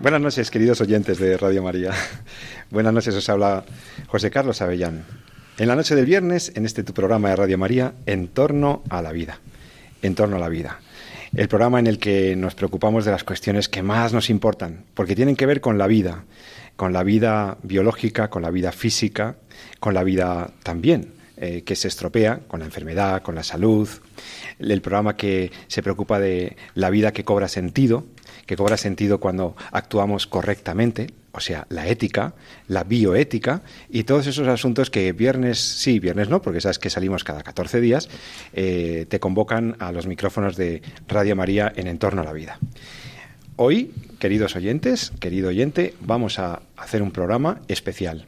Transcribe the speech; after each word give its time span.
Buenas 0.00 0.22
noches, 0.22 0.50
queridos 0.50 0.80
oyentes 0.80 1.18
de 1.18 1.36
Radio 1.36 1.62
María. 1.62 1.92
Buenas 2.70 2.94
noches, 2.94 3.14
os 3.14 3.28
habla 3.28 3.64
José 4.06 4.30
Carlos 4.30 4.62
Avellán. 4.62 5.04
En 5.58 5.68
la 5.68 5.76
noche 5.76 5.94
del 5.94 6.06
viernes, 6.06 6.52
en 6.54 6.64
este 6.64 6.82
tu 6.82 6.94
programa 6.94 7.28
de 7.28 7.36
Radio 7.36 7.58
María, 7.58 7.92
En 8.06 8.28
torno 8.28 8.82
a 8.88 9.02
la 9.02 9.12
vida. 9.12 9.40
En 10.00 10.14
torno 10.14 10.36
a 10.36 10.38
la 10.38 10.48
vida. 10.48 10.80
El 11.36 11.48
programa 11.48 11.80
en 11.80 11.86
el 11.86 11.98
que 11.98 12.34
nos 12.34 12.54
preocupamos 12.54 13.04
de 13.04 13.10
las 13.10 13.24
cuestiones 13.24 13.68
que 13.68 13.82
más 13.82 14.14
nos 14.14 14.30
importan, 14.30 14.86
porque 14.94 15.14
tienen 15.14 15.36
que 15.36 15.44
ver 15.44 15.60
con 15.60 15.76
la 15.76 15.86
vida, 15.86 16.24
con 16.76 16.94
la 16.94 17.02
vida 17.02 17.58
biológica, 17.62 18.30
con 18.30 18.40
la 18.40 18.50
vida 18.50 18.72
física, 18.72 19.36
con 19.80 19.92
la 19.92 20.02
vida 20.02 20.50
también 20.62 21.12
eh, 21.42 21.62
que 21.62 21.74
se 21.74 21.88
estropea, 21.88 22.40
con 22.48 22.60
la 22.60 22.66
enfermedad, 22.66 23.22
con 23.22 23.34
la 23.34 23.42
salud. 23.42 23.88
El 24.58 24.82
programa 24.82 25.16
que 25.16 25.50
se 25.68 25.82
preocupa 25.82 26.18
de 26.18 26.56
la 26.74 26.90
vida 26.90 27.12
que 27.12 27.24
cobra 27.24 27.48
sentido, 27.48 28.04
que 28.50 28.56
cobra 28.56 28.76
sentido 28.76 29.20
cuando 29.20 29.54
actuamos 29.70 30.26
correctamente, 30.26 31.06
o 31.30 31.38
sea, 31.38 31.68
la 31.68 31.86
ética, 31.86 32.34
la 32.66 32.82
bioética 32.82 33.62
y 33.88 34.02
todos 34.02 34.26
esos 34.26 34.48
asuntos 34.48 34.90
que 34.90 35.12
viernes 35.12 35.60
sí, 35.60 36.00
viernes 36.00 36.28
no, 36.28 36.42
porque 36.42 36.60
sabes 36.60 36.80
que 36.80 36.90
salimos 36.90 37.22
cada 37.22 37.44
14 37.44 37.80
días, 37.80 38.08
eh, 38.52 39.06
te 39.08 39.20
convocan 39.20 39.76
a 39.78 39.92
los 39.92 40.08
micrófonos 40.08 40.56
de 40.56 40.82
Radio 41.06 41.36
María 41.36 41.72
en 41.76 41.86
Entorno 41.86 42.22
a 42.22 42.24
la 42.24 42.32
Vida. 42.32 42.58
Hoy, 43.54 43.92
queridos 44.18 44.56
oyentes, 44.56 45.12
querido 45.20 45.50
oyente, 45.50 45.94
vamos 46.00 46.40
a 46.40 46.62
hacer 46.76 47.02
un 47.02 47.12
programa 47.12 47.60
especial. 47.68 48.26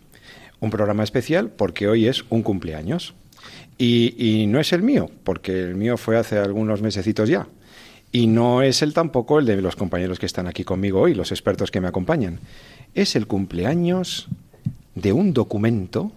Un 0.61 0.71
programa 0.71 1.03
especial 1.03 1.49
porque 1.51 1.89
hoy 1.89 2.07
es 2.07 2.25
un 2.31 2.45
cumpleaños. 2.45 3.15
Y, 3.77 4.15
y 4.17 4.47
no 4.47 4.61
es 4.61 4.73
el 4.73 4.85
mío, 4.85 5.11
porque 5.25 5.63
el 5.63 5.75
mío 5.75 5.97
fue 5.97 6.17
hace 6.17 6.39
algunos 6.39 6.81
mesecitos 6.81 7.29
ya. 7.29 7.49
Y 8.13 8.27
no 8.27 8.61
es 8.61 8.83
el 8.83 8.93
tampoco 8.93 9.39
el 9.39 9.47
de 9.47 9.61
los 9.63 9.75
compañeros 9.75 10.19
que 10.19 10.27
están 10.27 10.47
aquí 10.47 10.65
conmigo 10.65 11.01
hoy, 11.01 11.15
los 11.15 11.33
expertos 11.33 11.71
que 11.71 11.81
me 11.81 11.89
acompañan. 11.89 12.41
Es 12.95 13.17
el 13.17 13.27
cumpleaños 13.27 14.29
de 14.95 15.15
un 15.15 15.33
documento, 15.33 16.13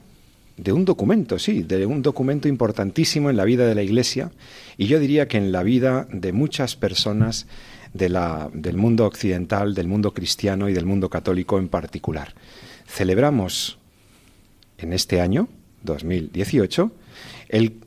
de 0.58 0.74
un 0.74 0.84
documento, 0.84 1.40
sí, 1.40 1.64
de 1.64 1.86
un 1.86 2.02
documento 2.02 2.50
importantísimo 2.50 3.30
en 3.30 3.38
la 3.38 3.46
vida 3.46 3.66
de 3.66 3.76
la 3.76 3.84
Iglesia 3.84 4.32
y 4.78 4.88
yo 4.88 5.00
diría 5.00 5.30
que 5.30 5.38
en 5.38 5.54
la 5.54 5.64
vida 5.64 6.06
de 6.12 6.34
muchas 6.34 6.76
personas 6.76 7.48
de 7.94 8.10
la, 8.10 8.50
del 8.54 8.76
mundo 8.76 9.06
occidental, 9.06 9.74
del 9.74 9.88
mundo 9.88 10.14
cristiano 10.14 10.68
y 10.68 10.74
del 10.74 10.86
mundo 10.86 11.10
católico 11.10 11.60
en 11.60 11.70
particular. 11.70 12.34
Celebramos 12.86 13.78
en 14.78 14.92
este 14.92 15.22
año, 15.22 15.48
2018, 15.84 16.92
el 17.48 17.80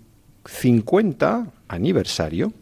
50 0.46 1.52
aniversario 1.68 2.54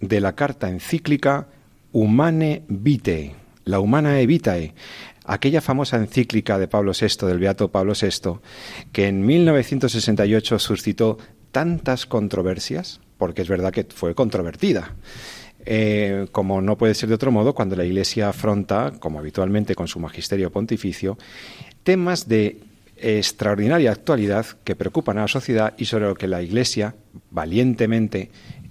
de 0.00 0.20
la 0.20 0.34
carta 0.34 0.68
encíclica 0.68 1.48
Humane 1.92 2.62
Vitae, 2.68 3.34
la 3.64 3.80
Humana 3.80 4.14
Vitae, 4.14 4.74
aquella 5.24 5.60
famosa 5.60 5.96
encíclica 5.96 6.58
de 6.58 6.68
Pablo 6.68 6.92
VI, 6.98 7.26
del 7.26 7.38
Beato 7.38 7.70
Pablo 7.70 7.92
VI, 8.00 8.40
que 8.92 9.06
en 9.06 9.24
1968 9.24 10.58
suscitó 10.58 11.18
tantas 11.52 12.06
controversias, 12.06 13.00
porque 13.18 13.42
es 13.42 13.48
verdad 13.48 13.72
que 13.72 13.84
fue 13.84 14.14
controvertida. 14.14 14.94
Eh, 15.66 16.26
como 16.32 16.62
no 16.62 16.78
puede 16.78 16.94
ser 16.94 17.08
de 17.10 17.16
otro 17.16 17.30
modo, 17.30 17.54
cuando 17.54 17.76
la 17.76 17.84
Iglesia 17.84 18.30
afronta, 18.30 18.92
como 18.98 19.18
habitualmente 19.18 19.74
con 19.74 19.88
su 19.88 20.00
magisterio 20.00 20.50
pontificio, 20.50 21.18
temas 21.82 22.28
de 22.28 22.60
extraordinaria 22.96 23.92
actualidad 23.92 24.46
que 24.64 24.76
preocupan 24.76 25.18
a 25.18 25.22
la 25.22 25.28
sociedad 25.28 25.74
y 25.78 25.86
sobre 25.86 26.06
lo 26.06 26.14
que 26.14 26.28
la 26.28 26.42
Iglesia 26.42 26.94
valientemente 27.30 28.30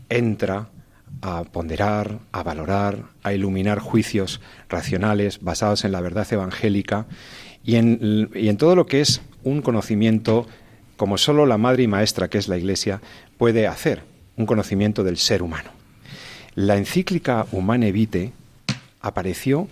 entra 0.09 0.69
a 1.21 1.43
ponderar, 1.43 2.19
a 2.31 2.43
valorar, 2.43 3.03
a 3.23 3.33
iluminar 3.33 3.79
juicios 3.79 4.41
racionales 4.69 5.41
basados 5.41 5.83
en 5.85 5.91
la 5.91 6.01
verdad 6.01 6.27
evangélica 6.31 7.05
y 7.63 7.75
en, 7.75 8.29
y 8.33 8.49
en 8.49 8.57
todo 8.57 8.75
lo 8.75 8.85
que 8.85 9.01
es 9.01 9.21
un 9.43 9.61
conocimiento 9.61 10.47
como 10.97 11.17
solo 11.17 11.45
la 11.45 11.57
madre 11.57 11.83
y 11.83 11.87
maestra 11.87 12.29
que 12.29 12.37
es 12.37 12.47
la 12.47 12.57
Iglesia 12.57 13.01
puede 13.37 13.67
hacer, 13.67 14.03
un 14.35 14.45
conocimiento 14.45 15.03
del 15.03 15.17
ser 15.17 15.41
humano. 15.43 15.71
La 16.55 16.77
encíclica 16.77 17.45
Humane 17.51 17.91
Vitae 17.91 18.33
apareció 19.01 19.67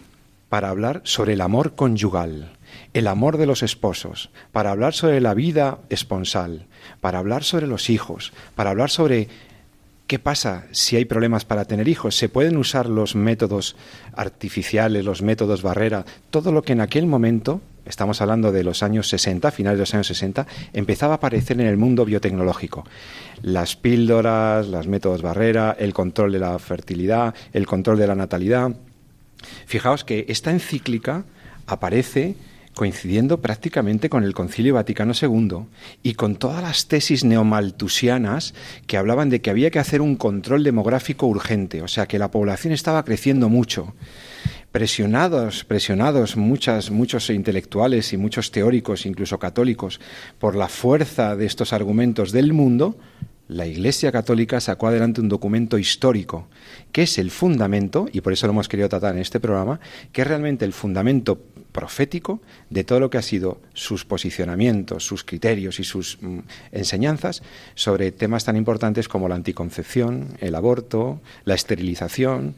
para 0.50 0.70
hablar 0.70 1.02
sobre 1.04 1.34
el 1.34 1.42
amor 1.42 1.76
conyugal, 1.76 2.54
el 2.94 3.08
amor 3.08 3.38
de 3.38 3.46
los 3.46 3.64
esposos, 3.64 4.30
para 4.52 4.72
hablar 4.72 4.94
sobre 4.94 5.20
la 5.20 5.34
vida 5.34 5.80
esponsal, 5.90 6.68
para 7.02 7.20
hablar 7.20 7.44
sobre 7.44 7.68
los 7.68 7.90
hijos, 7.90 8.34
para 8.56 8.70
hablar 8.70 8.90
sobre 8.90 9.28
¿Qué 10.08 10.20
pasa 10.20 10.68
si 10.72 10.96
hay 10.96 11.04
problemas 11.04 11.44
para 11.44 11.66
tener 11.66 11.90
hijos? 11.90 12.16
¿Se 12.16 12.30
pueden 12.30 12.56
usar 12.56 12.88
los 12.88 13.14
métodos 13.18 13.76
artificiales, 14.14 15.04
los 15.04 15.22
métodos 15.22 15.62
barrera, 15.62 16.06
todo 16.30 16.54
lo 16.54 16.62
que 16.62 16.72
en 16.72 16.80
aquel 16.80 17.08
momento, 17.08 17.60
estamos 17.86 18.22
hablando 18.22 18.54
de 18.54 18.64
los 18.64 18.84
años 18.84 19.10
60, 19.10 19.52
finales 19.52 19.78
de 19.78 19.82
los 19.82 19.94
años 19.94 20.08
60, 20.08 20.48
empezaba 20.72 21.16
a 21.16 21.18
aparecer 21.18 21.60
en 21.60 21.68
el 21.68 21.76
mundo 21.76 22.06
biotecnológico? 22.06 22.86
Las 23.42 23.76
píldoras, 23.76 24.70
los 24.70 24.88
métodos 24.88 25.22
barrera, 25.22 25.76
el 25.78 25.94
control 25.94 26.32
de 26.32 26.40
la 26.40 26.58
fertilidad, 26.58 27.36
el 27.52 27.68
control 27.68 27.98
de 27.98 28.08
la 28.08 28.16
natalidad. 28.16 28.72
Fijaos 29.66 30.06
que 30.06 30.26
esta 30.30 30.52
encíclica 30.52 31.26
aparece 31.66 32.38
coincidiendo 32.78 33.42
prácticamente 33.42 34.10
con 34.10 34.24
el 34.24 34.34
Concilio 34.34 34.76
Vaticano 34.76 35.12
II 35.20 35.66
y 36.04 36.14
con 36.14 36.38
todas 36.38 36.62
las 36.62 36.88
tesis 36.88 37.26
neomaltusianas 37.26 38.54
que 38.86 38.96
hablaban 38.96 39.30
de 39.30 39.42
que 39.42 39.50
había 39.50 39.72
que 39.72 39.80
hacer 39.80 40.00
un 40.00 40.16
control 40.16 40.64
demográfico 40.64 41.28
urgente, 41.28 41.82
o 41.82 41.90
sea 41.90 42.06
que 42.06 42.20
la 42.20 42.32
población 42.32 42.72
estaba 42.74 43.04
creciendo 43.04 43.50
mucho. 43.50 43.94
Presionados, 44.72 45.64
presionados 45.64 46.38
muchas, 46.38 46.92
muchos 46.92 47.30
intelectuales 47.30 48.14
y 48.14 48.18
muchos 48.18 48.52
teóricos, 48.52 49.06
incluso 49.06 49.40
católicos, 49.40 50.00
por 50.40 50.56
la 50.56 50.68
fuerza 50.68 51.36
de 51.36 51.46
estos 51.46 51.74
argumentos 51.74 52.32
del 52.32 52.54
mundo, 52.54 52.96
la 53.48 53.66
Iglesia 53.66 54.12
Católica 54.12 54.60
sacó 54.60 54.88
adelante 54.88 55.22
un 55.22 55.30
documento 55.30 55.78
histórico, 55.78 56.48
que 56.92 57.04
es 57.04 57.18
el 57.18 57.32
fundamento, 57.32 58.08
y 58.12 58.22
por 58.22 58.34
eso 58.34 58.46
lo 58.48 58.54
hemos 58.54 58.68
querido 58.68 58.90
tratar 58.90 59.16
en 59.16 59.22
este 59.22 59.40
programa, 59.40 59.80
que 60.12 60.22
es 60.22 60.28
realmente 60.28 60.66
el 60.66 60.74
fundamento 60.74 61.40
profético 61.72 62.42
de 62.70 62.84
todo 62.84 63.00
lo 63.00 63.10
que 63.10 63.20
ha 63.20 63.22
sido 63.22 63.62
sus 63.74 64.04
posicionamientos, 64.04 65.06
sus 65.06 65.24
criterios 65.24 65.80
y 65.80 65.84
sus 65.84 66.18
mm, 66.22 66.40
enseñanzas 66.72 67.44
sobre 67.76 68.12
temas 68.12 68.46
tan 68.46 68.58
importantes 68.58 69.08
como 69.08 69.30
la 69.30 69.36
anticoncepción, 69.36 70.30
el 70.40 70.56
aborto, 70.56 71.22
la 71.46 71.56
esterilización, 71.56 72.56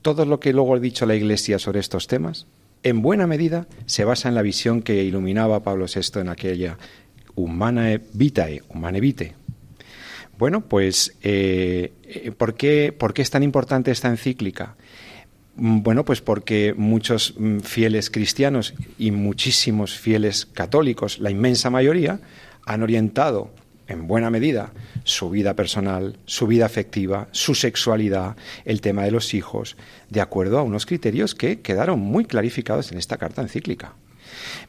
todo 0.00 0.24
lo 0.24 0.40
que 0.40 0.52
luego 0.52 0.74
ha 0.74 0.80
dicho 0.80 1.06
la 1.06 1.14
Iglesia 1.14 1.58
sobre 1.58 1.80
estos 1.80 2.06
temas, 2.08 2.46
en 2.82 3.02
buena 3.02 3.28
medida 3.28 3.68
se 3.86 4.04
basa 4.04 4.28
en 4.28 4.34
la 4.34 4.42
visión 4.42 4.82
que 4.82 5.04
iluminaba 5.04 5.62
Pablo 5.62 5.86
VI 5.86 6.20
en 6.20 6.28
aquella 6.28 6.78
Humana 7.36 8.00
Vitae, 8.12 8.62
Humane 8.68 9.00
Vitae. 9.00 9.34
Bueno, 10.38 10.62
pues, 10.62 11.16
eh, 11.22 11.92
eh, 12.04 12.32
¿por, 12.32 12.54
qué, 12.54 12.92
¿por 12.96 13.14
qué 13.14 13.22
es 13.22 13.30
tan 13.30 13.42
importante 13.42 13.90
esta 13.90 14.08
encíclica? 14.08 14.76
Mm, 15.56 15.82
bueno, 15.82 16.04
pues 16.04 16.20
porque 16.20 16.74
muchos 16.76 17.34
mm, 17.38 17.60
fieles 17.60 18.10
cristianos 18.10 18.74
y 18.98 19.10
muchísimos 19.10 19.98
fieles 19.98 20.46
católicos, 20.46 21.18
la 21.18 21.30
inmensa 21.30 21.70
mayoría, 21.70 22.20
han 22.64 22.82
orientado 22.82 23.50
en 23.88 24.06
buena 24.06 24.30
medida 24.30 24.72
su 25.04 25.28
vida 25.28 25.54
personal, 25.54 26.18
su 26.24 26.46
vida 26.46 26.64
afectiva, 26.64 27.28
su 27.32 27.54
sexualidad, 27.54 28.36
el 28.64 28.80
tema 28.80 29.04
de 29.04 29.10
los 29.10 29.34
hijos, 29.34 29.76
de 30.08 30.20
acuerdo 30.20 30.58
a 30.58 30.62
unos 30.62 30.86
criterios 30.86 31.34
que 31.34 31.60
quedaron 31.60 32.00
muy 32.00 32.24
clarificados 32.24 32.90
en 32.92 32.98
esta 32.98 33.18
carta 33.18 33.42
encíclica 33.42 33.94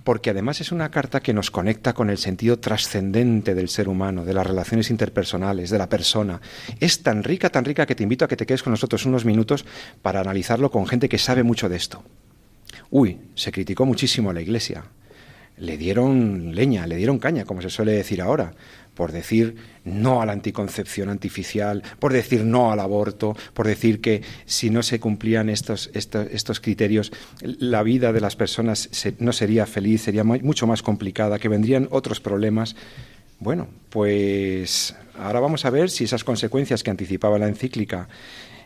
porque 0.03 0.29
además 0.31 0.61
es 0.61 0.71
una 0.71 0.91
carta 0.91 1.21
que 1.21 1.33
nos 1.33 1.51
conecta 1.51 1.93
con 1.93 2.09
el 2.09 2.17
sentido 2.17 2.59
trascendente 2.59 3.55
del 3.55 3.69
ser 3.69 3.87
humano, 3.87 4.25
de 4.25 4.33
las 4.33 4.45
relaciones 4.45 4.89
interpersonales, 4.89 5.69
de 5.69 5.77
la 5.77 5.89
persona. 5.89 6.41
Es 6.79 7.03
tan 7.03 7.23
rica, 7.23 7.49
tan 7.49 7.65
rica 7.65 7.85
que 7.85 7.95
te 7.95 8.03
invito 8.03 8.25
a 8.25 8.27
que 8.27 8.37
te 8.37 8.45
quedes 8.45 8.63
con 8.63 8.71
nosotros 8.71 9.05
unos 9.05 9.25
minutos 9.25 9.65
para 10.01 10.19
analizarlo 10.19 10.71
con 10.71 10.87
gente 10.87 11.09
que 11.09 11.17
sabe 11.17 11.43
mucho 11.43 11.69
de 11.69 11.77
esto. 11.77 12.03
Uy, 12.89 13.19
se 13.35 13.51
criticó 13.51 13.85
muchísimo 13.85 14.29
a 14.29 14.33
la 14.33 14.41
Iglesia. 14.41 14.83
Le 15.63 15.77
dieron 15.77 16.53
leña, 16.53 16.85
le 16.87 16.97
dieron 16.97 17.19
caña, 17.19 17.45
como 17.45 17.61
se 17.61 17.69
suele 17.69 17.93
decir 17.93 18.21
ahora, 18.21 18.53
por 18.93 19.13
decir 19.13 19.55
no 19.85 20.21
a 20.21 20.25
la 20.25 20.33
anticoncepción 20.33 21.07
artificial, 21.07 21.83
por 21.99 22.11
decir 22.11 22.43
no 22.43 22.73
al 22.73 22.81
aborto, 22.81 23.35
por 23.53 23.65
decir 23.65 24.01
que 24.01 24.21
si 24.45 24.69
no 24.69 24.83
se 24.83 24.99
cumplían 24.99 25.49
estos, 25.49 25.89
estos, 25.93 26.59
criterios, 26.59 27.13
la 27.41 27.81
vida 27.81 28.11
de 28.11 28.19
las 28.19 28.35
personas 28.35 28.89
no 29.19 29.31
sería 29.31 29.65
feliz, 29.65 30.01
sería 30.01 30.25
mucho 30.25 30.67
más 30.67 30.83
complicada, 30.83 31.39
que 31.39 31.47
vendrían 31.47 31.87
otros 31.91 32.19
problemas. 32.19 32.75
Bueno, 33.39 33.69
pues 33.89 34.95
ahora 35.17 35.39
vamos 35.39 35.63
a 35.63 35.69
ver 35.69 35.89
si 35.89 36.03
esas 36.03 36.25
consecuencias 36.25 36.83
que 36.83 36.91
anticipaba 36.91 37.39
la 37.39 37.47
encíclica, 37.47 38.09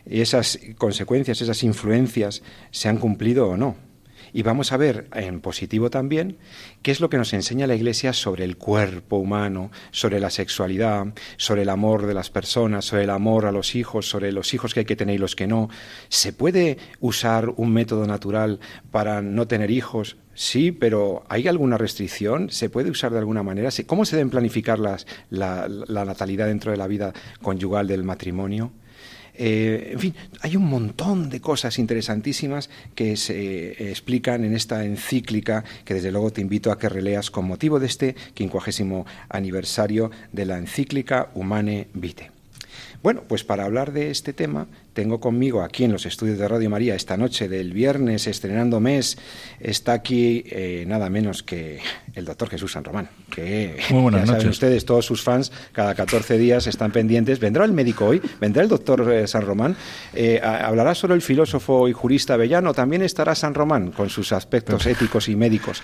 esas 0.04 0.58
consecuencias, 0.76 1.40
esas 1.42 1.62
influencias, 1.62 2.42
se 2.72 2.88
han 2.88 2.96
cumplido 2.98 3.50
o 3.50 3.56
no. 3.56 3.87
Y 4.32 4.42
vamos 4.42 4.72
a 4.72 4.76
ver 4.76 5.08
en 5.14 5.40
positivo 5.40 5.90
también 5.90 6.38
qué 6.82 6.90
es 6.90 7.00
lo 7.00 7.10
que 7.10 7.16
nos 7.16 7.32
enseña 7.32 7.66
la 7.66 7.74
Iglesia 7.74 8.12
sobre 8.12 8.44
el 8.44 8.56
cuerpo 8.56 9.16
humano, 9.16 9.70
sobre 9.90 10.20
la 10.20 10.30
sexualidad, 10.30 11.06
sobre 11.36 11.62
el 11.62 11.68
amor 11.68 12.06
de 12.06 12.14
las 12.14 12.30
personas, 12.30 12.84
sobre 12.84 13.04
el 13.04 13.10
amor 13.10 13.46
a 13.46 13.52
los 13.52 13.74
hijos, 13.74 14.08
sobre 14.08 14.32
los 14.32 14.54
hijos 14.54 14.74
que 14.74 14.80
hay 14.80 14.86
que 14.86 14.96
tener 14.96 15.16
y 15.16 15.18
los 15.18 15.36
que 15.36 15.46
no. 15.46 15.68
¿Se 16.08 16.32
puede 16.32 16.78
usar 17.00 17.50
un 17.56 17.72
método 17.72 18.06
natural 18.06 18.60
para 18.90 19.22
no 19.22 19.46
tener 19.46 19.70
hijos? 19.70 20.16
Sí, 20.34 20.70
pero 20.70 21.24
¿hay 21.28 21.48
alguna 21.48 21.78
restricción? 21.78 22.50
¿Se 22.50 22.70
puede 22.70 22.90
usar 22.90 23.10
de 23.12 23.18
alguna 23.18 23.42
manera? 23.42 23.70
¿Cómo 23.86 24.04
se 24.04 24.16
deben 24.16 24.30
planificar 24.30 24.78
la, 24.78 24.96
la 25.30 26.04
natalidad 26.04 26.46
dentro 26.46 26.70
de 26.70 26.76
la 26.76 26.86
vida 26.86 27.12
conyugal 27.42 27.88
del 27.88 28.04
matrimonio? 28.04 28.70
Eh, 29.40 29.90
en 29.92 30.00
fin, 30.00 30.14
hay 30.40 30.56
un 30.56 30.66
montón 30.66 31.30
de 31.30 31.40
cosas 31.40 31.78
interesantísimas 31.78 32.70
que 32.96 33.16
se 33.16 33.70
eh, 33.70 33.90
explican 33.90 34.44
en 34.44 34.52
esta 34.52 34.84
encíclica 34.84 35.62
que 35.84 35.94
desde 35.94 36.10
luego 36.10 36.32
te 36.32 36.40
invito 36.40 36.72
a 36.72 36.78
que 36.78 36.88
releas 36.88 37.30
con 37.30 37.46
motivo 37.46 37.78
de 37.78 37.86
este 37.86 38.16
quincuagésimo 38.34 39.06
aniversario 39.28 40.10
de 40.32 40.44
la 40.44 40.58
encíclica 40.58 41.30
Humane 41.34 41.86
Vitae. 41.94 42.32
Bueno, 43.00 43.22
pues 43.28 43.44
para 43.44 43.64
hablar 43.64 43.92
de 43.92 44.10
este 44.10 44.32
tema 44.32 44.66
tengo 44.98 45.20
conmigo 45.20 45.62
aquí 45.62 45.84
en 45.84 45.92
los 45.92 46.06
estudios 46.06 46.38
de 46.38 46.48
Radio 46.48 46.68
María 46.68 46.96
esta 46.96 47.16
noche 47.16 47.48
del 47.48 47.72
viernes 47.72 48.26
estrenando 48.26 48.80
mes, 48.80 49.16
está 49.60 49.92
aquí 49.92 50.42
eh, 50.48 50.82
nada 50.88 51.08
menos 51.08 51.44
que 51.44 51.78
el 52.16 52.24
doctor 52.24 52.50
Jesús 52.50 52.72
San 52.72 52.82
Román, 52.82 53.08
que 53.30 53.78
Muy 53.90 54.02
buenas 54.02 54.22
ya 54.22 54.32
saben 54.32 54.48
ustedes, 54.48 54.84
todos 54.84 55.06
sus 55.06 55.22
fans, 55.22 55.52
cada 55.70 55.94
14 55.94 56.36
días 56.36 56.66
están 56.66 56.90
pendientes. 56.90 57.38
Vendrá 57.38 57.64
el 57.64 57.72
médico 57.72 58.06
hoy, 58.06 58.20
vendrá 58.40 58.60
el 58.60 58.68
doctor 58.68 59.08
eh, 59.12 59.28
San 59.28 59.42
Román, 59.42 59.76
eh, 60.14 60.40
hablará 60.42 60.96
sobre 60.96 61.14
el 61.14 61.22
filósofo 61.22 61.86
y 61.86 61.92
jurista 61.92 62.34
Avellano, 62.34 62.74
también 62.74 63.02
estará 63.02 63.36
San 63.36 63.54
Román 63.54 63.92
con 63.92 64.10
sus 64.10 64.32
aspectos 64.32 64.84
éticos 64.84 65.28
y 65.28 65.36
médicos. 65.36 65.80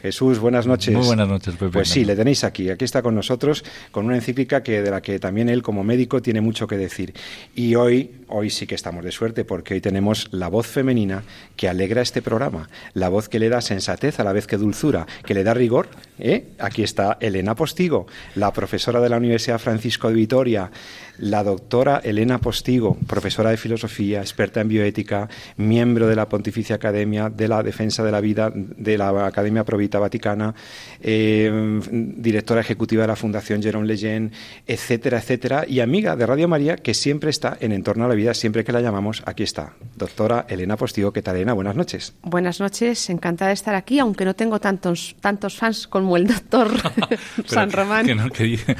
Jesús, 0.00 0.38
buenas 0.38 0.68
noches. 0.68 0.94
Muy 0.94 1.06
buenas 1.06 1.26
noches, 1.26 1.56
Pepe. 1.56 1.72
Pues 1.72 1.88
sí, 1.88 2.04
le 2.04 2.14
tenéis 2.14 2.44
aquí, 2.44 2.70
aquí 2.70 2.84
está 2.84 3.02
con 3.02 3.16
nosotros, 3.16 3.64
con 3.90 4.06
una 4.06 4.14
encíclica 4.14 4.62
que, 4.62 4.80
de 4.80 4.92
la 4.92 5.02
que 5.02 5.18
también 5.18 5.48
él 5.48 5.60
como 5.60 5.82
médico 5.82 6.22
tiene 6.22 6.40
mucho 6.40 6.68
que 6.68 6.76
decir. 6.76 7.12
Y 7.56 7.74
hoy, 7.74 8.12
hoy 8.28 8.43
sí 8.50 8.66
que 8.66 8.74
estamos 8.74 9.04
de 9.04 9.12
suerte 9.12 9.44
porque 9.44 9.74
hoy 9.74 9.80
tenemos 9.80 10.28
la 10.30 10.48
voz 10.48 10.66
femenina 10.66 11.22
que 11.56 11.68
alegra 11.68 12.02
este 12.02 12.22
programa, 12.22 12.68
la 12.92 13.08
voz 13.08 13.28
que 13.28 13.38
le 13.38 13.48
da 13.48 13.60
sensatez 13.60 14.20
a 14.20 14.24
la 14.24 14.32
vez 14.32 14.46
que 14.46 14.56
dulzura, 14.56 15.06
que 15.24 15.34
le 15.34 15.44
da 15.44 15.54
rigor. 15.54 15.88
¿eh? 16.18 16.48
Aquí 16.58 16.82
está 16.82 17.18
Elena 17.20 17.54
Postigo, 17.54 18.06
la 18.34 18.52
profesora 18.52 19.00
de 19.00 19.08
la 19.08 19.16
Universidad 19.16 19.58
Francisco 19.58 20.08
de 20.08 20.14
Vitoria, 20.14 20.70
la 21.18 21.44
doctora 21.44 22.00
Elena 22.02 22.38
Postigo, 22.38 22.96
profesora 23.06 23.50
de 23.50 23.56
filosofía, 23.56 24.20
experta 24.20 24.60
en 24.60 24.68
bioética, 24.68 25.28
miembro 25.56 26.08
de 26.08 26.16
la 26.16 26.28
Pontificia 26.28 26.76
Academia 26.76 27.30
de 27.30 27.48
la 27.48 27.62
Defensa 27.62 28.02
de 28.02 28.12
la 28.12 28.20
Vida 28.20 28.52
de 28.54 28.98
la 28.98 29.26
Academia 29.26 29.64
Provita 29.64 29.98
Vaticana, 29.98 30.54
eh, 31.00 31.80
directora 31.90 32.60
ejecutiva 32.60 33.02
de 33.02 33.08
la 33.08 33.16
Fundación 33.16 33.62
Jerome 33.62 33.86
Leyen, 33.86 34.32
etcétera, 34.66 35.18
etcétera, 35.18 35.64
y 35.68 35.80
amiga 35.80 36.16
de 36.16 36.26
Radio 36.26 36.48
María 36.48 36.76
que 36.76 36.94
siempre 36.94 37.30
está 37.30 37.56
en 37.60 37.72
Entorno 37.72 38.04
a 38.04 38.08
la 38.08 38.14
Vida, 38.14 38.34
siempre 38.34 38.64
que 38.64 38.72
la 38.72 38.80
llamamos, 38.80 39.22
aquí 39.26 39.42
está. 39.42 39.74
Doctora 39.96 40.46
Elena 40.48 40.76
Postigo, 40.76 41.12
¿qué 41.12 41.22
tal, 41.22 41.36
Elena? 41.36 41.52
Buenas 41.52 41.76
noches. 41.76 42.14
Buenas 42.22 42.60
noches, 42.60 43.08
encantada 43.10 43.48
de 43.48 43.54
estar 43.54 43.74
aquí, 43.74 43.98
aunque 43.98 44.24
no 44.24 44.34
tengo 44.34 44.60
tantos, 44.60 45.16
tantos 45.20 45.56
fans 45.56 45.86
como 45.86 46.16
el 46.16 46.26
doctor 46.26 46.70
San 47.46 47.70
Román. 47.70 48.06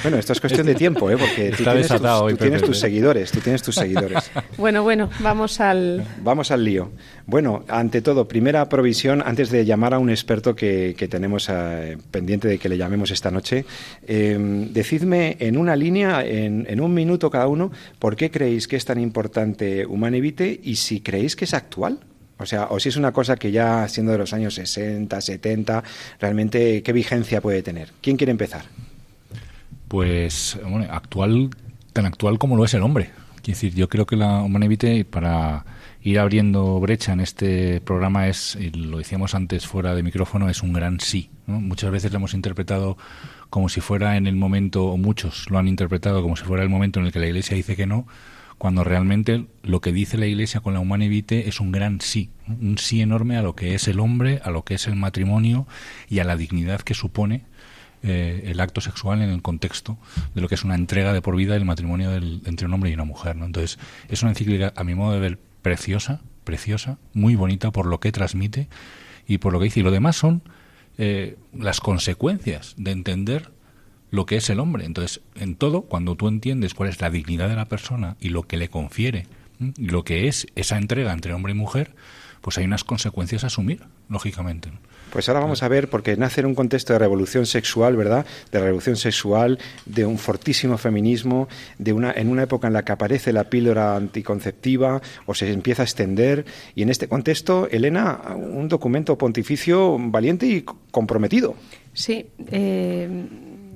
bueno, 0.03 0.19
esto 0.19 0.33
es 0.33 0.41
cuestión 0.41 0.67
de 0.67 0.75
tiempo, 0.75 1.11
¿eh? 1.11 1.17
porque 1.17 1.51
tú 1.57 1.65
tienes, 1.65 1.89
tus, 1.89 2.01
tienes 2.39 2.63
tus 2.63 2.79
seguidores, 2.79 3.31
tú 3.31 3.41
tienes 3.41 3.63
tus 3.63 3.75
seguidores. 3.75 4.31
bueno, 4.59 4.83
bueno, 4.83 5.11
vamos 5.21 5.61
al... 5.61 6.05
Vamos 6.23 6.51
al 6.51 6.65
lío. 6.65 6.91
Bueno, 7.27 7.65
ante 7.69 8.03
todo, 8.03 8.29
primera 8.29 8.69
provisión, 8.69 9.23
antes 9.25 9.51
de 9.51 9.65
llamar 9.65 9.95
a 9.95 9.99
un 9.99 10.11
experto 10.11 10.55
que, 10.55 10.95
tenemos 11.11 11.49
eh, 11.51 11.99
pendiente 12.11 12.49
de 12.49 12.59
que 12.59 12.69
le 12.69 12.77
llamemos 12.77 13.11
esta 13.11 13.31
noche, 13.31 13.65
eh, 14.07 14.37
decidme 14.71 15.37
en 15.41 15.57
una 15.57 15.77
línea, 15.77 16.25
en, 16.25 16.67
en, 16.69 16.81
un 16.81 16.95
minuto 16.95 17.31
cada 17.31 17.47
uno, 17.47 17.71
por 17.99 18.17
qué 18.17 18.31
creéis 18.31 18.69
que 18.69 18.77
es 18.77 18.85
tan 18.85 19.01
importante 19.01 19.87
Humanevite 19.87 20.61
y 20.63 20.77
si 20.77 21.01
creéis 21.01 21.37
que 21.37 21.45
es 21.45 21.55
actual. 21.55 22.01
O 22.39 22.47
sea, 22.47 22.67
o 22.71 22.81
si 22.81 22.89
es 22.89 22.97
una 22.97 23.13
cosa 23.13 23.37
que 23.37 23.53
ya 23.53 23.87
siendo 23.89 24.13
de 24.13 24.19
los 24.19 24.33
años 24.33 24.55
60, 24.55 25.21
70, 25.21 25.85
realmente, 26.21 26.83
¿qué 26.83 26.93
vigencia 26.93 27.41
puede 27.41 27.63
tener? 27.63 27.91
¿Quién 28.01 28.17
quiere 28.17 28.33
empezar? 28.33 28.65
Pues, 29.89 30.59
bueno, 30.63 30.87
actual, 30.91 31.51
tan 31.95 32.05
actual 32.05 32.39
como 32.39 32.57
lo 32.57 32.65
es 32.67 32.75
el 32.75 32.83
hombre. 32.83 33.13
Quiero 33.37 33.57
decir, 33.57 33.75
yo 33.75 33.89
creo 33.89 34.05
que 34.05 34.17
la 34.17 34.43
Humanevite, 34.43 35.05
para 35.05 35.65
ir 36.03 36.19
abriendo 36.19 36.81
brecha 36.81 37.13
en 37.13 37.21
este 37.21 37.81
programa 37.81 38.29
es, 38.29 38.59
lo 38.75 38.99
decíamos 38.99 39.35
antes 39.35 39.67
fuera 39.67 39.95
de 39.95 40.03
micrófono, 40.03 40.51
es 40.51 40.63
un 40.63 40.73
gran 40.73 41.01
sí. 41.01 41.31
Muchas 41.47 41.91
veces 41.91 42.11
lo 42.11 42.19
hemos 42.19 42.35
interpretado 42.35 42.99
como 43.51 43.69
si 43.69 43.81
fuera 43.81 44.17
en 44.17 44.27
el 44.27 44.35
momento, 44.35 44.87
o 44.87 44.97
muchos 44.97 45.51
lo 45.51 45.59
han 45.59 45.69
interpretado 45.69 46.23
como 46.23 46.37
si 46.37 46.45
fuera 46.45 46.63
el 46.63 46.69
momento 46.69 47.01
en 47.01 47.07
el 47.07 47.13
que 47.13 47.21
la 47.21 47.27
Iglesia 47.27 47.57
dice 47.57 47.77
que 47.77 47.87
no, 47.87 48.07
cuando 48.59 48.83
realmente 48.83 49.45
lo 49.63 49.81
que 49.81 49.93
dice 49.93 50.17
la 50.17 50.27
Iglesia 50.27 50.61
con 50.61 50.75
la 50.75 50.81
Humana 50.81 51.07
Vitae 51.07 51.49
es 51.49 51.61
un 51.61 51.71
gran 51.71 52.01
sí, 52.01 52.31
un 52.49 52.79
sí 52.79 53.03
enorme 53.03 53.37
a 53.37 53.43
lo 53.43 53.55
que 53.55 53.75
es 53.75 53.89
el 53.89 54.01
hombre, 54.01 54.41
a 54.43 54.51
lo 54.51 54.65
que 54.65 54.75
es 54.75 54.87
el 54.87 54.97
matrimonio 54.97 55.67
y 56.09 56.19
a 56.21 56.25
la 56.25 56.37
dignidad 56.37 56.81
que 56.81 56.95
supone 56.95 57.45
eh, 58.07 58.51
el 58.51 58.61
acto 58.61 58.83
sexual 58.83 59.23
en 59.23 59.31
el 59.31 59.41
contexto 59.41 59.97
de 60.35 60.43
lo 60.43 60.49
que 60.49 60.57
es 60.57 60.63
una 60.63 60.75
entrega 60.75 61.15
de 61.15 61.23
por 61.23 61.37
vida 61.37 61.55
del 61.55 61.65
matrimonio 61.65 62.13
entre 62.13 62.67
un 62.67 62.75
hombre 62.75 62.91
y 62.91 62.95
una 62.95 63.05
mujer. 63.05 63.35
¿no? 63.35 63.47
Entonces, 63.47 63.79
es 64.11 64.21
una 64.21 64.33
encíclica, 64.33 64.75
a 64.77 64.85
mi 64.85 64.95
modo 64.95 65.13
de 65.13 65.21
ver, 65.21 65.39
preciosa, 65.63 66.21
preciosa, 66.45 66.99
muy 67.15 67.35
bonita 67.35 67.71
por 67.71 67.87
lo 67.87 68.01
que 68.01 68.13
transmite 68.13 68.69
y 69.27 69.39
por 69.39 69.55
lo 69.55 69.59
que 69.59 69.65
dice. 69.65 69.81
Y 69.81 69.83
lo 69.83 69.91
demás 69.91 70.17
son 70.17 70.43
eh, 70.99 71.39
las 71.57 71.81
consecuencias 71.81 72.75
de 72.77 72.91
entender 72.91 73.51
lo 74.11 74.27
que 74.27 74.37
es 74.37 74.51
el 74.51 74.61
hombre. 74.61 74.85
Entonces, 74.85 75.23
en 75.35 75.57
todo, 75.57 75.83
cuando 75.83 76.15
tú 76.15 76.29
entiendes 76.29 76.75
cuál 76.75 76.91
es 76.91 77.01
la 77.01 77.09
dignidad 77.09 77.49
de 77.49 77.57
la 77.57 77.65
persona 77.65 78.17
y 78.21 78.29
lo 78.29 78.43
que 78.43 78.59
le 78.59 78.69
confiere, 78.69 79.27
y 79.59 79.87
lo 79.87 80.05
que 80.05 80.29
es 80.29 80.47
esa 80.57 80.77
entrega 80.77 81.15
entre 81.15 81.33
hombre 81.33 81.53
y 81.53 81.57
mujer, 81.57 81.95
pues 82.45 82.59
hay 82.59 82.67
unas 82.67 82.85
consecuencias 82.85 83.43
a 83.43 83.47
asumir, 83.47 83.81
lógicamente. 84.11 84.71
Pues 85.11 85.31
ahora 85.31 85.41
vamos 85.41 85.63
a 85.63 85.69
ver, 85.69 85.89
porque 85.89 86.15
nace 86.19 86.43
en 86.43 86.47
un 86.49 86.55
contexto 86.55 86.93
de 86.93 86.99
revolución 86.99 87.47
sexual, 87.47 87.97
¿verdad? 87.97 88.27
De 88.53 88.61
revolución 88.61 88.97
sexual, 88.97 89.59
de 89.87 90.05
un 90.05 90.19
fortísimo 90.19 90.77
feminismo, 90.77 91.49
de 91.79 91.95
una, 91.95 92.13
en 92.13 92.29
una 92.29 92.43
época 92.43 92.67
en 92.67 92.75
la 92.75 92.85
que 92.85 92.93
aparece 92.93 93.33
la 93.33 93.45
píldora 93.45 93.97
anticonceptiva 93.97 95.01
o 95.25 95.33
se 95.33 95.51
empieza 95.51 95.85
a 95.85 95.87
extender. 95.87 96.45
Y 96.75 96.83
en 96.83 96.91
este 96.91 97.09
contexto, 97.09 97.67
Elena, 97.71 98.21
un 98.37 98.69
documento 98.69 99.17
pontificio 99.17 99.97
valiente 99.99 100.47
y 100.47 100.67
comprometido. 100.91 101.55
Sí. 101.95 102.27
Eh, 102.51 103.09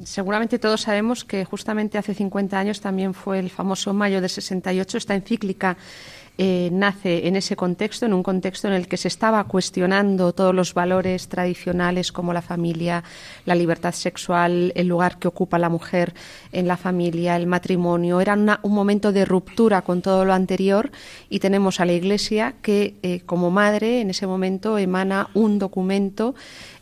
seguramente 0.04 0.58
todos 0.58 0.82
sabemos 0.82 1.24
que 1.24 1.46
justamente 1.46 1.96
hace 1.96 2.12
50 2.12 2.58
años 2.58 2.82
también 2.82 3.14
fue 3.14 3.38
el 3.38 3.48
famoso 3.48 3.94
mayo 3.94 4.20
del 4.20 4.28
68, 4.30 4.98
esta 4.98 5.14
encíclica 5.14 5.78
eh, 6.40 6.70
nace 6.72 7.26
en 7.26 7.34
ese 7.34 7.56
contexto, 7.56 8.06
en 8.06 8.12
un 8.12 8.22
contexto 8.22 8.68
en 8.68 8.74
el 8.74 8.86
que 8.86 8.96
se 8.96 9.08
estaba 9.08 9.42
cuestionando 9.44 10.32
todos 10.32 10.54
los 10.54 10.72
valores 10.72 11.28
tradicionales 11.28 12.12
como 12.12 12.32
la 12.32 12.42
familia, 12.42 13.02
la 13.44 13.56
libertad 13.56 13.92
sexual, 13.92 14.72
el 14.76 14.86
lugar 14.86 15.18
que 15.18 15.26
ocupa 15.26 15.58
la 15.58 15.68
mujer 15.68 16.14
en 16.52 16.68
la 16.68 16.76
familia, 16.76 17.34
el 17.34 17.48
matrimonio. 17.48 18.20
Era 18.20 18.34
un 18.62 18.72
momento 18.72 19.10
de 19.10 19.24
ruptura 19.24 19.82
con 19.82 20.00
todo 20.00 20.24
lo 20.24 20.32
anterior 20.32 20.92
y 21.28 21.40
tenemos 21.40 21.80
a 21.80 21.84
la 21.84 21.92
Iglesia 21.92 22.54
que, 22.62 22.94
eh, 23.02 23.20
como 23.26 23.50
madre, 23.50 24.00
en 24.00 24.10
ese 24.10 24.28
momento 24.28 24.78
emana 24.78 25.30
un 25.34 25.58
documento 25.58 26.36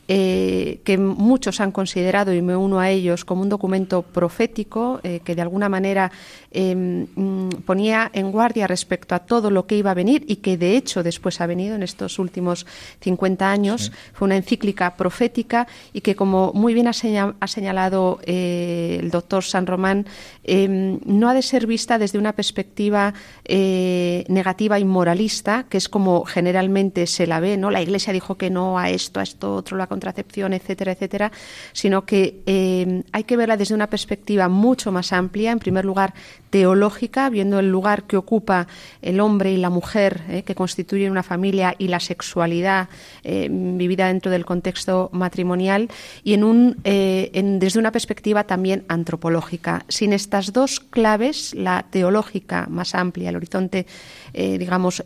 eh, 0.09 0.79
que 0.85 0.97
muchos 0.97 1.59
han 1.59 1.73
considerado, 1.73 2.33
y 2.33 2.41
me 2.41 2.55
uno 2.55 2.79
a 2.79 2.89
ellos, 2.89 3.25
como 3.25 3.41
un 3.41 3.49
documento 3.49 4.03
profético 4.03 5.01
eh, 5.03 5.19
que 5.19 5.35
de 5.35 5.41
alguna 5.41 5.67
manera 5.67 6.13
em, 6.49 7.07
mm, 7.13 7.49
ponía 7.65 8.09
en 8.13 8.31
guardia 8.31 8.67
respecto 8.67 9.15
a 9.15 9.19
todo 9.19 9.51
lo 9.51 9.67
que 9.67 9.75
iba 9.75 9.91
a 9.91 9.93
venir 9.93 10.23
y 10.25 10.37
que 10.37 10.55
de 10.55 10.77
hecho 10.77 11.03
después 11.03 11.41
ha 11.41 11.45
venido 11.45 11.75
en 11.75 11.83
estos 11.83 12.19
últimos 12.19 12.65
50 13.01 13.51
años. 13.51 13.91
Fue 14.13 14.27
una 14.27 14.37
encíclica 14.37 14.95
profética 14.95 15.67
y 15.91 15.99
que, 15.99 16.15
como 16.15 16.53
muy 16.53 16.73
bien 16.73 16.87
ha, 16.87 16.93
señalado 16.93 18.19
eh, 18.23 18.99
el 19.01 19.11
doctor 19.11 19.43
San 19.43 19.67
Román, 19.67 20.05
em, 20.45 21.01
no 21.05 21.27
ha 21.27 21.33
de 21.33 21.41
ser 21.41 21.67
vista 21.67 21.97
desde 21.97 22.17
una 22.17 22.31
perspectiva 22.31 23.13
negativa 23.49 24.79
y 24.79 24.85
moralista, 24.85 25.65
que 25.69 25.77
es 25.77 25.89
como 25.89 26.23
generalmente 26.23 27.07
se 27.07 27.27
la 27.27 27.39
ve. 27.39 27.57
¿no? 27.57 27.71
La 27.71 27.81
Iglesia 27.81 28.13
dijo 28.13 28.35
que 28.35 28.49
no 28.49 28.77
a 28.77 28.89
esto, 28.89 29.19
a 29.19 29.23
esto, 29.23 29.53
otro 29.53 29.75
lo 29.77 29.83
ha 29.83 29.87
contracepción, 29.97 30.53
etcétera, 30.53 30.91
etcétera, 30.91 31.31
sino 31.73 32.05
que 32.05 32.41
eh, 32.45 33.01
hay 33.11 33.23
que 33.23 33.35
verla 33.35 33.57
desde 33.57 33.73
una 33.73 33.87
perspectiva 33.87 34.47
mucho 34.47 34.91
más 34.91 35.11
amplia, 35.11 35.51
en 35.51 35.57
primer 35.57 35.85
lugar 35.85 36.13
teológica, 36.51 37.29
viendo 37.29 37.57
el 37.57 37.71
lugar 37.71 38.03
que 38.03 38.15
ocupa 38.15 38.67
el 39.01 39.19
hombre 39.19 39.51
y 39.51 39.57
la 39.57 39.71
mujer 39.71 40.21
eh, 40.29 40.43
que 40.43 40.53
constituyen 40.53 41.11
una 41.11 41.23
familia 41.23 41.73
y 41.79 41.87
la 41.87 41.99
sexualidad 41.99 42.89
eh, 43.23 43.49
vivida 43.51 44.07
dentro 44.07 44.31
del 44.31 44.45
contexto 44.45 45.09
matrimonial 45.13 45.89
y 46.23 46.37
desde 46.37 47.79
una 47.79 47.91
perspectiva 47.91 48.43
también 48.43 48.85
antropológica. 48.87 49.83
Sin 49.87 50.13
estas 50.13 50.53
dos 50.53 50.79
claves, 50.79 51.55
la 51.55 51.87
teológica 51.89 52.67
más 52.69 52.93
amplia, 52.93 53.29
el 53.29 53.37
horizonte 53.37 53.87
digamos, 54.33 55.03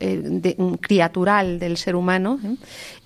criatural 0.81 1.57
del 1.57 1.77
ser 1.77 1.95
humano 1.95 2.38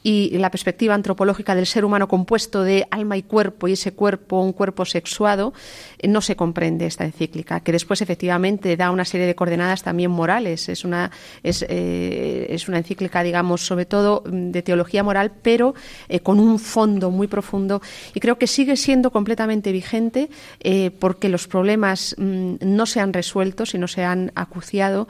y 0.01 0.37
la 0.37 0.49
perspectiva 0.49 0.95
antropológica 0.95 1.53
del 1.55 1.67
ser 1.75 1.83
humano 1.83 2.07
compuesto 2.07 2.63
de 2.63 2.87
alma 2.89 3.17
y 3.17 3.23
cuerpo 3.23 3.67
y 3.67 3.73
ese 3.73 3.91
cuerpo, 3.91 4.39
un 4.39 4.53
cuerpo 4.53 4.85
sexuado, 4.85 5.53
no 6.07 6.21
se 6.21 6.37
comprende 6.37 6.85
esta 6.85 7.03
encíclica, 7.03 7.59
que 7.59 7.73
después 7.73 8.01
efectivamente 8.01 8.77
da 8.77 8.91
una 8.91 9.03
serie 9.03 9.27
de 9.27 9.35
coordenadas 9.35 9.83
también 9.83 10.09
morales. 10.09 10.69
Es 10.69 10.85
una, 10.85 11.11
es, 11.43 11.65
es 11.67 12.69
una 12.69 12.77
encíclica, 12.77 13.23
digamos, 13.23 13.65
sobre 13.65 13.85
todo 13.85 14.23
mm, 14.25 14.51
de 14.51 14.61
teología 14.61 15.03
moral, 15.03 15.33
pero 15.41 15.75
con 16.23 16.39
un 16.39 16.59
fondo 16.59 17.11
muy 17.11 17.27
profundo 17.27 17.81
y 18.13 18.21
creo 18.21 18.37
que 18.37 18.47
sigue 18.47 18.77
siendo 18.77 19.11
completamente 19.11 19.73
vigente 19.73 20.29
porque 20.99 21.27
los 21.27 21.47
problemas 21.47 22.15
mm, 22.17 22.55
no 22.61 22.85
se 22.85 23.01
han 23.01 23.11
resuelto, 23.11 23.65
sino 23.65 23.87
se 23.87 24.05
han 24.05 24.31
acuciado, 24.35 25.09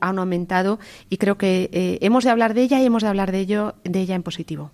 han 0.00 0.18
aumentado 0.20 0.78
y 1.10 1.16
creo 1.16 1.36
que 1.36 1.68
eh, 1.72 1.98
hemos 2.00 2.22
de 2.22 2.30
hablar 2.30 2.54
de 2.54 2.62
ella 2.62 2.80
y 2.80 2.86
hemos 2.86 3.02
de 3.02 3.08
hablar 3.08 3.32
de 3.32 3.40
ello 3.40 3.74
de 3.82 4.00
ella 4.00 4.14
en 4.14 4.22
positivo. 4.22 4.70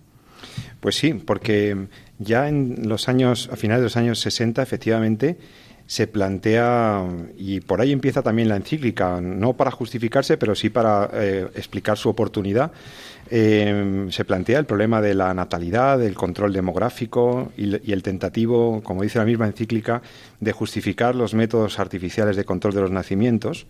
Pues 0.79 0.95
sí, 0.95 1.13
porque 1.13 1.87
ya 2.19 2.47
en 2.47 2.87
los 2.87 3.09
años 3.09 3.49
a 3.51 3.55
finales 3.55 3.81
de 3.81 3.85
los 3.85 3.97
años 3.97 4.19
60 4.19 4.61
efectivamente 4.61 5.37
se 5.85 6.07
plantea 6.07 7.05
y 7.37 7.59
por 7.59 7.81
ahí 7.81 7.91
empieza 7.91 8.21
también 8.21 8.47
la 8.47 8.55
encíclica, 8.55 9.19
no 9.21 9.53
para 9.53 9.69
justificarse, 9.69 10.37
pero 10.37 10.55
sí 10.55 10.69
para 10.69 11.09
eh, 11.13 11.47
explicar 11.55 11.97
su 11.97 12.09
oportunidad. 12.09 12.71
Eh, 13.29 14.07
se 14.09 14.25
plantea 14.25 14.59
el 14.59 14.65
problema 14.65 15.01
de 15.01 15.13
la 15.13 15.33
natalidad, 15.33 15.97
del 15.97 16.15
control 16.15 16.53
demográfico 16.53 17.51
y, 17.57 17.91
el 17.91 18.03
tentativo, 18.03 18.81
como 18.83 19.03
dice 19.03 19.19
la 19.19 19.25
misma 19.25 19.47
encíclica, 19.47 20.01
de 20.39 20.51
justificar 20.51 21.15
los 21.15 21.33
métodos 21.33 21.79
artificiales 21.79 22.35
de 22.35 22.45
control 22.45 22.73
de 22.73 22.81
los 22.81 22.91
nacimientos. 22.91 23.65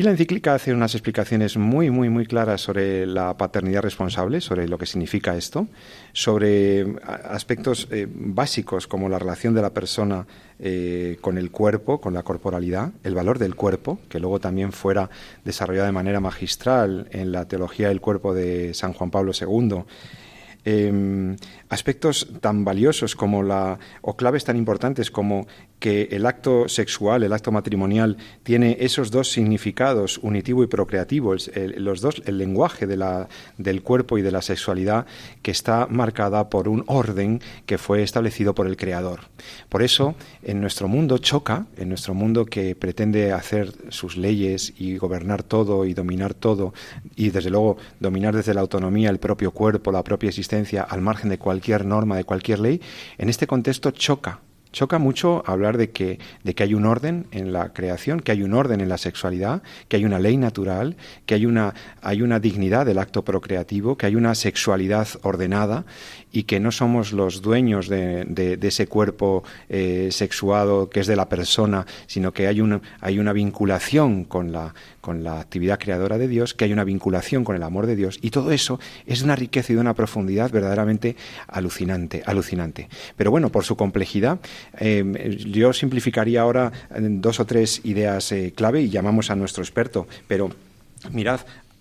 Y 0.00 0.02
la 0.02 0.12
encíclica 0.12 0.54
hace 0.54 0.72
unas 0.72 0.94
explicaciones 0.94 1.58
muy, 1.58 1.90
muy, 1.90 2.08
muy 2.08 2.24
claras 2.24 2.62
sobre 2.62 3.04
la 3.04 3.36
paternidad 3.36 3.82
responsable, 3.82 4.40
sobre 4.40 4.66
lo 4.66 4.78
que 4.78 4.86
significa 4.86 5.36
esto, 5.36 5.66
sobre 6.14 6.96
aspectos 7.04 7.86
eh, 7.90 8.06
básicos 8.08 8.86
como 8.86 9.10
la 9.10 9.18
relación 9.18 9.52
de 9.52 9.60
la 9.60 9.74
persona 9.74 10.26
eh, 10.58 11.18
con 11.20 11.36
el 11.36 11.50
cuerpo, 11.50 12.00
con 12.00 12.14
la 12.14 12.22
corporalidad, 12.22 12.92
el 13.04 13.14
valor 13.14 13.38
del 13.38 13.56
cuerpo, 13.56 13.98
que 14.08 14.20
luego 14.20 14.40
también 14.40 14.72
fuera 14.72 15.10
desarrollado 15.44 15.84
de 15.84 15.92
manera 15.92 16.18
magistral 16.18 17.06
en 17.10 17.30
la 17.30 17.46
teología 17.46 17.88
del 17.88 18.00
cuerpo 18.00 18.32
de 18.32 18.72
San 18.72 18.94
Juan 18.94 19.10
Pablo 19.10 19.32
II. 19.38 19.84
Em, 20.64 21.36
aspectos 21.70 22.28
tan 22.40 22.64
valiosos 22.64 23.16
como 23.16 23.42
la 23.42 23.78
o 24.02 24.14
claves 24.14 24.44
tan 24.44 24.58
importantes 24.58 25.10
como 25.10 25.46
que 25.80 26.08
el 26.12 26.26
acto 26.26 26.68
sexual, 26.68 27.22
el 27.22 27.32
acto 27.32 27.50
matrimonial, 27.50 28.18
tiene 28.42 28.76
esos 28.80 29.10
dos 29.10 29.32
significados, 29.32 30.18
unitivo 30.18 30.62
y 30.62 30.66
procreativo, 30.66 31.34
el, 31.34 31.82
los 31.82 32.00
dos, 32.02 32.22
el 32.26 32.38
lenguaje 32.38 32.86
del 32.86 33.82
cuerpo 33.82 34.18
y 34.18 34.22
de 34.22 34.30
la 34.30 34.42
sexualidad, 34.42 35.06
que 35.42 35.50
está 35.50 35.86
marcada 35.90 36.50
por 36.50 36.68
un 36.68 36.84
orden 36.86 37.40
que 37.66 37.78
fue 37.78 38.02
establecido 38.02 38.54
por 38.54 38.66
el 38.66 38.76
Creador. 38.76 39.20
Por 39.68 39.82
eso, 39.82 40.14
en 40.42 40.60
nuestro 40.60 40.86
mundo 40.86 41.18
choca, 41.18 41.66
en 41.76 41.88
nuestro 41.88 42.12
mundo 42.14 42.44
que 42.44 42.76
pretende 42.76 43.32
hacer 43.32 43.72
sus 43.88 44.16
leyes 44.16 44.74
y 44.78 44.98
gobernar 44.98 45.42
todo 45.42 45.86
y 45.86 45.94
dominar 45.94 46.34
todo, 46.34 46.74
y 47.16 47.30
desde 47.30 47.50
luego 47.50 47.78
dominar 47.98 48.36
desde 48.36 48.52
la 48.52 48.60
autonomía 48.60 49.08
el 49.08 49.18
propio 49.18 49.50
cuerpo, 49.50 49.90
la 49.90 50.04
propia 50.04 50.28
existencia, 50.28 50.82
al 50.82 51.00
margen 51.00 51.30
de 51.30 51.38
cualquier 51.38 51.86
norma, 51.86 52.16
de 52.16 52.24
cualquier 52.24 52.58
ley, 52.58 52.82
en 53.16 53.30
este 53.30 53.46
contexto 53.46 53.90
choca 53.92 54.40
Choca 54.72 54.98
mucho 54.98 55.42
hablar 55.46 55.76
de 55.76 55.90
que, 55.90 56.18
de 56.44 56.54
que 56.54 56.62
hay 56.62 56.74
un 56.74 56.86
orden 56.86 57.26
en 57.32 57.52
la 57.52 57.72
creación, 57.72 58.20
que 58.20 58.32
hay 58.32 58.42
un 58.42 58.54
orden 58.54 58.80
en 58.80 58.88
la 58.88 58.98
sexualidad, 58.98 59.62
que 59.88 59.96
hay 59.96 60.04
una 60.04 60.18
ley 60.18 60.36
natural, 60.36 60.96
que 61.26 61.34
hay 61.34 61.46
una, 61.46 61.74
hay 62.02 62.22
una 62.22 62.38
dignidad 62.38 62.86
del 62.86 62.98
acto 62.98 63.24
procreativo, 63.24 63.96
que 63.96 64.06
hay 64.06 64.14
una 64.14 64.34
sexualidad 64.34 65.08
ordenada 65.22 65.84
y 66.32 66.44
que 66.44 66.60
no 66.60 66.72
somos 66.72 67.12
los 67.12 67.42
dueños 67.42 67.88
de, 67.88 68.24
de, 68.24 68.58
ese 68.68 68.86
cuerpo 68.86 69.42
eh, 69.68 70.08
sexuado 70.12 70.88
que 70.88 71.00
es 71.00 71.06
de 71.06 71.16
la 71.16 71.28
persona, 71.28 71.86
sino 72.06 72.32
que 72.32 72.46
hay 72.46 72.60
una, 72.60 72.80
hay 73.00 73.18
una 73.18 73.32
vinculación 73.32 74.24
con 74.24 74.52
la, 74.52 74.74
con 75.00 75.24
la 75.24 75.40
actividad 75.40 75.78
creadora 75.78 76.18
de 76.18 76.28
Dios, 76.28 76.54
que 76.54 76.64
hay 76.64 76.72
una 76.72 76.84
vinculación 76.84 77.44
con 77.44 77.56
el 77.56 77.62
amor 77.62 77.86
de 77.86 77.96
Dios, 77.96 78.18
y 78.22 78.30
todo 78.30 78.52
eso 78.52 78.78
es 79.06 79.22
una 79.22 79.36
riqueza 79.36 79.72
y 79.72 79.76
una 79.76 79.94
profundidad 79.94 80.50
verdaderamente 80.50 81.16
alucinante, 81.48 82.22
alucinante. 82.26 82.88
Pero 83.16 83.30
bueno, 83.30 83.50
por 83.50 83.64
su 83.64 83.76
complejidad, 83.76 84.38
eh, 84.78 85.38
yo 85.46 85.72
simplificaría 85.72 86.42
ahora 86.42 86.72
dos 86.98 87.40
o 87.40 87.46
tres 87.46 87.80
ideas 87.84 88.30
eh, 88.32 88.52
clave 88.54 88.82
y 88.82 88.90
llamamos 88.90 89.30
a 89.30 89.36
nuestro 89.36 89.62
experto, 89.62 90.06
pero 90.28 90.50
mirad, 91.10 91.40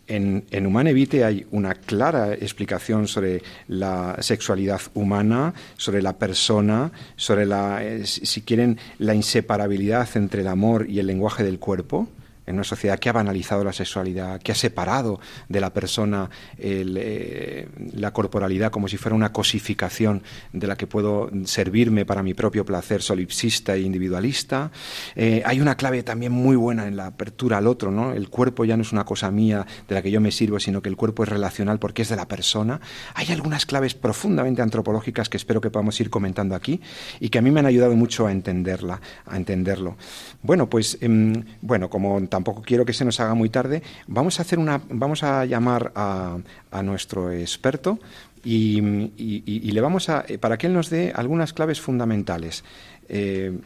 en, 0.10 0.44
en 0.52 0.66
Humane 0.66 0.92
Vitae 0.94 1.24
hay 1.24 1.46
una 1.52 1.76
clara 1.76 2.34
explicación 2.34 3.08
sobre 3.08 3.42
la 3.68 4.18
sexualidad 4.20 4.82
humana, 4.94 5.54
sobre 5.78 6.02
la 6.02 6.18
persona, 6.18 6.92
sobre 7.16 7.46
la, 7.46 7.84
eh, 7.84 8.06
si 8.06 8.42
quieren, 8.42 8.78
la 8.98 9.14
inseparabilidad 9.14 10.10
entre 10.16 10.42
el 10.42 10.48
amor 10.48 10.90
y 10.90 11.00
el 11.00 11.08
lenguaje 11.08 11.44
del 11.44 11.60
cuerpo 11.60 12.10
en 12.50 12.56
una 12.56 12.64
sociedad 12.64 12.98
que 12.98 13.10
ha 13.10 13.14
banalizado 13.14 13.64
la 13.64 13.72
sexualidad, 13.72 14.42
que 14.42 14.52
ha 14.52 14.56
separado 14.56 15.20
de 15.48 15.62
la 15.62 15.72
persona 15.72 16.32
eh, 16.58 17.68
la 17.94 18.12
corporalidad 18.12 18.72
como 18.72 18.88
si 18.88 18.98
fuera 18.98 19.16
una 19.16 19.32
cosificación 19.32 20.24
de 20.52 20.66
la 20.66 20.76
que 20.76 20.88
puedo 20.88 21.30
servirme 21.46 22.06
para 22.06 22.24
mi 22.24 22.34
propio 22.34 22.66
placer 22.66 23.04
solipsista 23.04 23.76
e 23.76 23.82
individualista. 23.82 24.72
Eh, 25.16 25.44
hay 25.46 25.62
una 25.62 25.76
clave 25.76 26.02
también 26.02 26.32
muy 26.32 26.56
buena 26.56 26.88
en 26.88 26.98
la 26.98 27.06
apertura 27.06 27.60
al 27.60 27.68
otro, 27.68 27.92
¿no? 27.92 28.14
El 28.14 28.30
cuerpo 28.30 28.66
ya 28.66 28.76
no 28.76 28.82
es 28.82 28.92
una 28.92 29.06
cosa 29.06 29.30
mía 29.30 29.68
de 29.88 29.94
la 29.94 30.02
que 30.02 30.10
yo 30.10 30.20
me 30.20 30.32
sirvo, 30.32 30.60
sino 30.60 30.82
que 30.82 30.90
el 30.90 30.96
cuerpo 30.96 31.22
es 31.22 31.30
relacional 31.30 31.78
porque 31.78 32.02
es 32.02 32.10
de 32.10 32.16
la 32.16 32.28
persona. 32.28 32.82
Hay 33.14 33.32
algunas 33.32 33.68
claves 33.68 33.94
profundamente 33.94 34.64
antropológicas 34.64 35.30
que 35.30 35.38
espero 35.38 35.62
que 35.62 35.70
podamos 35.70 36.00
ir 36.02 36.10
comentando 36.10 36.56
aquí 36.56 36.82
y 37.20 37.30
que 37.30 37.38
a 37.38 37.44
mí 37.44 37.52
me 37.52 37.60
han 37.60 37.68
ayudado 37.68 37.96
mucho 37.96 38.26
a 38.26 38.32
entenderla, 38.32 39.02
a 39.28 39.38
entenderlo. 39.38 39.98
Bueno, 40.42 40.68
pues 40.68 40.98
em, 41.02 41.44
bueno, 41.62 41.92
como 41.92 42.20
tampoco 42.40 42.62
quiero 42.62 42.86
que 42.86 42.94
se 42.94 43.04
nos 43.04 43.20
haga 43.20 43.34
muy 43.34 43.50
tarde, 43.50 43.84
vamos 44.08 44.40
a 44.40 44.44
hacer 44.44 44.60
una, 44.60 44.82
vamos 44.90 45.24
a 45.24 45.44
llamar 45.44 45.92
a, 45.94 46.38
nuestro 46.84 47.34
experto 47.34 48.00
y, 48.46 48.80
le 48.80 49.82
vamos 49.82 50.08
a, 50.08 50.24
eh, 50.26 50.38
para 50.38 50.58
que 50.58 50.68
él 50.68 50.74
nos 50.74 50.90
dé 50.90 51.12
algunas 51.14 51.52
claves 51.52 51.82
fundamentales. 51.82 52.64
Eh, 53.10 53.60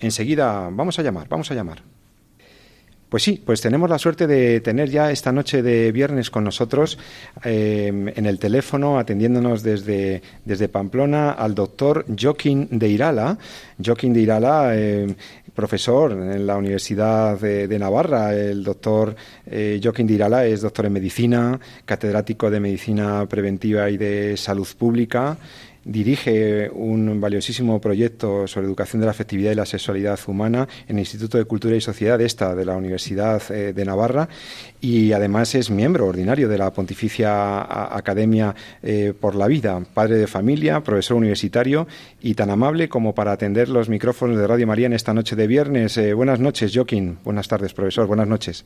enseguida, 0.00 0.70
vamos 0.72 0.98
a 0.98 1.02
llamar, 1.02 1.28
vamos 1.28 1.52
a 1.52 1.54
llamar. 1.54 1.82
Pues 3.10 3.24
sí, 3.24 3.42
pues 3.44 3.60
tenemos 3.60 3.90
la 3.90 3.98
suerte 3.98 4.26
de 4.28 4.60
tener 4.60 4.88
ya 4.88 5.10
esta 5.10 5.32
noche 5.32 5.62
de 5.62 5.90
viernes 5.90 6.30
con 6.30 6.44
nosotros 6.44 6.96
eh, 7.44 7.88
en 7.88 8.24
el 8.24 8.38
teléfono, 8.38 8.98
atendiéndonos 8.98 9.64
desde, 9.64 10.22
desde 10.44 10.68
Pamplona, 10.68 11.32
al 11.32 11.54
doctor 11.54 12.06
Joaquín 12.18 12.68
de 12.70 12.88
Irala. 12.88 13.36
Joaquín 13.84 14.12
de 14.12 14.20
Irala, 14.20 14.72
profesor 15.54 16.12
en 16.12 16.46
la 16.46 16.56
Universidad 16.56 17.38
de, 17.38 17.78
Navarra. 17.78 18.34
El 18.34 18.64
doctor 18.64 19.14
eh, 19.46 19.80
Joaquín 19.82 20.06
Dirala 20.06 20.46
es 20.46 20.62
doctor 20.62 20.86
en 20.86 20.92
medicina, 20.92 21.60
catedrático 21.84 22.50
de 22.50 22.60
medicina 22.60 23.26
preventiva 23.26 23.90
y 23.90 23.96
de 23.96 24.36
salud 24.36 24.68
pública 24.78 25.36
dirige 25.84 26.70
un 26.70 27.20
valiosísimo 27.20 27.80
proyecto 27.80 28.46
sobre 28.46 28.66
educación 28.66 29.00
de 29.00 29.06
la 29.06 29.12
afectividad 29.12 29.52
y 29.52 29.54
la 29.54 29.66
sexualidad 29.66 30.18
humana 30.26 30.68
en 30.86 30.96
el 30.96 31.00
Instituto 31.00 31.38
de 31.38 31.44
Cultura 31.44 31.76
y 31.76 31.80
Sociedad 31.80 32.20
esta 32.20 32.54
de 32.54 32.64
la 32.64 32.76
Universidad 32.76 33.42
eh, 33.50 33.72
de 33.72 33.84
Navarra 33.84 34.28
y 34.80 35.12
además 35.12 35.54
es 35.54 35.70
miembro 35.70 36.06
ordinario 36.06 36.48
de 36.48 36.58
la 36.58 36.72
Pontificia 36.72 37.96
Academia 37.96 38.54
eh, 38.82 39.14
por 39.18 39.34
la 39.34 39.46
Vida, 39.46 39.80
padre 39.94 40.16
de 40.16 40.26
familia, 40.26 40.80
profesor 40.82 41.16
universitario 41.16 41.86
y 42.20 42.34
tan 42.34 42.50
amable 42.50 42.88
como 42.88 43.14
para 43.14 43.32
atender 43.32 43.68
los 43.68 43.88
micrófonos 43.88 44.36
de 44.36 44.46
Radio 44.46 44.66
María 44.66 44.86
en 44.86 44.92
esta 44.92 45.14
noche 45.14 45.36
de 45.36 45.46
viernes. 45.46 45.96
Eh, 45.96 46.14
buenas 46.14 46.40
noches, 46.40 46.72
Joaquín. 46.74 47.18
Buenas 47.24 47.48
tardes, 47.48 47.72
profesor. 47.72 48.06
Buenas 48.06 48.28
noches. 48.28 48.64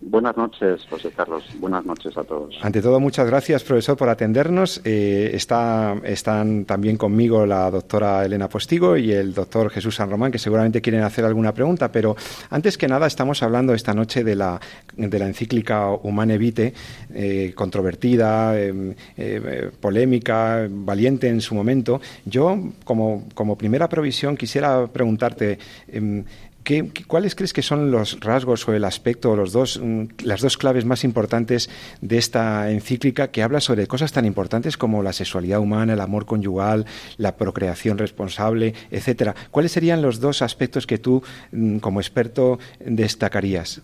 Buenas 0.00 0.36
noches, 0.36 0.86
José 0.88 1.10
Carlos. 1.10 1.44
Buenas 1.58 1.84
noches 1.84 2.16
a 2.16 2.22
todos. 2.22 2.56
Ante 2.62 2.80
todo, 2.80 3.00
muchas 3.00 3.26
gracias, 3.26 3.64
profesor, 3.64 3.96
por 3.96 4.08
atendernos. 4.08 4.80
Eh, 4.84 5.30
está, 5.34 5.96
están 6.04 6.66
también 6.66 6.96
conmigo 6.96 7.44
la 7.44 7.68
doctora 7.68 8.24
Elena 8.24 8.48
Postigo 8.48 8.96
y 8.96 9.10
el 9.10 9.34
doctor 9.34 9.70
Jesús 9.70 9.96
San 9.96 10.08
Román, 10.08 10.30
que 10.30 10.38
seguramente 10.38 10.80
quieren 10.80 11.02
hacer 11.02 11.24
alguna 11.24 11.52
pregunta. 11.52 11.90
Pero 11.90 12.14
antes 12.50 12.78
que 12.78 12.86
nada, 12.86 13.08
estamos 13.08 13.42
hablando 13.42 13.74
esta 13.74 13.92
noche 13.92 14.22
de 14.22 14.36
la, 14.36 14.60
de 14.96 15.18
la 15.18 15.26
encíclica 15.26 15.88
Humane 15.90 16.38
Vitae, 16.38 16.72
eh, 17.12 17.52
controvertida, 17.56 18.56
em, 18.60 18.94
eh, 19.16 19.70
polémica, 19.80 20.68
valiente 20.70 21.28
en 21.28 21.40
su 21.40 21.56
momento. 21.56 22.00
Yo, 22.24 22.56
como, 22.84 23.26
como 23.34 23.58
primera 23.58 23.88
provisión, 23.88 24.36
quisiera 24.36 24.86
preguntarte. 24.86 25.58
¿Cuáles 27.06 27.34
crees 27.34 27.54
que 27.54 27.62
son 27.62 27.90
los 27.90 28.20
rasgos 28.20 28.68
o 28.68 28.74
el 28.74 28.84
aspecto, 28.84 29.34
los 29.36 29.52
dos, 29.52 29.80
mm, 29.82 30.24
las 30.24 30.42
dos 30.42 30.58
claves 30.58 30.84
más 30.84 31.02
importantes 31.02 31.70
de 32.02 32.18
esta 32.18 32.70
encíclica 32.70 33.30
que 33.30 33.42
habla 33.42 33.60
sobre 33.60 33.86
cosas 33.86 34.12
tan 34.12 34.26
importantes 34.26 34.76
como 34.76 35.02
la 35.02 35.14
sexualidad 35.14 35.60
humana, 35.60 35.94
el 35.94 36.00
amor 36.00 36.26
conyugal, 36.26 36.84
la 37.16 37.36
procreación 37.36 37.96
responsable, 37.96 38.74
etcétera? 38.90 39.34
¿Cuáles 39.50 39.72
serían 39.72 40.02
los 40.02 40.20
dos 40.20 40.42
aspectos 40.42 40.86
que 40.86 40.98
tú, 40.98 41.22
mm, 41.52 41.78
como 41.78 42.00
experto, 42.00 42.58
destacarías? 42.80 43.80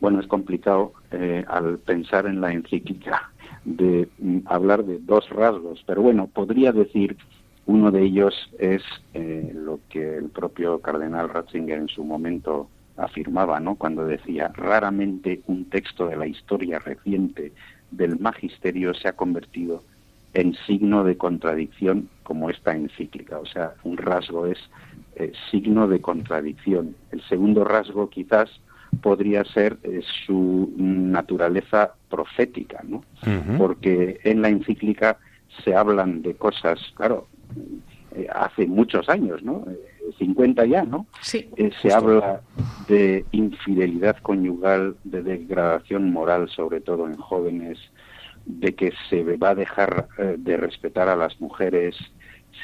Bueno, 0.00 0.20
es 0.20 0.26
complicado 0.26 0.92
eh, 1.10 1.44
al 1.48 1.78
pensar 1.78 2.26
en 2.26 2.40
la 2.40 2.52
encíclica 2.52 3.30
de 3.64 4.08
mm, 4.18 4.40
hablar 4.46 4.84
de 4.84 4.98
dos 4.98 5.28
rasgos, 5.30 5.82
pero 5.86 6.02
bueno, 6.02 6.26
podría 6.26 6.72
decir 6.72 7.16
uno 7.66 7.90
de 7.90 8.02
ellos 8.02 8.34
es 8.58 8.82
eh, 9.14 9.52
lo 9.54 9.80
que 9.88 10.16
el 10.16 10.30
propio 10.30 10.80
cardenal 10.80 11.28
Ratzinger 11.28 11.78
en 11.78 11.88
su 11.88 12.04
momento 12.04 12.68
afirmaba, 12.96 13.60
¿no? 13.60 13.76
Cuando 13.76 14.04
decía, 14.04 14.48
raramente 14.54 15.42
un 15.46 15.66
texto 15.66 16.06
de 16.06 16.16
la 16.16 16.26
historia 16.26 16.78
reciente 16.78 17.52
del 17.90 18.18
magisterio 18.18 18.94
se 18.94 19.08
ha 19.08 19.12
convertido 19.12 19.82
en 20.34 20.54
signo 20.66 21.04
de 21.04 21.16
contradicción 21.16 22.08
como 22.22 22.50
esta 22.50 22.74
encíclica. 22.74 23.38
O 23.38 23.46
sea, 23.46 23.74
un 23.84 23.96
rasgo 23.96 24.46
es 24.46 24.58
eh, 25.16 25.32
signo 25.50 25.86
de 25.88 26.00
contradicción. 26.00 26.96
El 27.10 27.22
segundo 27.22 27.64
rasgo 27.64 28.08
quizás 28.08 28.50
podría 29.02 29.44
ser 29.44 29.78
eh, 29.82 30.00
su 30.26 30.72
naturaleza 30.76 31.94
profética, 32.10 32.82
¿no? 32.86 33.04
Porque 33.58 34.20
en 34.24 34.42
la 34.42 34.48
encíclica 34.48 35.18
se 35.64 35.74
hablan 35.74 36.22
de 36.22 36.34
cosas, 36.34 36.78
claro, 36.94 37.26
hace 38.34 38.66
muchos 38.66 39.08
años, 39.08 39.42
¿no? 39.42 39.64
50 40.18 40.64
eh, 40.64 40.68
ya, 40.68 40.82
¿no? 40.84 41.06
Sí. 41.20 41.48
Eh, 41.56 41.70
se 41.80 41.92
habla 41.92 42.42
de 42.88 43.24
infidelidad 43.32 44.16
conyugal, 44.18 44.96
de 45.04 45.22
degradación 45.22 46.12
moral, 46.12 46.48
sobre 46.50 46.80
todo 46.80 47.06
en 47.06 47.16
jóvenes, 47.16 47.78
de 48.44 48.74
que 48.74 48.92
se 49.08 49.22
va 49.36 49.50
a 49.50 49.54
dejar 49.54 50.08
de 50.18 50.56
respetar 50.56 51.08
a 51.08 51.16
las 51.16 51.40
mujeres 51.40 51.96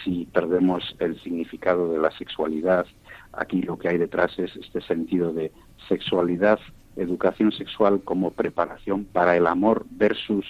si 0.04 0.26
perdemos 0.32 0.96
el 0.98 1.20
significado 1.22 1.92
de 1.92 1.98
la 1.98 2.10
sexualidad. 2.12 2.86
Aquí 3.32 3.62
lo 3.62 3.78
que 3.78 3.88
hay 3.88 3.98
detrás 3.98 4.38
es 4.38 4.54
este 4.56 4.80
sentido 4.80 5.32
de 5.32 5.52
sexualidad, 5.88 6.58
educación 6.96 7.52
sexual 7.52 8.00
como 8.02 8.32
preparación 8.32 9.04
para 9.04 9.36
el 9.36 9.46
amor 9.46 9.86
versus 9.90 10.44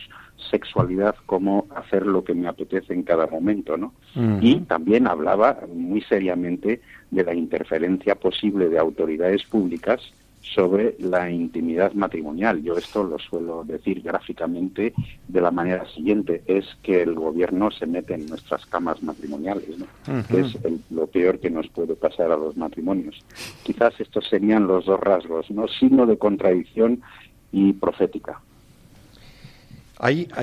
sexualidad 0.50 1.16
como 1.26 1.66
hacer 1.74 2.06
lo 2.06 2.24
que 2.24 2.34
me 2.34 2.48
apetece 2.48 2.94
en 2.94 3.02
cada 3.02 3.26
momento, 3.26 3.76
¿no? 3.76 3.92
Y 4.40 4.60
también 4.60 5.06
hablaba 5.06 5.58
muy 5.72 6.00
seriamente 6.02 6.80
de 7.10 7.24
la 7.24 7.34
interferencia 7.34 8.14
posible 8.14 8.68
de 8.68 8.78
autoridades 8.78 9.44
públicas 9.44 10.00
sobre 10.54 10.96
la 10.98 11.30
intimidad 11.30 11.92
matrimonial. 11.92 12.62
Yo 12.62 12.74
esto 12.74 13.04
lo 13.04 13.18
suelo 13.18 13.64
decir 13.64 14.02
gráficamente 14.02 14.94
de 15.26 15.40
la 15.40 15.50
manera 15.50 15.86
siguiente, 15.94 16.42
es 16.46 16.64
que 16.82 17.02
el 17.02 17.14
gobierno 17.14 17.70
se 17.70 17.86
mete 17.86 18.14
en 18.14 18.26
nuestras 18.26 18.64
camas 18.66 19.02
matrimoniales, 19.02 19.78
¿no? 19.78 19.86
que 20.28 20.40
es 20.40 20.56
lo 20.90 21.06
peor 21.06 21.38
que 21.38 21.50
nos 21.50 21.68
puede 21.68 21.94
pasar 21.94 22.32
a 22.32 22.36
los 22.36 22.56
matrimonios. 22.56 23.22
Quizás 23.62 24.00
estos 24.00 24.26
serían 24.28 24.66
los 24.66 24.86
dos 24.86 25.00
rasgos, 25.00 25.50
¿no? 25.50 25.68
signo 25.68 26.06
de 26.06 26.18
contradicción 26.18 27.02
y 27.52 27.72
profética. 27.74 28.40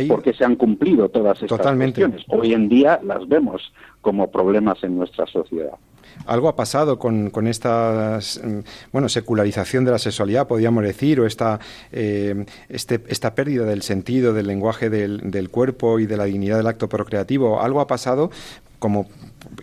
Porque 0.09 0.33
se 0.33 0.43
han 0.43 0.55
cumplido 0.55 1.09
todas 1.09 1.41
estas 1.41 1.59
cuestiones. 1.59 2.24
Hoy 2.27 2.53
en 2.53 2.67
día 2.67 3.00
las 3.03 3.27
vemos 3.27 3.74
como 4.01 4.29
problemas 4.29 4.83
en 4.83 4.98
nuestra 4.98 5.25
sociedad. 5.27 5.77
Algo 6.25 6.48
ha 6.48 6.55
pasado 6.55 6.98
con, 6.98 7.29
con 7.29 7.48
esta 7.48 8.20
mm, 8.20 8.59
bueno, 8.91 9.09
secularización 9.09 9.85
de 9.85 9.91
la 9.91 10.00
sexualidad, 10.00 10.48
podríamos 10.48 10.83
decir, 10.83 11.20
o 11.20 11.25
esta, 11.25 11.59
eh, 11.91 12.46
este, 12.70 13.01
esta 13.07 13.35
pérdida 13.35 13.65
del 13.65 13.81
sentido 13.81 14.33
del 14.33 14.48
lenguaje 14.48 14.89
del, 14.89 15.31
del, 15.31 15.50
cuerpo 15.50 16.00
y 16.00 16.05
de 16.05 16.18
la 16.18 16.25
dignidad 16.25 16.57
del 16.57 16.68
acto 16.68 16.87
procreativo. 16.87 17.61
Algo 17.61 17.81
ha 17.81 17.87
pasado 17.87 18.31
como, 18.79 19.07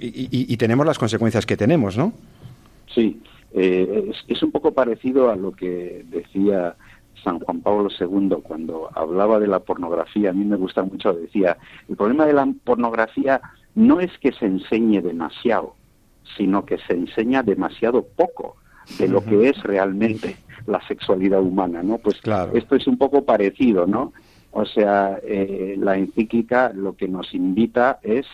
y, 0.00 0.56
tenemos 0.56 0.86
las 0.86 0.98
consecuencias 0.98 1.46
que 1.46 1.56
tenemos, 1.56 1.96
¿no? 1.96 2.12
Sí, 2.94 3.20
eh, 3.54 4.10
es, 4.10 4.16
es, 4.28 4.42
un 4.42 4.50
poco 4.50 4.72
parecido 4.72 5.30
a 5.30 5.36
lo 5.36 5.52
que 5.52 6.04
decía 6.08 6.76
San 7.22 7.38
Juan 7.40 7.60
Pablo 7.60 7.88
II, 7.98 8.36
cuando 8.42 8.90
hablaba 8.94 9.38
de 9.38 9.46
la 9.46 9.60
pornografía, 9.60 10.30
a 10.30 10.32
mí 10.32 10.44
me 10.44 10.56
gusta 10.56 10.82
mucho, 10.82 11.12
decía, 11.12 11.56
el 11.88 11.96
problema 11.96 12.26
de 12.26 12.32
la 12.32 12.48
pornografía 12.64 13.40
no 13.74 14.00
es 14.00 14.10
que 14.18 14.32
se 14.32 14.46
enseñe 14.46 15.00
demasiado, 15.00 15.74
sino 16.36 16.64
que 16.64 16.78
se 16.78 16.94
enseña 16.94 17.42
demasiado 17.42 18.02
poco 18.02 18.56
de 18.98 19.08
lo 19.08 19.24
que 19.24 19.48
es 19.48 19.62
realmente 19.62 20.36
la 20.66 20.80
sexualidad 20.86 21.40
humana, 21.40 21.82
¿no? 21.82 21.98
Pues 21.98 22.20
claro. 22.20 22.52
esto 22.54 22.76
es 22.76 22.86
un 22.86 22.98
poco 22.98 23.24
parecido, 23.24 23.86
¿no? 23.86 24.12
O 24.52 24.66
sea, 24.66 25.18
eh, 25.22 25.76
la 25.78 25.96
encíclica 25.96 26.72
lo 26.74 26.94
que 26.94 27.08
nos 27.08 27.34
invita 27.34 27.98
es 28.02 28.26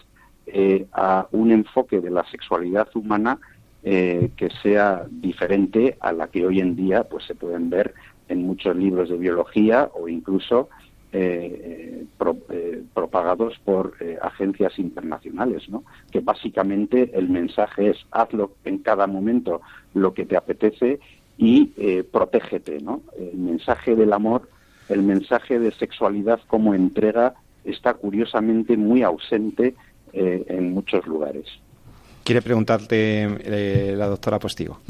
eh, 0.47 0.87
a 0.93 1.27
un 1.33 1.53
enfoque 1.53 2.01
de 2.01 2.11
la 2.11 2.25
sexualidad 2.31 2.89
humana 2.95 3.39
eh, 3.85 4.31
que 4.37 4.51
sea 4.63 5.07
diferente 5.09 5.97
a 6.01 6.13
la 6.13 6.27
que 6.29 6.45
hoy 6.45 6.61
en 6.61 6.75
día 6.75 7.05
pues 7.05 7.25
se 7.27 7.35
pueden 7.35 7.71
ver 7.71 7.95
en 8.29 8.47
muchos 8.47 8.77
libros 8.77 9.09
de 9.09 9.17
biología 9.17 9.91
o 9.95 10.09
incluso 10.09 10.69
eh, 11.11 12.05
eh, 12.51 12.83
propagados 12.93 13.55
por 13.65 13.95
eh, 13.99 14.19
agencias 14.21 14.79
internacionales, 14.79 15.67
¿no? 15.71 15.83
Que 16.11 16.21
básicamente 16.21 17.11
el 17.15 17.31
mensaje 17.31 17.91
es 17.91 17.97
hazlo 18.11 18.57
en 18.67 18.79
cada 18.79 19.07
momento 19.07 19.63
lo 19.95 20.13
que 20.13 20.27
te 20.27 20.37
apetece 20.37 21.01
y 21.39 21.67
protégete, 22.11 22.81
¿no? 22.81 23.01
El 23.17 23.39
mensaje 23.39 23.95
del 23.95 24.13
amor, 24.13 24.51
el 24.91 25.03
mensaje 25.03 25.59
de 25.59 25.71
sexualidad 25.71 26.41
como 26.47 26.75
entrega 26.75 27.35
está 27.65 27.95
curiosamente 27.95 28.77
muy 28.77 29.03
ausente 29.03 29.77
en 30.13 30.75
muchos 30.75 31.07
lugares. 31.07 31.47
Quiere 32.25 32.43
preguntarte 32.43 33.95
la 33.97 34.09
doctora 34.09 34.41
Postigo. 34.41 34.81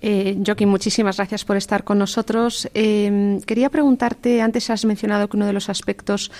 Eh, 0.00 0.36
muchísimas 0.66 1.16
gracias 1.16 1.44
por 1.44 1.56
estar 1.56 1.84
con 1.84 1.98
nosotros. 1.98 2.68
Eh, 2.74 3.40
quería 3.46 3.70
preguntarte, 3.70 4.40
antes 4.40 4.70
has 4.70 4.84
mencionado 4.84 5.28
que 5.28 5.36
uno 5.36 5.46
de 5.46 5.52
los 5.52 5.68
aspectos 5.68 6.30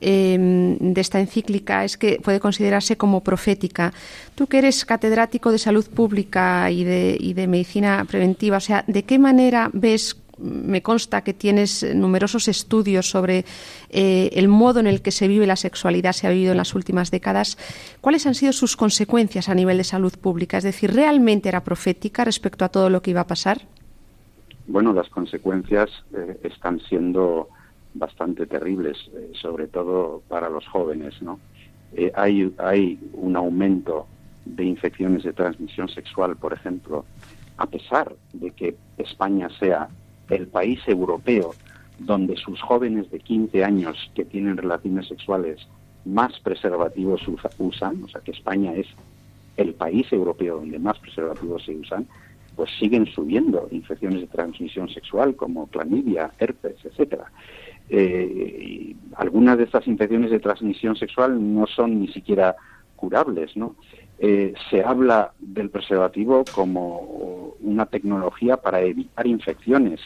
eh, 0.00 0.76
de 0.78 1.00
esta 1.00 1.18
encíclica 1.20 1.84
es 1.84 1.96
que 1.96 2.20
puede 2.22 2.40
considerarse 2.40 2.96
como 2.96 3.22
profética. 3.22 3.92
Tú 4.34 4.46
que 4.46 4.58
eres 4.58 4.84
catedrático 4.84 5.50
de 5.50 5.58
salud 5.58 5.86
pública 5.88 6.70
y 6.70 6.84
de, 6.84 7.16
y 7.18 7.34
de 7.34 7.46
medicina 7.46 8.04
preventiva, 8.04 8.58
o 8.58 8.60
sea, 8.60 8.84
¿de 8.86 9.02
qué 9.02 9.18
manera 9.18 9.70
ves 9.72 10.16
me 10.38 10.82
consta 10.82 11.22
que 11.22 11.34
tienes 11.34 11.84
numerosos 11.94 12.48
estudios 12.48 13.10
sobre 13.10 13.44
eh, 13.90 14.30
el 14.34 14.48
modo 14.48 14.80
en 14.80 14.86
el 14.86 15.02
que 15.02 15.10
se 15.10 15.28
vive 15.28 15.46
la 15.46 15.56
sexualidad, 15.56 16.12
se 16.12 16.26
ha 16.26 16.30
vivido 16.30 16.52
en 16.52 16.58
las 16.58 16.74
últimas 16.74 17.10
décadas. 17.10 17.58
¿Cuáles 18.00 18.26
han 18.26 18.34
sido 18.34 18.52
sus 18.52 18.76
consecuencias 18.76 19.48
a 19.48 19.54
nivel 19.54 19.78
de 19.78 19.84
salud 19.84 20.12
pública? 20.18 20.58
Es 20.58 20.64
decir, 20.64 20.92
¿realmente 20.92 21.48
era 21.48 21.64
profética 21.64 22.24
respecto 22.24 22.64
a 22.64 22.68
todo 22.68 22.90
lo 22.90 23.02
que 23.02 23.10
iba 23.10 23.22
a 23.22 23.26
pasar? 23.26 23.62
Bueno, 24.66 24.92
las 24.92 25.08
consecuencias 25.08 25.90
eh, 26.14 26.38
están 26.42 26.80
siendo 26.80 27.48
bastante 27.94 28.46
terribles, 28.46 28.96
eh, 29.14 29.32
sobre 29.40 29.66
todo 29.66 30.22
para 30.28 30.48
los 30.48 30.66
jóvenes, 30.66 31.20
¿no? 31.22 31.40
hay, 32.14 32.52
hay 32.58 32.98
un 33.14 33.34
aumento 33.34 34.06
de 34.44 34.64
infecciones 34.64 35.22
de 35.22 35.32
transmisión 35.32 35.88
sexual, 35.88 36.36
por 36.36 36.52
ejemplo, 36.52 37.06
a 37.56 37.66
pesar 37.66 38.14
de 38.32 38.50
que 38.52 38.76
España 38.96 39.48
sea 39.58 39.88
el 40.30 40.46
país 40.48 40.80
europeo 40.86 41.54
donde 41.98 42.36
sus 42.36 42.60
jóvenes 42.60 43.10
de 43.10 43.18
15 43.18 43.64
años 43.64 44.10
que 44.14 44.24
tienen 44.24 44.56
relaciones 44.56 45.08
sexuales 45.08 45.66
más 46.04 46.38
preservativos 46.40 47.20
usan, 47.58 48.04
o 48.04 48.08
sea 48.08 48.20
que 48.20 48.30
España 48.30 48.72
es 48.74 48.86
el 49.56 49.74
país 49.74 50.10
europeo 50.12 50.56
donde 50.56 50.78
más 50.78 50.98
preservativos 50.98 51.64
se 51.64 51.74
usan, 51.74 52.06
pues 52.54 52.70
siguen 52.78 53.06
subiendo 53.06 53.68
infecciones 53.70 54.20
de 54.20 54.26
transmisión 54.26 54.88
sexual 54.88 55.36
como 55.36 55.66
clamidia, 55.66 56.30
herpes, 56.38 56.76
etcétera. 56.84 57.30
Eh, 57.88 58.94
algunas 59.16 59.58
de 59.58 59.64
estas 59.64 59.86
infecciones 59.86 60.30
de 60.30 60.40
transmisión 60.40 60.96
sexual 60.96 61.54
no 61.54 61.66
son 61.66 62.00
ni 62.00 62.08
siquiera 62.08 62.56
curables, 62.96 63.56
¿no? 63.56 63.76
Eh, 64.20 64.52
se 64.70 64.82
habla 64.82 65.32
del 65.38 65.70
preservativo 65.70 66.44
como 66.52 67.54
una 67.60 67.86
tecnología 67.86 68.56
para 68.56 68.80
evitar 68.80 69.26
infecciones 69.26 70.00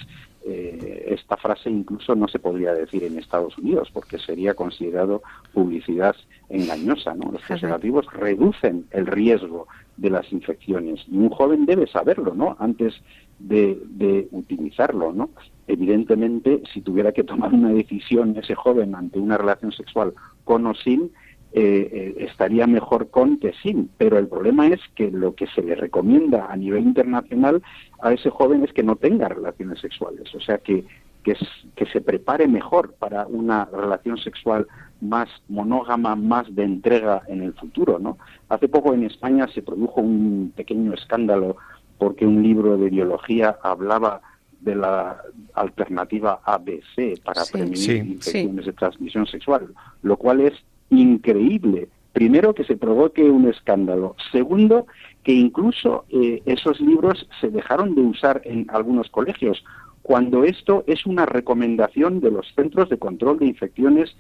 eh, 0.45 1.05
esta 1.11 1.37
frase 1.37 1.71
incluso 1.71 2.17
no 2.17 2.27
se 2.27 2.41
podría 2.41 2.75
decir 2.75 3.05
en 3.05 3.17
Estados 3.17 3.57
Unidos 3.59 3.91
porque 3.93 4.19
sería 4.19 4.55
considerado 4.55 5.23
publicidad 5.53 6.17
engañosa. 6.49 7.15
¿no? 7.15 7.31
Los 7.31 7.43
preservativos 7.43 8.07
reducen 8.13 8.87
el 8.91 9.07
riesgo 9.07 9.69
de 9.97 10.11
las 10.11 10.33
infecciones 10.33 11.01
y 11.07 11.17
un 11.17 11.31
joven 11.31 11.65
debe 11.65 11.87
saberlo 11.87 12.35
¿no? 12.35 12.57
antes 12.59 12.95
de, 13.39 13.79
de 13.85 14.27
utilizarlo. 14.33 15.13
¿no? 15.13 15.31
Evidentemente, 15.69 16.63
si 16.73 16.81
tuviera 16.81 17.13
que 17.13 17.23
tomar 17.23 17.55
una 17.55 17.73
decisión 17.73 18.37
ese 18.37 18.57
joven 18.57 18.97
ante 18.97 19.21
una 19.21 19.39
relación 19.39 19.71
sexual 19.71 20.13
con 20.43 20.67
o 20.67 20.75
sin, 20.75 21.13
eh, 21.55 21.89
eh, 21.93 22.15
estaría 22.31 22.67
mejor 22.67 23.11
con 23.11 23.39
que 23.39 23.53
sin. 23.63 23.91
Pero 23.99 24.19
el 24.19 24.27
problema 24.27 24.67
es 24.69 24.81
que 24.95 25.11
lo 25.11 25.35
que 25.35 25.47
se 25.49 25.63
le 25.63 25.75
recomienda 25.75 26.47
a 26.47 26.57
nivel 26.57 26.85
internacional 26.85 27.63
a 28.01 28.13
ese 28.13 28.31
joven 28.31 28.65
es 28.65 28.73
que 28.73 28.83
no 28.83 28.97
tenga 28.97 29.29
relaciones 29.29 29.81
sexuales. 29.81 30.35
O 30.35 30.41
sea, 30.41 30.59
que, 30.59 30.85
que, 31.23 31.37
que 31.77 31.87
se 31.87 32.01
prepare 32.01 32.49
mejor 32.49 32.95
para 32.95 33.27
una 33.27 33.67
relación 33.67 34.17
sexual 34.19 34.67
más 35.03 35.29
monógama, 35.49 36.17
más 36.17 36.55
de 36.55 36.65
entrega 36.65 37.23
en 37.29 37.43
el 37.43 37.53
futuro. 37.55 37.99
¿no? 37.99 38.19
Hace 38.49 38.69
poco 38.69 38.95
en 38.95 39.05
España 39.05 39.47
se 39.49 39.63
produjo 39.63 40.01
un 40.01 40.53
pequeño 40.57 40.95
escándalo 40.95 41.57
porque 41.99 42.27
un 42.27 42.43
libro 42.43 42.79
de 42.79 42.91
biología 42.91 43.59
hablaba 43.63 44.23
de 44.61 44.77
la 44.77 45.21
alternativa 45.55 46.41
ABC 46.45 47.21
para 47.23 47.43
prevenir 47.45 48.07
infecciones 48.07 48.67
de 48.67 48.73
transmisión 48.73 49.27
sexual, 49.27 49.75
lo 50.03 50.17
cual 50.17 50.41
es 50.41 50.55
increíble. 50.93 51.89
Primero, 52.13 52.55
que 52.55 52.65
se 52.65 52.77
provoque 52.77 53.23
un 53.23 53.49
escándalo. 53.49 54.15
Segundo, 54.31 54.87
que 55.25 55.33
incluso 55.33 56.05
eh, 56.11 56.43
esos 56.45 56.81
libros 56.81 57.27
se 57.41 57.49
dejaron 57.49 57.95
de 57.95 58.03
usar 58.03 58.43
en 58.45 58.67
algunos 58.71 59.09
colegios, 59.11 59.65
cuando 60.03 60.45
esto 60.45 60.85
es 60.87 61.07
una 61.07 61.27
recomendación 61.27 62.21
de 62.21 62.31
los 62.31 62.53
Centros 62.55 62.89
de 62.91 62.99
Control 62.99 63.39
de 63.39 63.47
Infecciones 63.47 64.17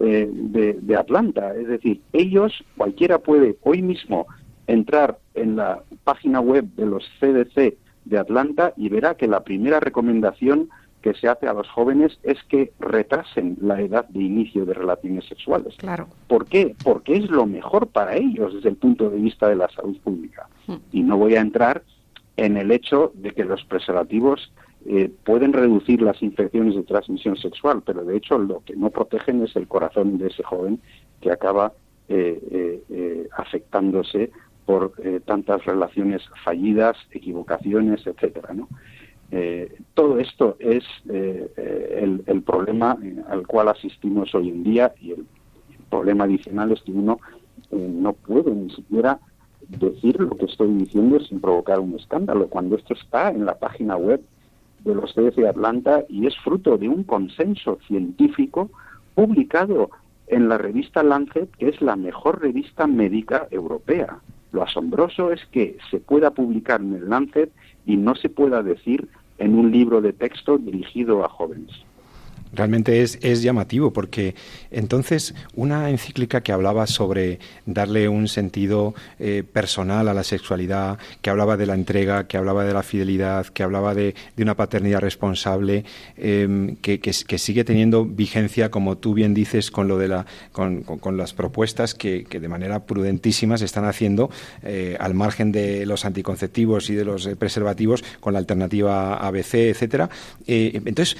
eh, 0.00 0.28
de, 0.32 0.72
de 0.74 0.96
Atlanta. 0.96 1.54
Es 1.54 1.68
decir, 1.68 2.00
ellos, 2.12 2.64
cualquiera 2.76 3.18
puede 3.18 3.56
hoy 3.62 3.82
mismo 3.82 4.26
entrar 4.66 5.18
en 5.34 5.56
la 5.56 5.82
página 6.04 6.40
web 6.40 6.64
de 6.76 6.86
los 6.86 7.04
CDC 7.20 7.76
de 8.06 8.18
Atlanta 8.18 8.72
y 8.76 8.88
verá 8.88 9.16
que 9.16 9.28
la 9.28 9.44
primera 9.44 9.80
recomendación 9.80 10.68
que 11.06 11.14
se 11.14 11.28
hace 11.28 11.46
a 11.46 11.52
los 11.52 11.68
jóvenes 11.68 12.18
es 12.24 12.42
que 12.48 12.72
retrasen 12.80 13.56
la 13.60 13.80
edad 13.80 14.08
de 14.08 14.24
inicio 14.24 14.66
de 14.66 14.74
relaciones 14.74 15.24
sexuales. 15.26 15.76
Claro. 15.76 16.08
¿Por 16.26 16.46
qué? 16.46 16.74
Porque 16.82 17.16
es 17.16 17.30
lo 17.30 17.46
mejor 17.46 17.86
para 17.86 18.16
ellos 18.16 18.54
desde 18.54 18.70
el 18.70 18.76
punto 18.76 19.08
de 19.08 19.18
vista 19.18 19.48
de 19.48 19.54
la 19.54 19.68
salud 19.68 19.96
pública. 20.00 20.48
Hmm. 20.66 20.78
Y 20.90 21.04
no 21.04 21.16
voy 21.16 21.36
a 21.36 21.40
entrar 21.40 21.84
en 22.36 22.56
el 22.56 22.72
hecho 22.72 23.12
de 23.14 23.30
que 23.30 23.44
los 23.44 23.64
preservativos 23.66 24.52
eh, 24.84 25.08
pueden 25.22 25.52
reducir 25.52 26.02
las 26.02 26.20
infecciones 26.22 26.74
de 26.74 26.82
transmisión 26.82 27.36
sexual, 27.36 27.84
pero 27.86 28.04
de 28.04 28.16
hecho 28.16 28.36
lo 28.36 28.64
que 28.64 28.74
no 28.74 28.90
protegen 28.90 29.44
es 29.44 29.54
el 29.54 29.68
corazón 29.68 30.18
de 30.18 30.26
ese 30.26 30.42
joven 30.42 30.80
que 31.20 31.30
acaba 31.30 31.72
eh, 32.08 32.40
eh, 32.50 32.82
eh 32.90 33.28
afectándose 33.36 34.32
por 34.64 34.92
tantas 35.24 35.64
relaciones 35.64 36.22
fallidas, 36.44 36.96
equivocaciones, 37.12 38.04
etcétera, 38.04 38.52
¿no? 38.52 38.68
Eh, 39.32 39.76
todo 39.94 40.18
esto 40.18 40.56
es 40.60 40.84
eh, 41.08 41.50
el, 42.00 42.22
el, 42.26 42.42
problema 42.42 42.96
al 43.28 43.44
cual 43.44 43.68
asistimos 43.68 44.32
hoy 44.36 44.50
en 44.50 44.62
día 44.62 44.94
y 45.00 45.12
el, 45.12 45.26
problema 45.90 46.24
adicional 46.24 46.72
es 46.72 46.82
que 46.82 46.92
uno 46.92 47.20
eh, 47.70 47.90
no 47.92 48.12
puede 48.12 48.50
ni 48.50 48.70
siquiera 48.70 49.18
decir 49.68 50.20
lo 50.20 50.36
que 50.36 50.46
estoy 50.46 50.68
diciendo 50.74 51.20
sin 51.20 51.40
provocar 51.40 51.80
un 51.80 51.94
escándalo, 51.94 52.48
cuando 52.48 52.76
esto 52.76 52.94
está 52.94 53.30
en 53.30 53.44
la 53.44 53.58
página 53.58 53.96
web 53.96 54.20
de 54.84 54.94
los 54.94 55.12
CDC 55.14 55.36
de 55.36 55.48
Atlanta 55.48 56.04
y 56.08 56.26
es 56.26 56.36
fruto 56.38 56.76
de 56.78 56.88
un 56.88 57.04
consenso 57.04 57.78
científico 57.86 58.70
publicado 59.14 59.90
en 60.28 60.48
la 60.48 60.58
revista 60.58 61.02
Lancet, 61.02 61.50
que 61.56 61.68
es 61.68 61.80
la 61.80 61.96
mejor 61.96 62.40
revista 62.40 62.86
médica 62.86 63.48
europea. 63.50 64.18
Lo 64.52 64.62
asombroso 64.62 65.32
es 65.32 65.44
que 65.46 65.76
se 65.90 65.98
pueda 65.98 66.30
publicar 66.30 66.80
en 66.80 66.94
el 66.94 67.08
Lancet 67.08 67.50
y 67.86 67.96
no 67.96 68.14
se 68.14 68.28
pueda 68.28 68.62
decir 68.62 69.08
en 69.38 69.58
un 69.58 69.70
libro 69.70 70.00
de 70.00 70.12
texto 70.12 70.58
dirigido 70.58 71.24
a 71.24 71.28
jóvenes. 71.28 71.70
Realmente 72.56 73.02
es, 73.02 73.18
es, 73.22 73.42
llamativo 73.42 73.92
porque 73.92 74.34
entonces 74.70 75.34
una 75.54 75.90
encíclica 75.90 76.40
que 76.40 76.52
hablaba 76.52 76.86
sobre 76.86 77.38
darle 77.66 78.08
un 78.08 78.28
sentido 78.28 78.94
eh, 79.18 79.44
personal 79.50 80.08
a 80.08 80.14
la 80.14 80.24
sexualidad, 80.24 80.98
que 81.20 81.30
hablaba 81.30 81.56
de 81.56 81.66
la 81.66 81.74
entrega, 81.74 82.26
que 82.26 82.36
hablaba 82.36 82.64
de 82.64 82.72
la 82.72 82.82
fidelidad, 82.82 83.46
que 83.46 83.62
hablaba 83.62 83.94
de, 83.94 84.14
de 84.36 84.42
una 84.42 84.56
paternidad 84.56 85.00
responsable, 85.00 85.84
eh, 86.16 86.76
que, 86.80 87.00
que, 87.00 87.38
sigue 87.38 87.64
teniendo 87.64 88.04
vigencia, 88.04 88.70
como 88.70 88.96
tú 88.96 89.14
bien 89.14 89.34
dices, 89.34 89.70
con, 89.70 89.88
lo 89.88 89.98
de 89.98 90.08
la, 90.08 90.26
con, 90.52 90.82
con, 90.82 90.98
con 90.98 91.16
las 91.16 91.34
propuestas 91.34 91.94
que, 91.94 92.24
que, 92.24 92.40
de 92.40 92.48
manera 92.48 92.86
prudentísima 92.86 93.58
se 93.58 93.66
están 93.66 93.84
haciendo 93.84 94.30
eh, 94.62 94.96
al 94.98 95.14
margen 95.14 95.52
de 95.52 95.86
los 95.86 96.04
anticonceptivos 96.04 96.90
y 96.90 96.94
de 96.94 97.04
los 97.04 97.28
preservativos 97.38 98.02
con 98.20 98.32
la 98.32 98.38
alternativa 98.38 99.16
ABC, 99.16 99.54
etcétera. 99.54 100.08
Eh, 100.46 100.80
entonces, 100.84 101.16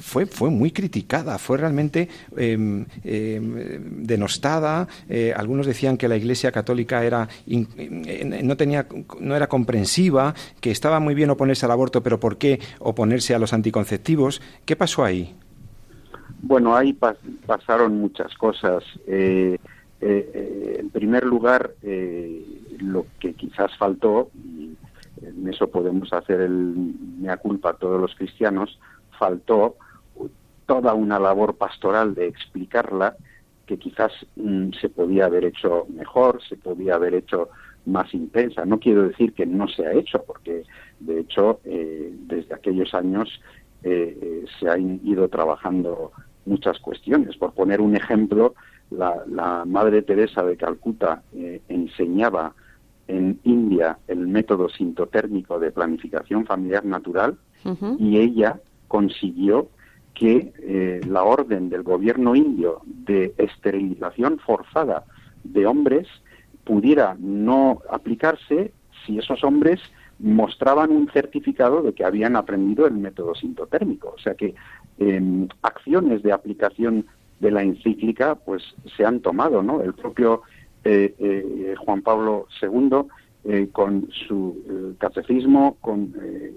fue, 0.00 0.26
fue 0.26 0.50
muy 0.50 0.70
criticada, 0.70 1.38
fue 1.38 1.58
realmente 1.58 2.08
eh, 2.36 2.84
eh, 3.04 3.80
denostada. 3.82 4.88
Eh, 5.08 5.32
algunos 5.36 5.66
decían 5.66 5.96
que 5.96 6.08
la 6.08 6.16
Iglesia 6.16 6.52
Católica 6.52 7.04
era 7.04 7.28
eh, 7.46 8.40
no, 8.42 8.56
tenía, 8.56 8.86
no 9.20 9.36
era 9.36 9.48
comprensiva, 9.48 10.34
que 10.60 10.70
estaba 10.70 11.00
muy 11.00 11.14
bien 11.14 11.30
oponerse 11.30 11.66
al 11.66 11.72
aborto, 11.72 12.02
pero 12.02 12.20
¿por 12.20 12.38
qué 12.38 12.60
oponerse 12.78 13.34
a 13.34 13.38
los 13.38 13.52
anticonceptivos? 13.52 14.40
¿Qué 14.64 14.76
pasó 14.76 15.04
ahí? 15.04 15.34
Bueno, 16.42 16.74
ahí 16.74 16.92
pas 16.92 17.16
pasaron 17.46 17.98
muchas 17.98 18.34
cosas. 18.36 18.82
Eh, 19.06 19.58
en 20.00 20.88
primer 20.88 21.24
lugar, 21.24 21.74
lo 22.78 23.06
que 23.18 23.34
quizás 23.34 23.76
faltó, 23.76 24.30
y 24.34 24.74
en 25.22 25.48
eso 25.48 25.68
podemos 25.68 26.10
hacer 26.14 26.40
el 26.40 26.94
mea 27.18 27.36
culpa 27.36 27.70
a 27.70 27.74
todos 27.74 28.00
los 28.00 28.14
cristianos, 28.14 28.78
faltó 29.20 29.76
toda 30.64 30.94
una 30.94 31.18
labor 31.18 31.56
pastoral 31.56 32.14
de 32.14 32.26
explicarla 32.26 33.16
que 33.66 33.76
quizás 33.76 34.12
mm, 34.36 34.70
se 34.80 34.88
podía 34.88 35.26
haber 35.26 35.44
hecho 35.44 35.86
mejor, 35.94 36.40
se 36.48 36.56
podía 36.56 36.94
haber 36.94 37.14
hecho 37.14 37.50
más 37.84 38.12
intensa. 38.14 38.64
No 38.64 38.80
quiero 38.80 39.02
decir 39.08 39.32
que 39.34 39.46
no 39.46 39.68
se 39.68 39.86
ha 39.86 39.92
hecho, 39.92 40.22
porque 40.26 40.64
de 40.98 41.20
hecho 41.20 41.60
eh, 41.64 42.12
desde 42.26 42.54
aquellos 42.54 42.94
años 42.94 43.28
eh, 43.82 44.18
eh, 44.20 44.44
se 44.58 44.70
han 44.70 45.00
ido 45.04 45.28
trabajando 45.28 46.12
muchas 46.46 46.78
cuestiones. 46.78 47.36
Por 47.36 47.52
poner 47.52 47.80
un 47.80 47.94
ejemplo, 47.94 48.54
la, 48.90 49.22
la 49.28 49.64
Madre 49.66 50.02
Teresa 50.02 50.42
de 50.42 50.56
Calcuta 50.56 51.22
eh, 51.34 51.60
enseñaba 51.68 52.54
en 53.06 53.38
India 53.44 53.98
el 54.08 54.28
método 54.28 54.68
sintotérmico 54.68 55.58
de 55.58 55.72
planificación 55.72 56.46
familiar 56.46 56.84
natural 56.84 57.36
uh 57.64 57.70
-huh. 57.70 57.96
y 57.98 58.18
ella 58.18 58.60
consiguió 58.90 59.68
que 60.14 60.52
eh, 60.58 61.00
la 61.06 61.22
orden 61.22 61.70
del 61.70 61.84
gobierno 61.84 62.34
indio 62.34 62.82
de 62.84 63.32
esterilización 63.38 64.38
forzada 64.40 65.04
de 65.44 65.66
hombres 65.66 66.08
pudiera 66.64 67.16
no 67.18 67.80
aplicarse 67.88 68.72
si 69.04 69.18
esos 69.18 69.42
hombres 69.44 69.80
mostraban 70.18 70.90
un 70.90 71.10
certificado 71.10 71.82
de 71.82 71.94
que 71.94 72.04
habían 72.04 72.36
aprendido 72.36 72.86
el 72.86 72.94
método 72.94 73.34
sintotérmico. 73.34 74.14
O 74.16 74.18
sea 74.18 74.34
que 74.34 74.54
eh, 74.98 75.48
acciones 75.62 76.22
de 76.22 76.32
aplicación 76.32 77.06
de 77.40 77.50
la 77.50 77.62
encíclica 77.62 78.34
pues 78.34 78.62
se 78.96 79.04
han 79.04 79.20
tomado, 79.20 79.62
¿no? 79.62 79.80
El 79.80 79.94
propio 79.94 80.42
eh, 80.84 81.14
eh, 81.18 81.74
Juan 81.78 82.02
Pablo 82.02 82.46
II 82.60 83.06
con 83.72 84.06
su 84.28 84.94
catecismo, 84.98 85.78
con, 85.80 86.14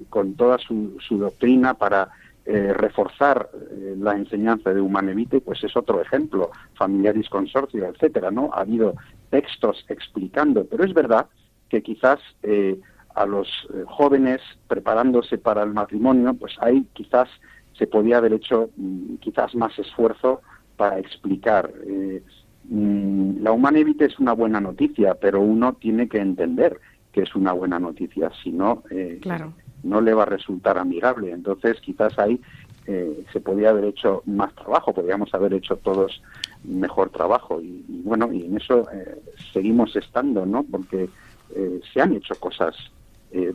con 0.09 0.33
toda 0.33 0.57
su, 0.57 0.99
doctrina 1.11 1.75
para 1.75 2.09
eh, 2.45 2.73
reforzar 2.73 3.49
eh, 3.53 3.95
la 3.97 4.13
enseñanza 4.13 4.73
de 4.73 4.82
Humanevite, 4.82 5.41
pues 5.41 5.63
es 5.63 5.75
otro 5.77 6.01
ejemplo, 6.01 6.51
Familiaris 6.75 7.29
Consorcio, 7.29 7.86
etcétera, 7.86 8.32
¿no? 8.32 8.49
Ha 8.53 8.62
habido 8.62 8.95
textos 9.29 9.86
explicando, 9.88 10.65
pero 10.65 10.84
es 10.84 10.93
verdad 10.93 11.27
que 11.69 11.82
quizás 11.82 12.19
eh, 12.43 12.79
a 13.15 13.25
los 13.25 13.47
eh, 13.73 13.84
jóvenes 13.88 14.41
preparándose 14.67 15.38
para 15.38 15.63
el 15.63 15.73
matrimonio, 15.73 16.34
pues 16.34 16.56
ahí 16.60 16.86
quizás 16.93 17.29
se 17.77 17.88
podía 17.88 18.17
haber 18.17 18.34
hecho 18.34 18.69
mm, 18.75 19.15
quizás 19.15 19.56
más 19.56 19.77
esfuerzo 19.79 20.41
para 20.77 20.99
explicar. 20.99 21.71
Eh, 21.86 22.23
mm, 22.65 23.41
la 23.41 23.51
Humanevite 23.51 24.06
es 24.06 24.19
una 24.19 24.34
buena 24.34 24.60
noticia, 24.60 25.15
pero 25.15 25.41
uno 25.41 25.73
tiene 25.73 26.08
que 26.08 26.19
entender 26.19 26.79
que 27.12 27.21
es 27.21 27.36
una 27.36 27.53
buena 27.53 27.79
noticia, 27.79 28.32
si 28.43 28.51
no, 28.51 28.84
eh, 28.89 29.19
claro 29.21 29.53
no 29.83 30.01
le 30.01 30.13
va 30.13 30.23
a 30.23 30.27
resultar 30.27 30.77
amigable. 30.77 31.31
Entonces, 31.31 31.79
quizás 31.81 32.17
ahí 32.17 32.39
eh, 32.87 33.23
se 33.31 33.39
podía 33.39 33.69
haber 33.69 33.85
hecho 33.85 34.23
más 34.25 34.53
trabajo, 34.55 34.93
podríamos 34.93 35.33
haber 35.33 35.53
hecho 35.53 35.75
todos 35.77 36.21
mejor 36.63 37.09
trabajo. 37.09 37.61
Y, 37.61 37.83
bueno, 38.03 38.31
y 38.31 38.45
en 38.45 38.57
eso 38.57 38.89
eh, 38.91 39.19
seguimos 39.51 39.95
estando, 39.95 40.45
¿no? 40.45 40.63
Porque 40.63 41.09
eh, 41.55 41.81
se 41.93 42.01
han 42.01 42.13
hecho 42.13 42.35
cosas 42.35 42.75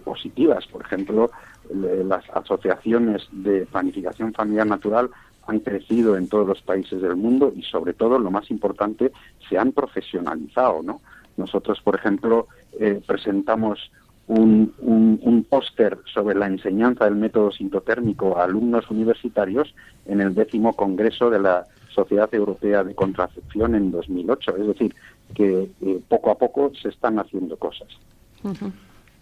positivas. 0.02 0.66
Por 0.66 0.82
ejemplo, 0.82 1.30
las 1.72 2.28
asociaciones 2.30 3.28
de 3.30 3.64
planificación 3.64 4.34
familiar 4.34 4.66
natural 4.66 5.08
han 5.46 5.60
crecido 5.60 6.16
en 6.16 6.28
todos 6.28 6.48
los 6.48 6.60
países 6.62 7.00
del 7.00 7.14
mundo 7.14 7.52
y 7.56 7.62
sobre 7.62 7.94
todo, 7.94 8.18
lo 8.18 8.30
más 8.30 8.50
importante, 8.50 9.12
se 9.48 9.56
han 9.56 9.70
profesionalizado, 9.70 10.82
¿no? 10.82 11.00
Nosotros, 11.38 11.80
por 11.80 11.94
ejemplo, 11.94 12.48
eh, 12.78 13.00
presentamos 13.06 13.90
un, 14.28 14.74
un, 15.22 15.44
póster 15.48 15.98
sobre 16.12 16.36
la 16.36 16.46
enseñanza 16.46 17.06
del 17.06 17.16
método 17.16 17.50
sintotérmico 17.50 18.38
a 18.38 18.44
alumnos 18.44 18.90
universitarios 18.90 19.74
en 20.06 20.20
el 20.20 20.34
décimo 20.34 20.76
Congreso 20.76 21.30
de 21.30 21.40
la 21.40 21.64
Sociedad 21.88 22.32
Europea 22.34 22.84
de 22.84 22.94
Contracepción 22.94 23.74
en 23.74 23.90
2008. 23.90 24.56
Es 24.58 24.66
decir, 24.66 24.94
que 25.34 25.70
eh, 25.80 26.00
poco 26.08 26.30
a 26.30 26.38
poco 26.38 26.70
se 26.80 26.90
están 26.90 27.18
haciendo 27.18 27.56
cosas. 27.56 27.88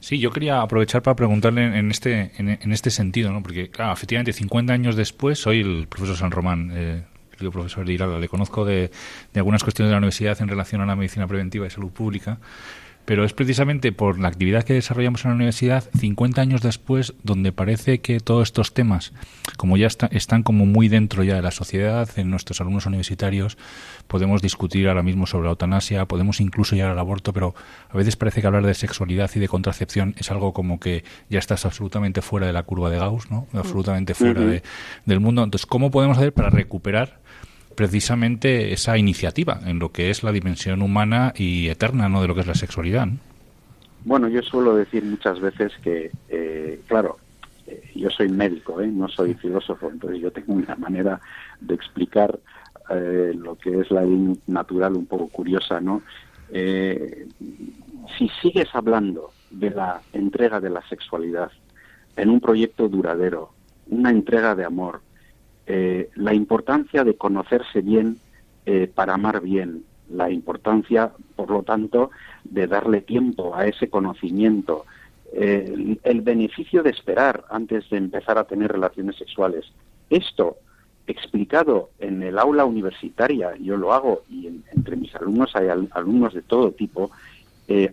Sí, 0.01 0.19
yo 0.19 0.31
quería 0.31 0.61
aprovechar 0.61 1.03
para 1.03 1.15
preguntarle 1.15 1.79
en 1.79 1.91
este, 1.91 2.33
en, 2.39 2.73
este 2.73 2.91
sentido, 2.91 3.33
¿no? 3.33 3.43
porque, 3.43 3.71
claro, 3.71 3.93
efectivamente, 3.93 4.33
50 4.33 4.73
años 4.73 4.97
después, 4.97 5.39
soy 5.39 5.61
el 5.61 5.87
profesor 5.87 6.17
San 6.17 6.33
Román, 6.33 6.71
eh, 6.75 7.05
el 7.41 7.51
profesor 7.51 7.87
de 7.87 7.93
Irala, 7.93 8.19
le 8.19 8.29
conozco 8.29 8.65
de, 8.65 8.91
de 9.33 9.41
algunas 9.41 9.63
cuestiones 9.63 9.91
de 9.91 9.93
la 9.93 9.99
universidad 9.99 10.41
en 10.41 10.49
relación 10.49 10.81
a 10.81 10.87
la 10.87 10.97
medicina 10.97 11.27
preventiva 11.27 11.67
y 11.67 11.71
salud 11.71 11.91
pública, 11.91 12.39
pero 13.07 13.25
es 13.25 13.33
precisamente 13.33 13.93
por 13.93 14.19
la 14.19 14.29
actividad 14.29 14.65
que 14.65 14.75
desarrollamos 14.75 15.25
en 15.25 15.31
la 15.31 15.37
universidad 15.37 15.85
50 15.99 16.41
años 16.41 16.61
después 16.61 17.15
donde 17.23 17.53
parece 17.53 18.01
que 18.01 18.21
todos 18.21 18.49
estos 18.49 18.75
temas, 18.75 19.13
como 19.57 19.77
ya 19.77 19.87
están 19.87 20.43
como 20.43 20.67
muy 20.67 20.89
dentro 20.89 21.23
ya 21.23 21.37
de 21.37 21.43
la 21.43 21.53
sociedad, 21.53 22.09
en 22.17 22.31
nuestros 22.31 22.61
alumnos 22.61 22.85
universitarios, 22.87 23.57
podemos 24.09 24.43
discutir 24.43 24.89
ahora 24.89 25.05
mismo 25.05 25.27
sobre 25.27 25.45
la 25.45 25.51
eutanasia, 25.51 26.05
podemos 26.07 26.41
incluso 26.41 26.75
llegar 26.75 26.91
al 26.91 26.99
aborto, 26.99 27.33
pero 27.33 27.55
a 27.89 27.97
veces 27.97 28.17
parece 28.17 28.41
que 28.41 28.49
hablar 28.49 28.67
de 28.67 28.75
sexualidad 28.75 29.31
y 29.35 29.39
de 29.39 29.49
contracepción 29.49 30.15
es 30.19 30.31
algo 30.33 30.53
como 30.53 30.81
que 30.81 31.05
ya 31.31 31.39
estás 31.39 31.65
absolutamente 31.65 32.23
fuera 32.23 32.49
de 32.49 32.53
la 32.53 32.65
curva 32.65 32.91
de 32.91 32.99
Gauss, 32.99 33.31
¿no? 33.31 33.47
Mm. 33.53 33.59
Absolutamente 33.59 34.15
fuera 34.15 34.41
de, 34.41 34.63
del 35.05 35.21
mundo. 35.21 35.45
Entonces, 35.45 35.67
¿cómo 35.67 35.93
podemos 35.93 36.19
hacer 36.19 36.33
para 36.33 36.51
recuperar 36.51 37.21
precisamente 37.77 38.73
esa 38.73 38.99
iniciativa 38.99 39.61
en 39.65 39.79
lo 39.79 39.93
que 39.93 40.11
es 40.11 40.23
la 40.23 40.33
dimensión 40.33 40.83
humana 40.83 41.33
y 41.37 41.69
eterna, 41.69 42.09
no 42.09 42.23
de 42.23 42.29
lo 42.29 42.35
que 42.35 42.41
es 42.41 42.47
la 42.47 42.55
sexualidad. 42.55 43.09
Bueno, 44.05 44.29
yo 44.29 44.43
suelo 44.43 44.75
decir 44.75 45.05
muchas 45.05 45.41
veces 45.41 45.73
que, 45.83 46.11
eh, 46.29 46.81
claro, 46.87 47.19
eh, 47.67 47.83
yo 47.95 48.09
soy 48.11 48.29
médico, 48.29 48.81
¿eh? 48.81 48.87
no 48.87 49.09
soy 49.09 49.35
filósofo, 49.35 49.91
entonces 49.91 50.21
yo 50.21 50.31
tengo 50.31 50.55
una 50.55 50.75
manera 50.77 51.21
de 51.61 51.75
explicar 51.75 52.39
lo 52.89 53.57
que 53.57 53.81
es 53.81 53.91
la 53.91 54.03
ley 54.03 54.39
natural 54.47 54.95
un 54.95 55.07
poco 55.07 55.27
curiosa, 55.27 55.81
¿no? 55.81 56.03
si 58.17 58.29
sigues 58.41 58.69
hablando 58.75 59.33
de 59.51 59.71
la 59.71 60.01
entrega 60.13 60.61
de 60.61 60.71
la 60.71 60.87
sexualidad 60.89 61.51
en 62.15 62.31
un 62.31 62.41
proyecto 62.41 62.89
duradero, 62.89 63.51
una 63.89 64.11
entrega 64.11 64.55
de 64.55 64.65
amor, 64.65 65.01
eh, 65.67 66.11
la 66.15 66.33
importancia 66.33 67.03
de 67.03 67.17
conocerse 67.17 67.81
bien 67.81 68.19
eh, 68.67 68.89
para 68.93 69.15
amar 69.15 69.41
bien, 69.41 69.85
la 70.09 70.31
importancia, 70.31 71.11
por 71.35 71.51
lo 71.51 71.65
tanto, 71.65 72.11
de 72.45 72.69
darle 72.69 73.01
tiempo 73.01 73.57
a 73.57 73.67
ese 73.67 73.91
conocimiento, 73.91 74.85
eh, 75.33 75.99
el 76.05 76.21
beneficio 76.21 76.85
de 76.85 76.91
esperar 76.91 77.45
antes 77.51 77.91
de 77.91 77.97
empezar 77.97 78.39
a 78.39 78.45
tener 78.45 78.71
relaciones 78.71 79.17
sexuales. 79.17 79.65
Esto, 80.09 80.57
explicado 81.09 81.91
en 81.99 82.23
el 82.23 82.39
aula 82.39 82.65
universitaria, 82.65 83.57
yo 83.57 83.77
lo 83.77 83.93
hago 83.93 84.23
y 84.31 84.47
entre 84.47 84.95
mis 84.95 85.15
alumnos 85.17 85.57
hay 85.57 85.69
alumnos 85.91 86.35
de 86.35 86.43
todo 86.43 86.71
tipo, 86.73 87.11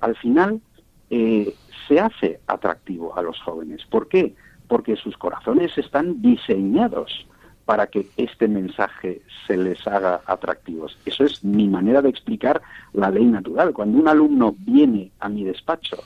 al 0.01 0.15
final 0.15 0.61
se 1.09 1.99
hace 1.99 2.39
atractivo 2.47 3.15
a 3.15 3.21
los 3.21 3.39
jóvenes. 3.39 3.83
¿Por 3.89 4.07
qué? 4.07 4.33
Porque 4.67 4.95
sus 4.95 5.17
corazones 5.17 5.75
están 5.77 6.21
diseñados 6.21 7.25
para 7.65 7.87
que 7.87 8.07
este 8.17 8.47
mensaje 8.47 9.21
se 9.47 9.57
les 9.57 9.85
haga 9.87 10.21
atractivos. 10.25 10.97
Eso 11.05 11.23
es 11.23 11.43
mi 11.43 11.67
manera 11.67 12.01
de 12.01 12.09
explicar 12.09 12.61
la 12.93 13.09
ley 13.09 13.25
natural. 13.25 13.73
Cuando 13.73 13.97
un 13.97 14.07
alumno 14.07 14.55
viene 14.57 15.11
a 15.19 15.29
mi 15.29 15.43
despacho, 15.43 15.97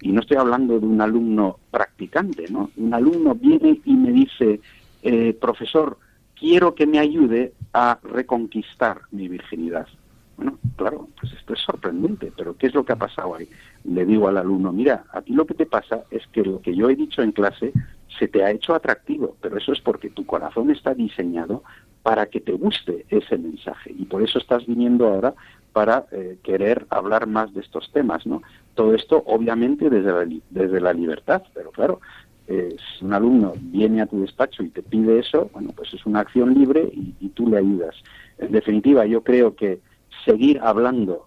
y 0.00 0.12
no 0.12 0.20
estoy 0.20 0.36
hablando 0.36 0.78
de 0.78 0.86
un 0.86 1.00
alumno 1.00 1.58
practicante, 1.70 2.44
¿no? 2.50 2.70
Un 2.76 2.92
alumno 2.92 3.34
viene 3.34 3.80
y 3.84 3.94
me 3.94 4.12
dice, 4.12 4.60
eh, 5.02 5.36
profesor, 5.40 5.98
quiero 6.38 6.74
que 6.74 6.86
me 6.86 6.98
ayude 6.98 7.52
a 7.72 7.98
reconquistar 8.02 9.00
mi 9.12 9.28
virginidad. 9.28 9.86
Bueno, 10.36 10.58
claro, 10.76 11.08
pues 11.18 11.32
esto 11.32 11.54
es 11.54 11.60
sorprendente, 11.60 12.32
pero 12.36 12.56
¿qué 12.56 12.66
es 12.66 12.74
lo 12.74 12.84
que 12.84 12.92
ha 12.92 12.96
pasado 12.96 13.34
ahí? 13.34 13.48
Le 13.84 14.06
digo 14.06 14.28
al 14.28 14.38
alumno, 14.38 14.72
mira, 14.72 15.04
a 15.12 15.22
ti 15.22 15.32
lo 15.32 15.46
que 15.46 15.54
te 15.54 15.66
pasa 15.66 16.04
es 16.10 16.26
que 16.28 16.42
lo 16.42 16.60
que 16.60 16.74
yo 16.74 16.88
he 16.88 16.96
dicho 16.96 17.22
en 17.22 17.32
clase 17.32 17.72
se 18.18 18.28
te 18.28 18.42
ha 18.42 18.50
hecho 18.50 18.74
atractivo, 18.74 19.36
pero 19.40 19.58
eso 19.58 19.72
es 19.72 19.80
porque 19.80 20.10
tu 20.10 20.24
corazón 20.24 20.70
está 20.70 20.94
diseñado 20.94 21.62
para 22.02 22.26
que 22.26 22.40
te 22.40 22.52
guste 22.52 23.06
ese 23.08 23.38
mensaje 23.38 23.94
y 23.96 24.04
por 24.04 24.22
eso 24.22 24.38
estás 24.38 24.66
viniendo 24.66 25.06
ahora 25.06 25.34
para 25.72 26.06
eh, 26.12 26.38
querer 26.42 26.86
hablar 26.90 27.26
más 27.26 27.52
de 27.52 27.60
estos 27.60 27.90
temas, 27.92 28.26
¿no? 28.26 28.42
Todo 28.74 28.94
esto 28.94 29.22
obviamente 29.26 29.90
desde 29.90 30.12
la, 30.12 30.40
desde 30.50 30.80
la 30.80 30.92
libertad, 30.92 31.42
pero 31.52 31.70
claro, 31.70 32.00
eh, 32.46 32.76
si 32.78 33.04
un 33.04 33.14
alumno 33.14 33.54
viene 33.58 34.02
a 34.02 34.06
tu 34.06 34.20
despacho 34.20 34.62
y 34.62 34.68
te 34.68 34.82
pide 34.82 35.18
eso, 35.18 35.50
bueno, 35.52 35.70
pues 35.74 35.92
es 35.94 36.04
una 36.06 36.20
acción 36.20 36.54
libre 36.54 36.88
y, 36.92 37.14
y 37.20 37.28
tú 37.30 37.48
le 37.48 37.58
ayudas. 37.58 37.96
En 38.38 38.52
definitiva, 38.52 39.06
yo 39.06 39.22
creo 39.22 39.56
que 39.56 39.80
seguir 40.24 40.60
hablando 40.62 41.26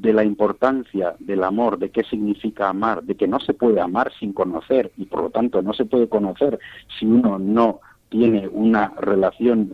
de 0.00 0.14
la 0.14 0.24
importancia 0.24 1.14
del 1.18 1.44
amor, 1.44 1.78
de 1.78 1.90
qué 1.90 2.02
significa 2.04 2.70
amar, 2.70 3.02
de 3.02 3.16
que 3.16 3.28
no 3.28 3.38
se 3.38 3.52
puede 3.52 3.80
amar 3.80 4.10
sin 4.18 4.32
conocer 4.32 4.90
y 4.96 5.04
por 5.04 5.22
lo 5.22 5.30
tanto 5.30 5.60
no 5.60 5.74
se 5.74 5.84
puede 5.84 6.08
conocer 6.08 6.58
si 6.98 7.04
uno 7.04 7.38
no 7.38 7.80
tiene 8.08 8.48
una 8.48 8.94
relación 8.98 9.70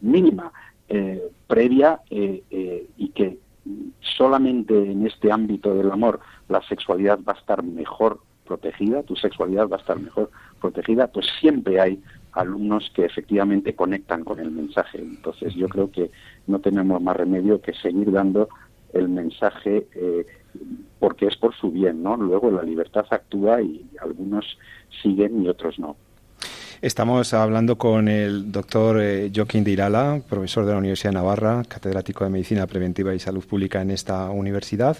mínima 0.00 0.52
eh, 0.88 1.22
previa 1.46 2.00
eh, 2.10 2.42
eh, 2.50 2.86
y 2.98 3.08
que 3.10 3.38
solamente 4.00 4.74
en 4.74 5.06
este 5.06 5.30
ámbito 5.30 5.72
del 5.72 5.90
amor 5.92 6.18
la 6.48 6.60
sexualidad 6.62 7.20
va 7.26 7.34
a 7.34 7.38
estar 7.38 7.62
mejor 7.62 8.20
protegida, 8.46 9.04
tu 9.04 9.14
sexualidad 9.14 9.68
va 9.68 9.76
a 9.76 9.80
estar 9.80 9.98
mejor 9.98 10.30
protegida, 10.60 11.06
pues 11.06 11.26
siempre 11.40 11.80
hay 11.80 12.02
alumnos 12.32 12.90
que 12.94 13.04
efectivamente 13.04 13.74
conectan 13.74 14.24
con 14.24 14.40
el 14.40 14.50
mensaje. 14.50 14.98
Entonces 14.98 15.54
yo 15.54 15.68
creo 15.68 15.90
que 15.90 16.10
no 16.48 16.58
tenemos 16.58 17.00
más 17.00 17.16
remedio 17.16 17.60
que 17.60 17.72
seguir 17.72 18.10
dando 18.10 18.48
el 18.94 19.08
mensaje 19.08 19.86
eh, 19.94 20.26
porque 20.98 21.26
es 21.26 21.36
por 21.36 21.54
su 21.54 21.70
bien, 21.70 22.02
¿no? 22.02 22.16
Luego 22.16 22.50
la 22.50 22.62
libertad 22.62 23.06
actúa 23.10 23.60
y 23.60 23.84
algunos 24.00 24.58
siguen 25.02 25.42
y 25.42 25.48
otros 25.48 25.78
no. 25.78 25.96
Estamos 26.84 27.32
hablando 27.32 27.78
con 27.78 28.08
el 28.08 28.52
doctor 28.52 29.00
eh, 29.00 29.32
Joaquín 29.34 29.64
de 29.64 29.70
Irala, 29.70 30.20
profesor 30.28 30.66
de 30.66 30.72
la 30.72 30.78
Universidad 30.78 31.12
de 31.12 31.14
Navarra, 31.14 31.62
catedrático 31.66 32.24
de 32.24 32.30
Medicina 32.30 32.66
Preventiva 32.66 33.14
y 33.14 33.18
Salud 33.18 33.42
Pública 33.42 33.80
en 33.80 33.90
esta 33.90 34.28
universidad, 34.28 34.98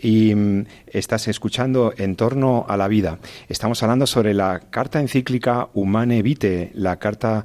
y 0.00 0.32
mm, 0.32 0.66
estás 0.86 1.26
escuchando 1.26 1.92
en 1.96 2.14
torno 2.14 2.66
a 2.68 2.76
la 2.76 2.86
vida. 2.86 3.18
Estamos 3.48 3.82
hablando 3.82 4.06
sobre 4.06 4.32
la 4.32 4.60
carta 4.70 5.00
encíclica 5.00 5.70
Humane 5.74 6.22
Vitae, 6.22 6.70
la 6.72 7.00
carta, 7.00 7.42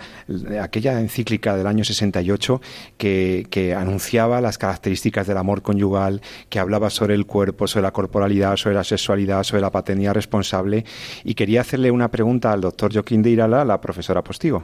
aquella 0.62 1.00
encíclica 1.00 1.58
del 1.58 1.66
año 1.66 1.84
68 1.84 2.62
que, 2.96 3.48
que 3.50 3.74
anunciaba 3.74 4.40
las 4.40 4.60
características 4.60 5.26
del 5.26 5.38
amor 5.38 5.64
conyugal, 5.64 6.22
que 6.50 6.60
hablaba 6.60 6.92
sobre 6.92 7.16
el 7.16 7.26
cuerpo, 7.26 7.66
sobre 7.66 7.86
la 7.86 7.92
corporalidad, 7.92 8.56
sobre 8.56 8.76
la 8.76 8.84
sexualidad, 8.84 9.42
sobre 9.42 9.64
la 9.64 9.72
paternidad 9.72 10.14
responsable. 10.14 10.86
Y 11.24 11.34
quería 11.34 11.62
hacerle 11.62 11.90
una 11.90 12.12
pregunta 12.12 12.52
al 12.52 12.62
doctor 12.62 12.94
Joaquín 12.94 13.24
de 13.24 13.32
Irala, 13.32 13.66
la 13.66 13.79
profesora 13.80 14.24
Postigo. 14.24 14.64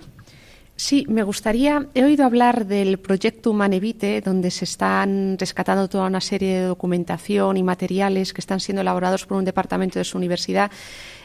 Sí, 0.77 1.05
me 1.07 1.23
gustaría, 1.23 1.87
he 1.93 2.03
oído 2.03 2.25
hablar 2.25 2.65
del 2.65 2.99
proyecto 2.99 3.51
Humanevite, 3.51 4.19
donde 4.19 4.51
se 4.51 4.65
están 4.65 5.37
rescatando 5.39 5.87
toda 5.87 6.07
una 6.07 6.19
serie 6.19 6.59
de 6.59 6.65
documentación 6.65 7.55
y 7.55 7.63
materiales 7.63 8.33
que 8.33 8.41
están 8.41 8.59
siendo 8.59 8.81
elaborados 8.81 9.25
por 9.25 9.37
un 9.37 9.45
departamento 9.45 9.99
de 9.99 10.03
su 10.03 10.17
universidad 10.17 10.69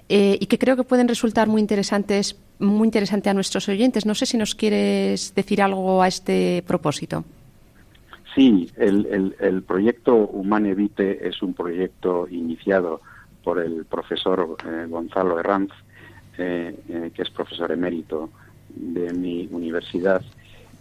eh, 0.08 0.38
y 0.40 0.46
que 0.46 0.56
creo 0.56 0.76
que 0.76 0.84
pueden 0.84 1.08
resultar 1.08 1.48
muy 1.48 1.60
interesantes, 1.60 2.40
muy 2.60 2.86
interesante 2.86 3.28
a 3.28 3.34
nuestros 3.34 3.68
oyentes. 3.68 4.06
No 4.06 4.14
sé 4.14 4.24
si 4.26 4.36
nos 4.36 4.54
quieres 4.54 5.34
decir 5.34 5.60
algo 5.62 6.00
a 6.00 6.06
este 6.06 6.62
propósito. 6.64 7.24
Sí, 8.36 8.70
el, 8.76 9.34
el, 9.40 9.62
proyecto 9.64 10.14
Humanevite 10.14 11.26
es 11.26 11.42
un 11.42 11.54
proyecto 11.54 12.28
iniciado 12.30 13.00
por 13.42 13.58
el 13.58 13.84
profesor 13.84 14.56
eh, 14.64 14.86
Gonzalo 14.88 15.40
Herranz 15.40 15.72
eh, 16.40 17.10
que 17.14 17.22
es 17.22 17.30
profesor 17.30 17.70
emérito 17.72 18.30
de 18.68 19.12
mi 19.12 19.48
universidad. 19.50 20.22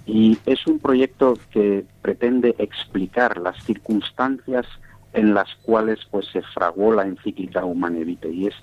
Y 0.06 0.38
es 0.46 0.66
un 0.68 0.80
proyecto 0.80 1.38
que 1.52 1.86
pretende 2.02 2.56
explicar 2.58 3.38
las 3.38 3.64
circunstancias 3.64 4.66
en 5.14 5.34
las 5.34 5.54
cuales 5.64 6.00
pues 6.10 6.28
se 6.28 6.42
fraguó 6.42 6.94
la 6.94 7.04
encíclica 7.04 7.66
Humane 7.66 8.18
y 8.32 8.48
es 8.48 8.54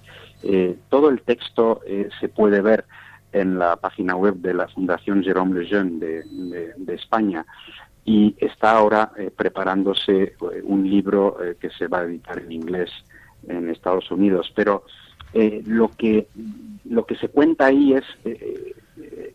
eh, 0.43 0.77
todo 0.89 1.09
el 1.09 1.23
texto 1.23 1.81
eh, 1.87 2.09
se 2.21 2.29
puede 2.29 2.61
ver 2.61 2.85
en 3.33 3.59
la 3.59 3.77
página 3.77 4.17
web 4.17 4.37
de 4.37 4.55
la 4.55 4.69
Fundación 4.69 5.23
Jérôme 5.23 5.61
Lejeune 5.61 5.99
de, 5.99 6.95
España. 6.95 7.45
Y 8.05 8.35
está 8.39 8.71
ahora 8.71 9.11
preparándose 9.37 10.35
un 10.63 10.89
libro 10.89 11.37
que 11.61 11.71
se 11.71 11.89
va 11.89 11.99
a 11.99 12.05
editar 12.05 12.39
en 12.39 12.53
inglés 12.53 12.91
en 13.49 13.69
Estados 13.69 14.11
Unidos. 14.11 14.53
Pero 14.55 14.85
eh, 15.39 15.63
lo 15.67 15.89
que 15.89 16.29
lo 16.85 17.05
que 17.05 17.17
se 17.17 17.29
cuenta 17.29 17.67
ahí 17.67 17.95
es 17.95 18.05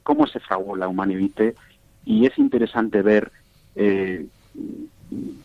cómo 0.03 0.25
se 0.25 0.39
fraguó 0.39 0.75
la 0.75 0.87
Humanevite 0.87 1.53
y 2.05 2.25
es 2.25 2.37
interesante 2.37 3.01
ver 3.01 3.31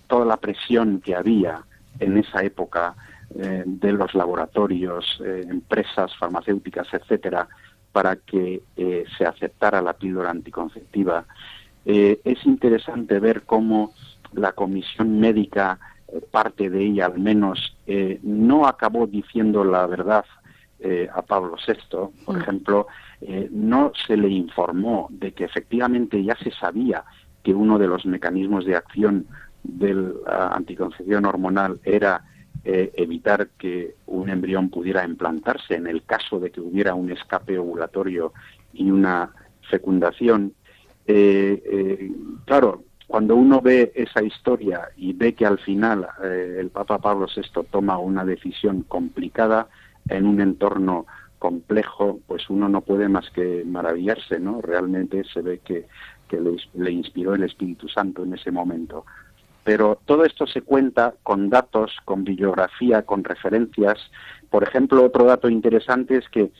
toda 0.07 0.25
la 0.25 0.37
presión 0.37 1.01
que 1.01 1.17
había 1.17 1.63
en 1.99 2.17
esa 2.17 2.45
época 2.45 2.95
de 3.29 3.93
los 3.93 4.15
laboratorios, 4.15 5.21
empresas 5.21 6.17
farmacéuticas, 6.17 6.87
etcétera, 6.95 7.49
para 7.91 8.15
que 8.15 8.63
se 9.19 9.27
aceptara 9.27 9.83
la 9.83 9.95
píldora 9.95 10.31
anticonceptiva. 10.31 11.25
es 11.85 12.47
interesante 12.47 13.19
ver 13.19 13.43
cómo 13.43 13.93
la 14.33 14.53
comisión 14.53 15.19
médica 15.19 15.79
eh, 16.09 16.21
parte 16.31 16.71
de 16.71 16.85
ella 16.85 17.07
al 17.07 17.19
menos, 17.19 17.77
eh, 17.87 18.21
no 18.23 18.67
acabó 18.67 19.07
diciendo 19.07 19.65
la 19.65 19.87
verdad 19.87 20.25
eh, 20.81 21.09
a 21.13 21.23
Pablo 21.23 21.57
VI, 21.67 21.75
por 22.25 22.37
mm. 22.37 22.41
ejemplo, 22.41 22.87
no 23.51 23.93
se 24.07 24.17
le 24.17 24.29
informó 24.29 25.09
de 25.11 25.33
que 25.33 25.45
efectivamente 25.45 26.23
ya 26.23 26.37
se 26.37 26.51
sabía 26.51 27.03
que 27.43 27.55
uno 27.55 27.79
de 27.79 27.87
los 27.87 28.05
mecanismos 28.05 28.67
de 28.67 28.77
acción 28.77 29.27
de 29.63 29.95
la 29.95 30.49
anticoncepción 30.49 31.25
hormonal 31.25 31.81
era 31.83 32.25
evitar 32.63 33.49
que 33.59 33.95
un 34.07 34.29
embrión 34.29 34.69
pudiera 34.69 35.05
implantarse 35.05 35.77
en 35.77 35.87
el 35.87 36.03
caso 36.03 36.39
de 36.41 36.51
que 36.51 36.61
hubiera 36.61 36.95
un 36.95 37.11
escape 37.11 37.59
ovulatorio 37.59 38.35
y 38.75 38.91
una 38.91 39.31
fecundación. 39.71 40.53
claro, 42.45 42.85
cuando 43.07 43.37
uno 43.37 43.61
ve 43.61 43.93
esa 43.95 44.23
historia 44.23 44.89
y 44.97 45.13
ve 45.13 45.35
que 45.35 45.47
al 45.47 45.59
final 45.59 46.07
eh, 46.23 46.57
el 46.59 46.71
Papa 46.71 46.99
Pablo 46.99 47.27
VI 47.35 47.63
toma 47.71 47.99
una 47.99 48.25
decisión 48.25 48.83
complicada 48.83 49.69
en 50.09 50.27
un 50.27 50.41
entorno 50.41 51.07
complejo, 51.39 52.21
pues 52.27 52.49
uno 52.49 52.69
no 52.69 52.81
puede 52.81 53.09
más 53.09 53.31
que 53.31 53.63
maravillarse, 53.65 54.41
¿no? 54.41 54.61
Realmente 54.61 55.23
se 55.33 55.43
ve 55.43 55.61
que, 55.65 55.87
le, 56.75 56.91
inspiró 56.91 57.35
el 57.35 57.45
Espíritu 57.45 57.89
Santo 57.89 58.25
en 58.25 58.35
ese 58.35 58.51
momento. 58.51 59.05
Pero 59.63 59.99
todo 60.05 60.25
esto 60.25 60.47
se 60.47 60.63
cuenta 60.63 61.15
con 61.23 61.51
datos, 61.51 61.93
con 62.05 62.25
bibliografía, 62.25 63.03
con 63.03 63.25
referencias. 63.25 63.99
Por 64.51 64.63
ejemplo, 64.63 65.05
otro 65.05 65.25
dato 65.25 65.49
interesante 65.49 66.17
es 66.17 66.29
que 66.29 66.51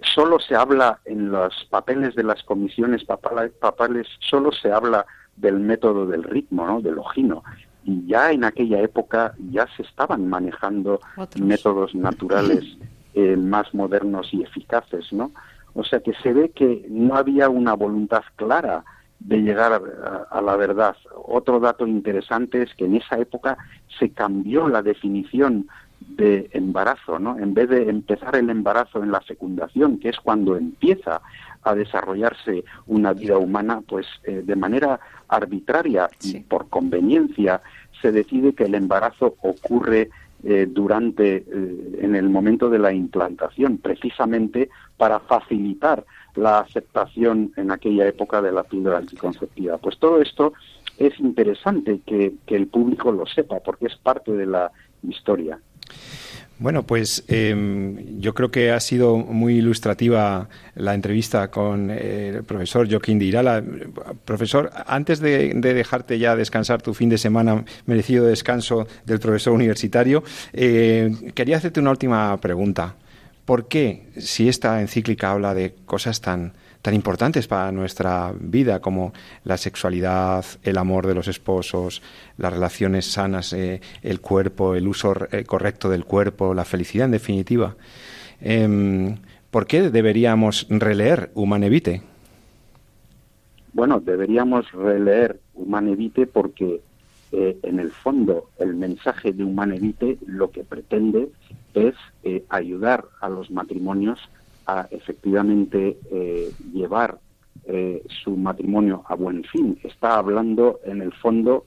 solo 0.00 0.38
se 0.40 0.54
habla 0.54 1.00
en 1.04 1.30
los 1.30 1.66
papeles 1.70 2.14
de 2.14 2.24
las 2.24 2.42
comisiones 2.42 3.04
papales, 3.04 4.06
solo 4.20 4.52
se 4.52 4.72
habla 4.72 5.06
del 5.36 5.60
método 5.60 6.06
del 6.06 6.24
ritmo, 6.24 6.66
¿no? 6.66 6.80
del 6.80 6.98
ojino. 6.98 7.42
Y 7.84 8.06
ya 8.06 8.32
en 8.32 8.44
aquella 8.44 8.80
época 8.80 9.34
ya 9.50 9.66
se 9.76 9.82
estaban 9.82 10.28
manejando 10.28 11.00
métodos 11.40 11.94
naturales 11.94 12.64
eh, 13.18 13.34
más 13.34 13.72
modernos 13.72 14.28
y 14.30 14.42
eficaces, 14.42 15.10
¿no? 15.10 15.32
O 15.72 15.84
sea 15.84 16.00
que 16.00 16.12
se 16.22 16.34
ve 16.34 16.50
que 16.50 16.84
no 16.90 17.16
había 17.16 17.48
una 17.48 17.72
voluntad 17.72 18.20
clara 18.36 18.84
de 19.20 19.38
llegar 19.38 19.72
a, 20.30 20.40
la 20.42 20.56
verdad. 20.56 20.96
Otro 21.14 21.58
dato 21.58 21.86
interesante 21.86 22.60
es 22.60 22.74
que 22.74 22.84
en 22.84 22.96
esa 22.96 23.18
época 23.18 23.56
se 23.98 24.10
cambió 24.10 24.68
la 24.68 24.82
definición 24.82 25.66
de 26.00 26.50
embarazo, 26.52 27.18
¿no? 27.18 27.38
En 27.38 27.54
vez 27.54 27.70
de 27.70 27.88
empezar 27.88 28.36
el 28.36 28.50
embarazo 28.50 29.02
en 29.02 29.10
la 29.10 29.22
fecundación, 29.22 29.98
que 29.98 30.10
es 30.10 30.20
cuando 30.20 30.58
empieza 30.58 31.22
a 31.62 31.74
desarrollarse 31.74 32.64
una 32.86 33.14
vida 33.14 33.38
humana, 33.38 33.80
pues 33.88 34.06
eh, 34.24 34.42
de 34.44 34.56
manera 34.56 35.00
arbitraria 35.28 36.10
y 36.22 36.40
por 36.40 36.68
conveniencia 36.68 37.62
se 38.02 38.12
decide 38.12 38.52
que 38.52 38.64
el 38.64 38.74
embarazo 38.74 39.36
ocurre 39.40 40.10
eh, 40.44 40.66
durante, 40.68 41.36
eh, 41.36 41.98
en 42.00 42.14
el 42.14 42.28
momento 42.28 42.68
de 42.70 42.78
la 42.78 42.92
implantación, 42.92 43.78
precisamente 43.78 44.68
para 44.96 45.20
facilitar 45.20 46.04
la 46.34 46.60
aceptación 46.60 47.52
en 47.56 47.70
aquella 47.70 48.06
época 48.06 48.42
de 48.42 48.52
la 48.52 48.62
píldora 48.62 48.98
anticonceptiva. 48.98 49.78
Pues 49.78 49.98
todo 49.98 50.20
esto 50.20 50.52
es 50.98 51.18
interesante 51.20 52.00
que 52.04 52.34
el 52.46 52.66
público 52.68 53.12
lo 53.12 53.26
sepa, 53.26 53.60
porque 53.60 53.86
es 53.86 53.96
parte 53.96 54.32
de 54.32 54.46
la 54.46 54.70
historia. 55.02 55.58
Bueno, 56.58 56.86
pues 56.86 57.22
em, 57.28 58.18
yo 58.18 58.32
creo 58.32 58.50
que 58.50 58.70
ha 58.70 58.80
sido 58.80 59.18
muy 59.18 59.58
ilustrativa 59.58 60.48
la 60.74 60.94
entrevista 60.94 61.50
con 61.50 61.90
eh, 61.90 62.28
el 62.36 62.44
profesor 62.44 62.90
Joaquín 62.90 63.18
de 63.18 63.26
Irala. 63.26 63.62
Profesor, 64.24 64.70
antes 64.86 65.20
de, 65.20 65.52
dejarte 65.52 66.18
ya 66.18 66.34
descansar 66.34 66.80
tu 66.80 66.94
fin 66.94 67.10
de 67.10 67.18
semana, 67.18 67.62
merecido 67.84 68.24
descanso 68.24 68.86
del 69.04 69.20
profesor 69.20 69.52
universitario, 69.52 70.24
eh, 70.54 71.12
quería 71.34 71.58
hacerte 71.58 71.80
una 71.80 71.90
última 71.90 72.34
pregunta. 72.40 72.96
¿Por 73.44 73.68
qué, 73.68 74.04
si 74.16 74.48
esta 74.48 74.80
encíclica 74.80 75.32
habla 75.32 75.52
de 75.52 75.74
cosas 75.84 76.22
tan 76.22 76.54
tan 76.86 76.94
importantes 76.94 77.48
para 77.48 77.72
nuestra 77.72 78.32
vida 78.38 78.78
como 78.78 79.12
la 79.42 79.56
sexualidad, 79.56 80.44
el 80.62 80.78
amor 80.78 81.08
de 81.08 81.16
los 81.16 81.26
esposos, 81.26 82.00
las 82.38 82.52
relaciones 82.52 83.06
sanas, 83.06 83.52
eh, 83.52 83.80
el 84.02 84.20
cuerpo, 84.20 84.76
el 84.76 84.86
uso 84.86 85.12
eh, 85.32 85.42
correcto 85.42 85.90
del 85.90 86.04
cuerpo, 86.04 86.54
la 86.54 86.64
felicidad 86.64 87.06
en 87.06 87.10
definitiva. 87.10 87.74
Em, 88.40 89.16
¿Por 89.50 89.66
qué 89.66 89.90
deberíamos 89.90 90.68
releer 90.70 91.32
Humanevite? 91.34 92.02
Bueno, 93.72 93.98
deberíamos 93.98 94.70
releer 94.70 95.40
Humanevite 95.54 96.28
porque 96.28 96.82
eh, 97.32 97.58
en 97.64 97.80
el 97.80 97.90
fondo 97.90 98.50
el 98.60 98.76
mensaje 98.76 99.32
de 99.32 99.42
Humanevite 99.42 100.18
lo 100.24 100.52
que 100.52 100.62
pretende 100.62 101.30
es 101.74 101.96
ayudar 102.48 103.06
a 103.20 103.28
los 103.28 103.50
matrimonios 103.50 104.20
a 104.66 104.88
efectivamente 104.90 105.98
eh, 106.10 106.50
llevar 106.72 107.18
eh, 107.66 108.02
su 108.22 108.36
matrimonio 108.36 109.02
a 109.06 109.14
buen 109.14 109.44
fin. 109.44 109.78
Está 109.82 110.16
hablando 110.16 110.80
en 110.84 111.02
el 111.02 111.12
fondo 111.12 111.64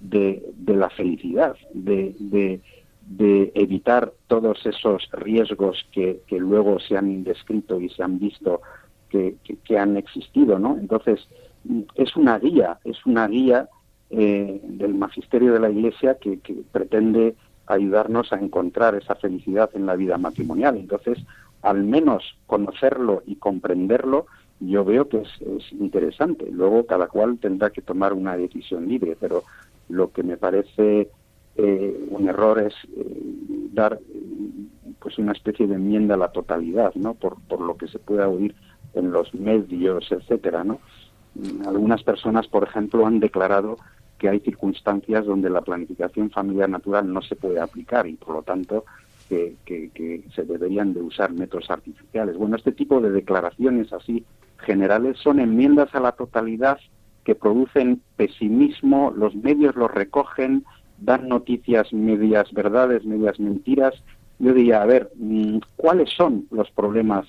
de, 0.00 0.42
la 0.66 0.90
felicidad, 0.90 1.56
de, 1.74 2.14
de, 2.18 3.52
evitar 3.54 4.12
todos 4.26 4.64
esos 4.64 5.08
riesgos 5.12 5.86
que, 5.92 6.20
que, 6.26 6.38
luego 6.38 6.80
se 6.80 6.96
han 6.96 7.24
descrito 7.24 7.80
y 7.80 7.88
se 7.90 8.02
han 8.02 8.18
visto 8.18 8.62
que, 9.10 9.36
que, 9.64 9.78
han 9.78 9.96
existido, 9.96 10.58
¿no? 10.58 10.78
Entonces, 10.78 11.28
es 11.94 12.16
una 12.16 12.38
guía, 12.38 12.78
es 12.84 13.04
una 13.04 13.28
guía 13.28 13.68
eh, 14.10 14.60
del 14.64 14.94
magisterio 14.94 15.52
de 15.52 15.60
la 15.60 15.70
Iglesia 15.70 16.16
que, 16.20 16.40
que 16.40 16.54
pretende 16.72 17.34
ayudarnos 17.66 18.32
a 18.32 18.38
encontrar 18.38 18.94
esa 18.94 19.14
felicidad 19.14 19.70
en 19.74 19.86
la 19.86 19.96
vida 19.96 20.18
matrimonial. 20.18 20.76
Entonces, 20.76 21.18
al 21.62 21.84
menos 21.84 22.36
conocerlo 22.46 23.22
y 23.26 23.36
comprenderlo, 23.36 24.26
yo 24.60 24.84
veo 24.84 25.08
que 25.08 25.22
es, 25.22 25.72
interesante. 25.72 26.48
Luego 26.50 26.86
cada 26.86 27.08
cual 27.08 27.38
tendrá 27.38 27.70
que 27.70 27.82
tomar 27.82 28.12
una 28.12 28.36
decisión 28.36 28.88
libre, 28.88 29.16
pero 29.18 29.42
lo 29.88 30.12
que 30.12 30.22
me 30.22 30.36
parece 30.36 31.08
eh, 31.56 32.06
un 32.10 32.28
error 32.28 32.60
es 32.60 32.74
eh, 32.96 33.68
dar 33.72 33.98
pues 35.00 35.18
una 35.18 35.32
especie 35.32 35.66
de 35.66 35.74
enmienda 35.74 36.14
a 36.14 36.18
la 36.18 36.32
totalidad, 36.32 36.94
¿no? 36.94 37.14
Por, 37.14 37.40
por 37.42 37.60
lo 37.60 37.76
que 37.76 37.88
se 37.88 37.98
pueda 37.98 38.28
oír 38.28 38.54
en 38.94 39.10
los 39.10 39.34
medios, 39.34 40.10
etcétera, 40.12 40.62
¿no? 40.62 40.78
Algunas 41.66 42.02
personas, 42.02 42.46
por 42.46 42.62
ejemplo, 42.62 43.06
han 43.06 43.18
declarado 43.18 43.78
que 44.18 44.28
hay 44.28 44.40
circunstancias 44.40 45.24
donde 45.24 45.50
la 45.50 45.62
planificación 45.62 46.30
familiar 46.30 46.68
natural 46.68 47.12
no 47.12 47.22
se 47.22 47.34
puede 47.34 47.58
aplicar 47.58 48.06
y, 48.06 48.14
por 48.14 48.34
lo 48.34 48.42
tanto, 48.42 48.84
que, 49.64 50.24
se 50.34 50.44
deberían 50.44 50.92
de 50.92 51.02
usar 51.02 51.32
métodos 51.32 51.70
artificiales. 51.70 52.36
Bueno, 52.36 52.56
este 52.56 52.72
tipo 52.72 53.00
de 53.00 53.10
declaraciones 53.10 53.92
así 53.92 54.24
generales 54.58 55.18
son 55.18 55.40
enmiendas 55.40 55.94
a 55.94 56.00
la 56.00 56.12
totalidad 56.12 56.78
que 57.24 57.34
producen 57.34 58.02
pesimismo, 58.16 59.12
los 59.16 59.34
medios 59.34 59.76
los 59.76 59.90
recogen, 59.90 60.64
dan 60.98 61.28
noticias 61.28 61.92
medias 61.92 62.52
verdades, 62.52 63.04
medias 63.04 63.38
mentiras. 63.38 63.94
Yo 64.38 64.52
diría, 64.52 64.82
a 64.82 64.86
ver, 64.86 65.10
mm, 65.16 65.58
¿cuáles 65.76 66.10
son 66.10 66.46
los 66.50 66.70
problemas 66.70 67.26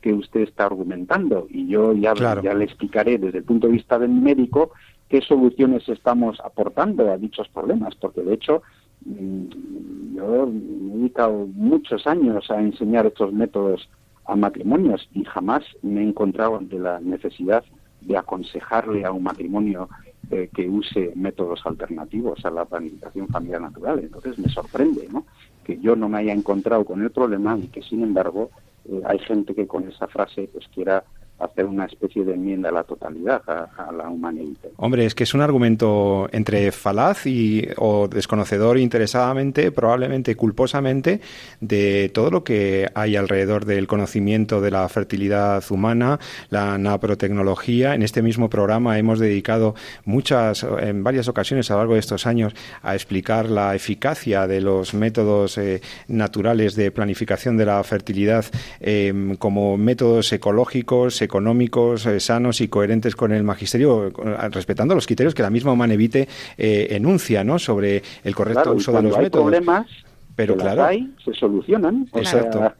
que 0.00 0.12
usted 0.12 0.40
está 0.40 0.66
argumentando? 0.66 1.46
Y 1.48 1.68
yo 1.68 1.92
ya, 1.92 2.12
ya 2.14 2.54
le 2.54 2.64
explicaré 2.64 3.18
desde 3.18 3.38
el 3.38 3.44
punto 3.44 3.68
de 3.68 3.74
vista 3.74 3.98
del 3.98 4.10
médico 4.10 4.72
qué 5.08 5.20
soluciones 5.20 5.88
estamos 5.88 6.40
aportando 6.40 7.10
a 7.10 7.16
dichos 7.16 7.48
problemas, 7.48 7.94
porque 7.94 8.22
de 8.22 8.34
hecho 8.34 8.62
yo 9.04 10.46
me 10.46 10.94
he 10.94 10.96
dedicado 10.96 11.46
muchos 11.54 12.06
años 12.06 12.50
a 12.50 12.60
enseñar 12.60 13.06
estos 13.06 13.32
métodos 13.32 13.88
a 14.24 14.34
matrimonios 14.34 15.08
y 15.12 15.24
jamás 15.24 15.62
me 15.82 16.00
he 16.00 16.04
encontrado 16.04 16.56
ante 16.56 16.78
la 16.78 17.00
necesidad 17.00 17.64
de 18.00 18.16
aconsejarle 18.16 19.04
a 19.04 19.12
un 19.12 19.22
matrimonio 19.22 19.88
eh, 20.30 20.50
que 20.52 20.68
use 20.68 21.12
métodos 21.14 21.60
alternativos 21.64 22.44
a 22.44 22.50
la 22.50 22.64
planificación 22.64 23.28
familiar 23.28 23.60
natural. 23.60 24.00
Entonces 24.00 24.38
me 24.38 24.48
sorprende 24.48 25.08
¿no? 25.12 25.24
que 25.64 25.78
yo 25.78 25.94
no 25.94 26.08
me 26.08 26.18
haya 26.18 26.32
encontrado 26.32 26.84
con 26.84 27.02
el 27.02 27.10
problema 27.10 27.56
y 27.56 27.68
que 27.68 27.82
sin 27.82 28.02
embargo 28.02 28.50
eh, 28.88 29.02
hay 29.04 29.18
gente 29.20 29.54
que 29.54 29.66
con 29.66 29.88
esa 29.88 30.08
frase 30.08 30.48
pues 30.52 30.66
quiera 30.74 31.04
hacer 31.38 31.66
una 31.66 31.84
especie 31.84 32.24
de 32.24 32.34
enmienda 32.34 32.70
a 32.70 32.72
la 32.72 32.84
totalidad 32.84 33.42
a, 33.46 33.92
la 33.92 34.08
humanidad. 34.08 34.70
Hombre, 34.76 35.04
es 35.04 35.14
que 35.14 35.24
es 35.24 35.34
un 35.34 35.40
argumento 35.40 36.28
entre 36.32 36.72
falaz 36.72 37.26
y 37.26 37.68
o 37.76 38.08
desconocedor 38.08 38.78
interesadamente, 38.78 39.70
probablemente 39.70 40.34
culposamente, 40.34 41.20
de 41.60 42.10
todo 42.12 42.30
lo 42.30 42.44
que 42.44 42.88
hay 42.94 43.16
alrededor 43.16 43.64
del 43.64 43.86
conocimiento 43.86 44.60
de 44.60 44.70
la 44.70 44.88
fertilidad 44.88 45.62
humana, 45.70 46.18
la 46.50 46.78
naprotecnología. 46.78 47.94
En 47.94 48.02
este 48.02 48.22
mismo 48.22 48.48
programa 48.48 48.98
hemos 48.98 49.18
dedicado 49.18 49.74
muchas, 50.04 50.64
en 50.80 51.04
varias 51.04 51.28
ocasiones 51.28 51.70
a 51.70 51.74
lo 51.74 51.80
largo 51.80 51.94
de 51.94 52.00
estos 52.00 52.26
años, 52.26 52.54
a 52.82 52.94
explicar 52.94 53.50
la 53.50 53.74
eficacia 53.74 54.46
de 54.46 54.60
los 54.60 54.94
métodos 54.94 55.58
eh, 55.58 55.80
naturales 56.08 56.74
de 56.76 56.90
planificación 56.90 57.56
de 57.56 57.66
la 57.66 57.82
fertilidad 57.84 58.44
eh, 58.80 59.36
como 59.38 59.76
métodos 59.76 60.32
ecológicos, 60.32 61.22
económicos, 61.26 62.06
eh, 62.06 62.18
sanos 62.20 62.60
y 62.60 62.68
coherentes 62.68 63.14
con 63.14 63.32
el 63.32 63.42
magisterio, 63.42 64.10
respetando 64.50 64.94
los 64.94 65.06
criterios 65.06 65.34
que 65.34 65.42
la 65.42 65.50
misma 65.50 65.72
Humanevite 65.72 66.28
eh, 66.56 66.88
enuncia 66.90 67.44
¿no? 67.44 67.58
sobre 67.58 68.02
el 68.24 68.34
correcto 68.34 68.72
uso 68.72 68.92
de 68.92 69.02
los 69.02 69.16
hay 69.16 69.24
métodos. 69.24 69.44
problemas, 69.44 69.86
pero 70.34 70.56
claro, 70.56 70.84
hay, 70.84 71.12
se 71.24 71.34
solucionan. 71.34 72.08
Exacto. 72.14 72.72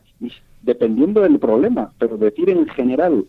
dependiendo 0.62 1.20
del 1.20 1.38
problema, 1.38 1.92
pero 1.98 2.16
decir 2.16 2.48
en 2.48 2.66
general 2.68 3.24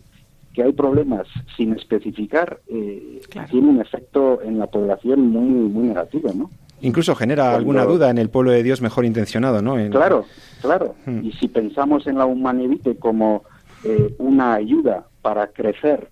que 0.54 0.62
hay 0.62 0.72
problemas 0.72 1.26
sin 1.56 1.74
especificar 1.74 2.58
eh, 2.68 3.20
tiene 3.50 3.68
un 3.68 3.80
efecto 3.80 4.40
en 4.42 4.58
la 4.58 4.66
población 4.66 5.28
muy 5.28 5.48
muy 5.68 5.88
negativo, 5.88 6.32
¿no? 6.34 6.50
Incluso 6.80 7.14
genera 7.14 7.54
alguna 7.54 7.84
duda 7.84 8.10
en 8.10 8.18
el 8.18 8.30
pueblo 8.30 8.52
de 8.52 8.62
Dios 8.62 8.80
mejor 8.80 9.04
intencionado, 9.04 9.62
¿no? 9.62 9.74
Claro, 9.90 10.24
claro. 10.60 10.94
Hmm. 11.06 11.24
Y 11.24 11.32
si 11.32 11.48
pensamos 11.48 12.06
en 12.06 12.18
la 12.18 12.26
Humanevite 12.26 12.96
como 12.96 13.42
eh, 13.84 14.14
una 14.18 14.54
ayuda 14.54 15.06
para 15.22 15.48
crecer 15.48 16.10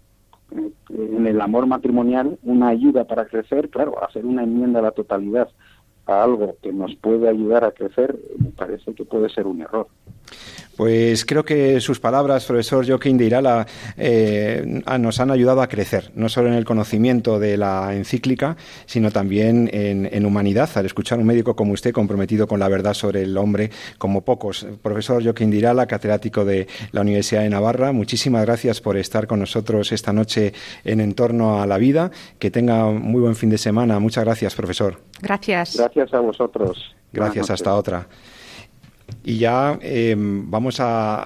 eh, 0.53 0.71
en 0.91 1.27
el 1.27 1.41
amor 1.41 1.67
matrimonial, 1.67 2.39
una 2.43 2.69
ayuda 2.69 3.05
para 3.05 3.27
crecer, 3.27 3.71
claro, 3.71 4.03
hacer 4.03 4.25
una 4.25 4.43
enmienda 4.43 4.81
a 4.81 4.83
la 4.83 4.91
totalidad 4.93 5.49
a 6.07 6.23
algo 6.23 6.57
que 6.63 6.73
nos 6.73 6.95
puede 6.97 7.29
ayudar 7.29 7.65
a 7.65 7.73
crecer, 7.73 8.17
me 8.39 8.51
parece 8.51 8.95
que 8.95 9.05
puede 9.05 9.29
ser 9.29 9.47
un 9.47 9.63
error. 9.63 9.89
Pues 10.77 11.25
creo 11.25 11.45
que 11.45 11.81
sus 11.81 12.01
palabras, 12.01 12.45
profesor 12.45 12.87
Joaquín 12.87 13.17
de 13.17 13.25
Irala, 13.25 13.67
eh, 13.97 14.83
nos 14.99 15.21
han 15.21 15.31
ayudado 15.31 15.63
a 15.63 15.69
crecer, 15.69 16.11
no 16.15 16.29
solo 16.29 16.49
en 16.49 16.55
el 16.55 16.65
conocimiento 16.65 17.39
de 17.39 17.57
la 17.57 17.95
encíclica, 17.95 18.57
sino 18.85 19.11
también 19.11 19.71
en, 19.73 20.27
humanidad, 20.27 20.69
al 20.75 20.87
escuchar 20.87 21.19
a 21.19 21.21
un 21.23 21.27
médico 21.27 21.57
como 21.57 21.73
usted 21.73 21.93
comprometido 21.93 22.47
con 22.47 22.61
la 22.61 22.69
verdad 22.69 22.93
sobre 22.93 23.23
el 23.23 23.37
hombre, 23.39 23.71
como 23.97 24.23
pocos. 24.23 24.67
Profesor 24.83 25.23
Joaquín 25.23 25.51
de 25.51 25.59
Irala, 25.59 25.87
catedrático 25.87 26.45
de 26.45 26.67
la 26.93 27.01
Universidad 27.01 27.43
de 27.43 27.49
Navarra, 27.49 27.93
muchísimas 27.93 28.45
gracias 28.45 28.81
por 28.81 28.97
estar 28.97 29.27
con 29.27 29.41
nosotros 29.41 29.93
esta 29.93 30.13
noche 30.13 30.53
en 30.85 31.01
Entorno 31.01 31.63
a 31.63 31.67
la 31.67 31.79
Vida. 31.79 32.11
Que 32.39 32.51
tenga 32.51 32.91
muy 32.91 33.21
buen 33.21 33.35
fin 33.35 33.51
de 33.51 33.59
semana. 33.59 33.99
Muchas 33.99 34.25
gracias, 34.25 34.55
profesor. 34.55 35.01
Gracias. 35.23 35.77
Gracias 35.77 36.13
a 36.13 36.21
vosotros. 36.21 36.95
Gracias, 37.13 37.51
hasta 37.51 37.75
otra. 37.75 38.07
Y 39.27 39.39
ya 39.39 39.77
em, 39.83 40.49
vamos 40.49 40.79
a, 40.79 41.17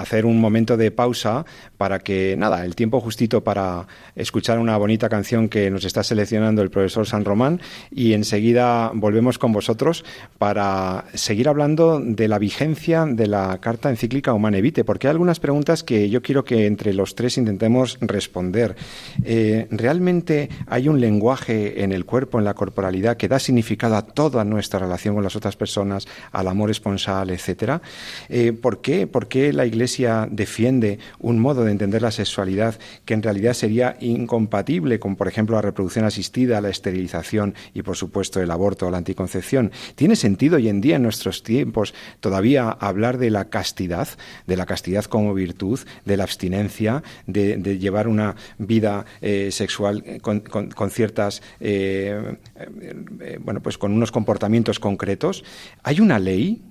hacer 0.00 0.26
un 0.26 0.40
momento 0.40 0.76
de 0.76 0.90
pausa 0.90 1.46
para 1.76 2.00
que, 2.00 2.34
nada, 2.36 2.64
el 2.64 2.74
tiempo 2.74 3.00
justito 3.00 3.44
para 3.44 3.86
escuchar 4.16 4.58
una 4.58 4.76
bonita 4.76 5.08
canción 5.08 5.48
que 5.48 5.70
nos 5.70 5.84
está 5.84 6.02
seleccionando 6.02 6.62
el 6.62 6.70
profesor 6.70 7.06
San 7.06 7.24
Román 7.24 7.60
y 7.92 8.14
enseguida 8.14 8.90
volvemos 8.92 9.38
con 9.38 9.52
vosotros 9.52 10.04
para 10.36 11.04
seguir 11.14 11.48
hablando 11.48 12.00
de 12.00 12.26
la 12.26 12.40
vigencia 12.40 13.06
de 13.06 13.28
la 13.28 13.58
carta 13.60 13.88
encíclica 13.88 14.32
Humane 14.32 14.60
Vitae, 14.60 14.82
porque 14.82 15.06
hay 15.06 15.12
algunas 15.12 15.38
preguntas 15.38 15.84
que 15.84 16.10
yo 16.10 16.22
quiero 16.22 16.44
que 16.44 16.66
entre 16.66 16.92
los 16.92 17.14
tres 17.14 17.38
intentemos 17.38 17.98
responder. 18.00 18.74
Eh, 19.22 19.68
¿Realmente 19.70 20.48
hay 20.66 20.88
un 20.88 21.00
lenguaje 21.00 21.84
en 21.84 21.92
el 21.92 22.04
cuerpo, 22.04 22.40
en 22.40 22.46
la 22.46 22.54
corporalidad, 22.54 23.16
que 23.16 23.28
da 23.28 23.38
significado 23.38 23.94
a 23.94 24.02
toda 24.02 24.44
nuestra 24.44 24.80
relación 24.80 25.14
con 25.14 25.22
las 25.22 25.36
otras 25.36 25.54
personas, 25.54 26.08
al 26.32 26.48
amor 26.48 26.72
esponsal, 26.72 27.30
etcétera? 27.44 27.82
Eh, 28.28 28.52
¿por, 28.52 28.80
qué? 28.80 29.06
¿Por 29.06 29.28
qué 29.28 29.52
la 29.52 29.66
Iglesia 29.66 30.26
defiende 30.30 30.98
un 31.20 31.38
modo 31.38 31.64
de 31.64 31.72
entender 31.72 32.00
la 32.00 32.10
sexualidad 32.10 32.78
que 33.04 33.14
en 33.14 33.22
realidad 33.22 33.52
sería 33.52 33.96
incompatible 34.00 34.98
con, 34.98 35.16
por 35.16 35.28
ejemplo, 35.28 35.56
la 35.56 35.62
reproducción 35.62 36.04
asistida, 36.06 36.60
la 36.60 36.70
esterilización 36.70 37.54
y, 37.74 37.82
por 37.82 37.96
supuesto, 37.96 38.40
el 38.40 38.50
aborto 38.50 38.86
o 38.86 38.90
la 38.90 38.98
anticoncepción. 38.98 39.70
¿Tiene 39.94 40.16
sentido 40.16 40.56
hoy 40.56 40.68
en 40.68 40.80
día, 40.80 40.96
en 40.96 41.02
nuestros 41.02 41.42
tiempos, 41.42 41.94
todavía 42.20 42.70
hablar 42.70 43.18
de 43.18 43.30
la 43.30 43.50
castidad, 43.50 44.08
de 44.46 44.56
la 44.56 44.66
castidad 44.66 45.04
como 45.04 45.34
virtud, 45.34 45.80
de 46.04 46.16
la 46.16 46.24
abstinencia, 46.24 47.02
de, 47.26 47.78
llevar 47.78 48.08
una 48.08 48.36
vida 48.58 49.04
eh, 49.20 49.50
sexual 49.50 50.20
con, 50.22 50.90
ciertas, 50.90 51.42
eh, 51.60 52.36
eh, 52.56 53.38
bueno, 53.40 53.60
pues 53.60 53.76
con 53.76 53.92
unos 53.92 54.12
comportamientos 54.12 54.78
concretos? 54.78 55.44
¿Hay 55.82 56.00
una 56.00 56.18
ley? 56.18 56.62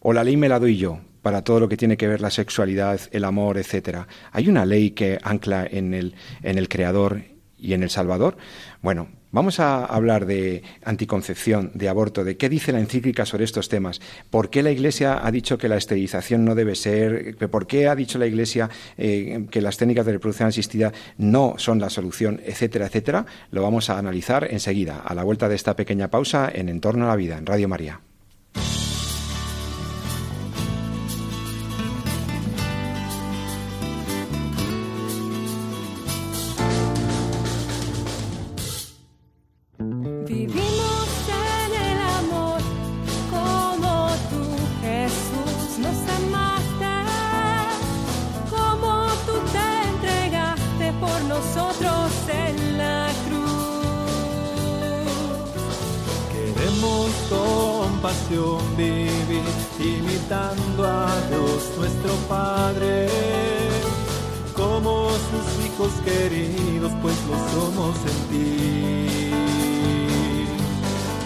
¿O 0.00 0.12
la 0.12 0.24
ley 0.24 0.36
me 0.36 0.48
la 0.48 0.58
doy 0.58 0.76
yo? 0.76 1.00
para 1.22 1.42
todo 1.42 1.60
lo 1.60 1.68
que 1.68 1.76
tiene 1.76 1.96
que 1.96 2.08
ver 2.08 2.20
la 2.20 2.30
sexualidad, 2.30 3.00
el 3.12 3.24
amor, 3.24 3.58
etcétera. 3.58 4.06
¿Hay 4.32 4.48
una 4.48 4.64
ley 4.64 4.92
que 4.92 5.18
ancla 5.22 5.66
en 5.70 5.94
el, 5.94 6.14
en 6.42 6.58
el 6.58 6.68
Creador 6.68 7.22
y 7.58 7.74
en 7.74 7.82
el 7.82 7.90
Salvador? 7.90 8.36
Bueno, 8.80 9.08
vamos 9.32 9.60
a 9.60 9.84
hablar 9.84 10.24
de 10.24 10.62
anticoncepción, 10.82 11.72
de 11.74 11.88
aborto, 11.88 12.24
de 12.24 12.38
qué 12.38 12.48
dice 12.48 12.72
la 12.72 12.80
encíclica 12.80 13.26
sobre 13.26 13.44
estos 13.44 13.68
temas. 13.68 14.00
¿Por 14.30 14.48
qué 14.48 14.62
la 14.62 14.70
Iglesia 14.70 15.24
ha 15.24 15.30
dicho 15.30 15.58
que 15.58 15.68
la 15.68 15.76
esterilización 15.76 16.44
no 16.44 16.54
debe 16.54 16.74
ser? 16.74 17.36
¿Por 17.50 17.66
qué 17.66 17.88
ha 17.88 17.94
dicho 17.94 18.18
la 18.18 18.26
Iglesia 18.26 18.70
eh, 18.96 19.46
que 19.50 19.60
las 19.60 19.76
técnicas 19.76 20.06
de 20.06 20.12
reproducción 20.12 20.48
asistida 20.48 20.92
no 21.18 21.54
son 21.58 21.80
la 21.80 21.90
solución, 21.90 22.40
etcétera, 22.44 22.86
etcétera? 22.86 23.26
Lo 23.50 23.62
vamos 23.62 23.90
a 23.90 23.98
analizar 23.98 24.48
enseguida, 24.50 25.00
a 25.00 25.14
la 25.14 25.22
vuelta 25.22 25.48
de 25.48 25.56
esta 25.56 25.76
pequeña 25.76 26.08
pausa 26.08 26.50
en 26.52 26.70
Entorno 26.70 27.04
a 27.04 27.08
la 27.08 27.16
Vida, 27.16 27.36
en 27.36 27.44
Radio 27.44 27.68
María. 27.68 28.00
Imitando 60.50 60.86
a 60.86 61.06
Dios 61.28 61.70
nuestro 61.78 62.12
Padre. 62.28 63.08
Como 64.54 65.10
sus 65.10 65.66
hijos 65.66 65.92
queridos, 66.04 66.92
pues 67.02 67.16
lo 67.28 67.36
somos 67.52 67.96
en 67.98 68.18
ti. 68.30 69.30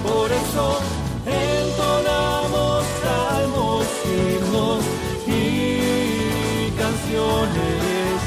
Por 0.02 0.30
eso 0.30 0.80
entonamos 1.26 2.84
salmos, 3.02 3.86
himnos 4.04 4.84
y 5.26 6.70
canciones, 6.78 8.20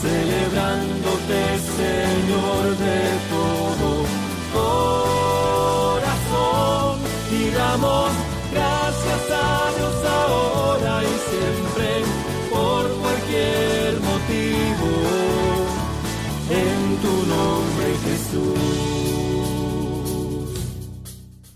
celebrándote, 0.00 0.97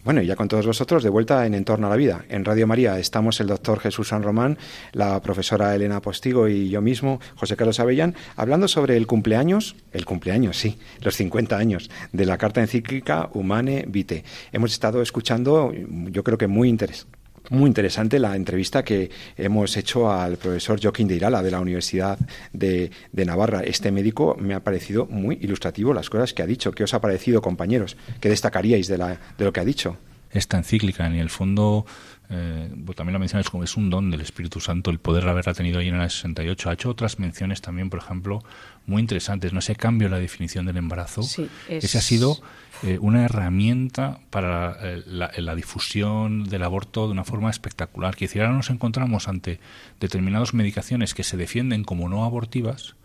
Bueno, 0.04 0.20
y 0.20 0.26
ya 0.26 0.34
con 0.34 0.48
todos 0.48 0.66
vosotros, 0.66 1.04
de 1.04 1.10
vuelta 1.10 1.46
en 1.46 1.54
Entorno 1.54 1.86
a 1.86 1.90
la 1.90 1.94
Vida. 1.94 2.24
En 2.28 2.44
Radio 2.44 2.66
María 2.66 2.98
estamos 2.98 3.38
el 3.38 3.46
doctor 3.46 3.78
Jesús 3.78 4.08
San 4.08 4.24
Román, 4.24 4.58
la 4.90 5.22
profesora 5.22 5.76
Elena 5.76 6.00
Postigo 6.00 6.48
y 6.48 6.68
yo 6.70 6.80
mismo, 6.80 7.20
José 7.36 7.54
Carlos 7.54 7.78
Avellán, 7.78 8.16
hablando 8.34 8.66
sobre 8.66 8.96
el 8.96 9.06
cumpleaños, 9.06 9.76
el 9.92 10.04
cumpleaños, 10.04 10.56
sí, 10.56 10.76
los 11.02 11.14
50 11.14 11.56
años 11.56 11.88
de 12.10 12.26
la 12.26 12.36
carta 12.36 12.60
encíclica 12.60 13.30
Humane 13.32 13.84
Vitae. 13.86 14.24
Hemos 14.50 14.72
estado 14.72 15.02
escuchando, 15.02 15.72
yo 15.72 16.24
creo 16.24 16.36
que 16.36 16.48
muy 16.48 16.68
interesante 16.68 17.21
muy 17.50 17.68
interesante 17.68 18.18
la 18.18 18.36
entrevista 18.36 18.84
que 18.84 19.10
hemos 19.36 19.76
hecho 19.76 20.10
al 20.10 20.36
profesor 20.36 20.80
Joaquín 20.82 21.08
de 21.08 21.16
Irala 21.16 21.42
de 21.42 21.50
la 21.50 21.60
Universidad 21.60 22.18
de, 22.52 22.90
Navarra. 23.12 23.62
Este 23.62 23.90
médico 23.90 24.36
me 24.38 24.54
ha 24.54 24.64
parecido 24.64 25.06
muy 25.06 25.38
ilustrativo 25.40 25.94
las 25.94 26.10
cosas 26.10 26.32
que 26.34 26.42
ha 26.42 26.46
dicho. 26.46 26.72
¿Qué 26.72 26.84
os 26.84 26.94
ha 26.94 27.00
parecido, 27.00 27.42
compañeros? 27.42 27.96
¿Qué 28.20 28.28
destacaríais 28.28 28.88
de, 28.88 28.98
la, 28.98 29.20
de 29.38 29.44
lo 29.44 29.52
que 29.52 29.60
ha 29.60 29.64
dicho? 29.64 29.96
esta 30.32 30.56
encíclica. 30.56 31.06
En 31.06 31.14
el 31.14 31.30
fondo, 31.30 31.84
eh, 32.30 32.70
también 32.96 33.12
lo 33.12 33.18
mencionas 33.18 33.48
como 33.48 33.64
es 33.64 33.76
un 33.76 33.90
don 33.90 34.10
del 34.10 34.20
Espíritu 34.20 34.60
Santo 34.60 34.90
el 34.90 34.98
poder 34.98 35.28
haberla 35.28 35.54
tenido 35.54 35.78
ahí 35.78 35.88
en 35.88 35.96
el 35.96 36.10
68. 36.10 36.70
Ha 36.70 36.72
hecho 36.72 36.90
otras 36.90 37.18
menciones 37.18 37.60
también, 37.60 37.90
por 37.90 38.00
ejemplo, 38.00 38.42
muy 38.86 39.00
interesantes. 39.00 39.52
No 39.52 39.60
ese 39.60 39.76
cambio 39.76 40.06
en 40.06 40.12
la 40.12 40.18
definición 40.18 40.66
del 40.66 40.76
embarazo. 40.76 41.22
Ese 41.68 41.98
ha 41.98 42.00
sido 42.00 42.40
eh, 42.82 42.98
una 43.00 43.24
herramienta 43.24 44.20
para 44.30 44.76
eh, 44.82 45.02
la, 45.06 45.54
difusión 45.54 46.44
del 46.44 46.62
aborto 46.62 47.06
de 47.06 47.12
una 47.12 47.24
forma 47.24 47.50
espectacular. 47.50 48.16
Que 48.16 48.28
ahora 48.40 48.52
nos 48.52 48.70
encontramos 48.70 49.28
ante 49.28 49.60
determinadas 50.00 50.54
medicaciones 50.54 51.14
que 51.14 51.22
se 51.22 51.36
defienden 51.36 51.84
como 51.84 52.08
no 52.08 52.24
abortivas 52.24 52.96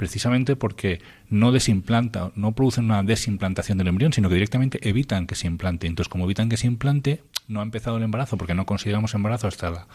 precisamente 0.00 0.56
porque 0.56 1.02
no 1.28 1.52
desimplanta, 1.52 2.32
no 2.34 2.52
producen 2.52 2.86
una 2.86 3.02
desimplantación 3.02 3.76
del 3.76 3.88
embrión, 3.88 4.14
sino 4.14 4.30
que 4.30 4.34
directamente 4.34 4.88
evitan 4.88 5.26
que 5.26 5.34
se 5.34 5.46
implante. 5.46 5.86
Entonces, 5.86 6.08
como 6.08 6.24
evitan 6.24 6.48
que 6.48 6.56
se 6.56 6.66
implante, 6.66 7.22
no 7.48 7.60
ha 7.60 7.62
empezado 7.62 7.98
el 7.98 8.02
embarazo 8.02 8.38
porque 8.38 8.54
no 8.54 8.64
consideramos 8.64 9.14
embarazo 9.14 9.46
hasta 9.46 9.70
la, 9.70 9.86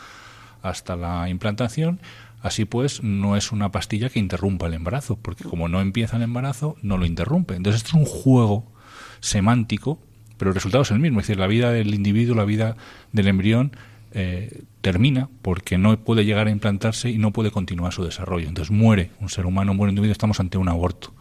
hasta 0.62 0.96
la 0.96 1.28
implantación. 1.28 2.00
Así 2.46 2.66
pues, 2.66 3.02
no 3.02 3.36
es 3.36 3.52
una 3.52 3.72
pastilla 3.72 4.10
que 4.10 4.20
interrumpa 4.20 4.68
el 4.68 4.76
embarazo, 4.76 5.18
porque 5.20 5.44
como 5.44 5.68
no 5.68 5.82
empieza 5.82 6.18
el 6.18 6.22
embarazo, 6.22 6.76
no 6.84 7.00
lo 7.00 7.08
interrumpe. 7.08 7.56
Entonces, 7.56 7.82
esto 7.82 7.98
es 7.98 8.04
un 8.04 8.06
juego 8.06 8.72
semántico, 9.20 10.00
pero 10.38 10.52
el 10.52 10.56
resultado 10.56 10.84
es 10.84 10.92
el 10.92 11.00
mismo. 11.00 11.20
Es 11.20 11.26
decir, 11.26 11.40
la 11.40 11.48
vida 11.48 11.72
del 11.72 11.96
individuo, 11.96 12.36
la 12.36 12.46
vida 12.46 12.78
del 13.14 13.30
embrión, 13.30 13.72
eh, 14.12 14.62
termina 14.82 15.28
porque 15.42 15.80
no 15.80 15.98
puede 15.98 16.24
llegar 16.24 16.46
a 16.46 16.52
implantarse 16.52 17.10
y 17.10 17.18
no 17.18 17.32
puede 17.32 17.50
continuar 17.50 17.94
su 17.94 18.04
desarrollo. 18.04 18.48
Entonces 18.48 18.70
muere 18.70 19.10
un 19.22 19.30
ser 19.30 19.48
humano, 19.48 19.74
muere 19.74 19.90
un 19.90 19.98
individuo, 19.98 20.12
estamos 20.12 20.40
ante 20.40 20.60
un 20.60 20.70
aborto. 20.70 21.16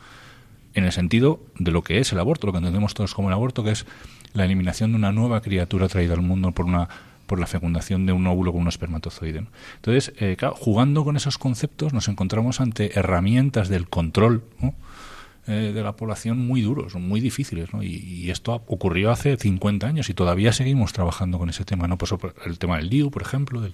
En 0.75 0.85
el 0.85 0.93
sentido 0.93 1.41
de 1.59 1.71
lo 1.71 1.81
que 1.81 2.01
es 2.01 2.13
el 2.13 2.19
aborto, 2.19 2.49
lo 2.49 2.53
que 2.53 2.59
entendemos 2.59 2.93
todos 2.93 3.15
como 3.15 3.29
el 3.29 3.35
aborto, 3.35 3.65
que 3.65 3.71
es 3.71 3.87
la 4.35 4.45
eliminación 4.45 4.91
de 4.93 4.99
una 4.99 5.11
nueva 5.11 5.41
criatura 5.41 5.89
traída 5.89 6.13
al 6.13 6.21
mundo 6.21 6.53
por 6.53 6.67
una 6.67 6.91
por 7.27 7.41
la 7.41 7.47
fecundación 7.47 8.07
de 8.07 8.13
un 8.13 8.27
óvulo 8.27 8.53
con 8.53 8.63
un 8.63 8.69
espermatozoide. 8.69 9.47
Entonces, 9.77 10.13
eh, 10.19 10.37
jugando 10.55 11.05
con 11.05 11.17
esos 11.17 11.39
conceptos 11.39 11.93
nos 11.93 12.09
encontramos 12.09 12.61
ante 12.61 12.99
herramientas 12.99 13.69
del 13.69 13.89
control. 13.89 14.43
Eh, 15.47 15.73
de 15.75 15.83
la 15.83 15.93
población 15.93 16.39
muy 16.39 16.63
duros, 16.63 16.95
muy 16.95 17.21
difíciles. 17.21 17.75
¿no? 17.75 17.83
Y, 17.83 18.31
esto 18.31 18.55
ocurrió 18.67 19.11
hace 19.11 19.37
50 19.37 19.87
años 19.87 20.09
y 20.09 20.15
todavía 20.15 20.55
seguimos 20.55 20.95
trabajando 20.95 21.39
con 21.39 21.51
ese 21.51 21.67
tema. 21.67 21.87
¿no? 21.87 21.99
Pues, 21.99 22.15
el 22.47 22.59
tema 22.59 22.79
del 22.79 22.89
DIU, 22.89 23.11
por 23.11 23.21
ejemplo, 23.21 23.61
de 23.61 23.73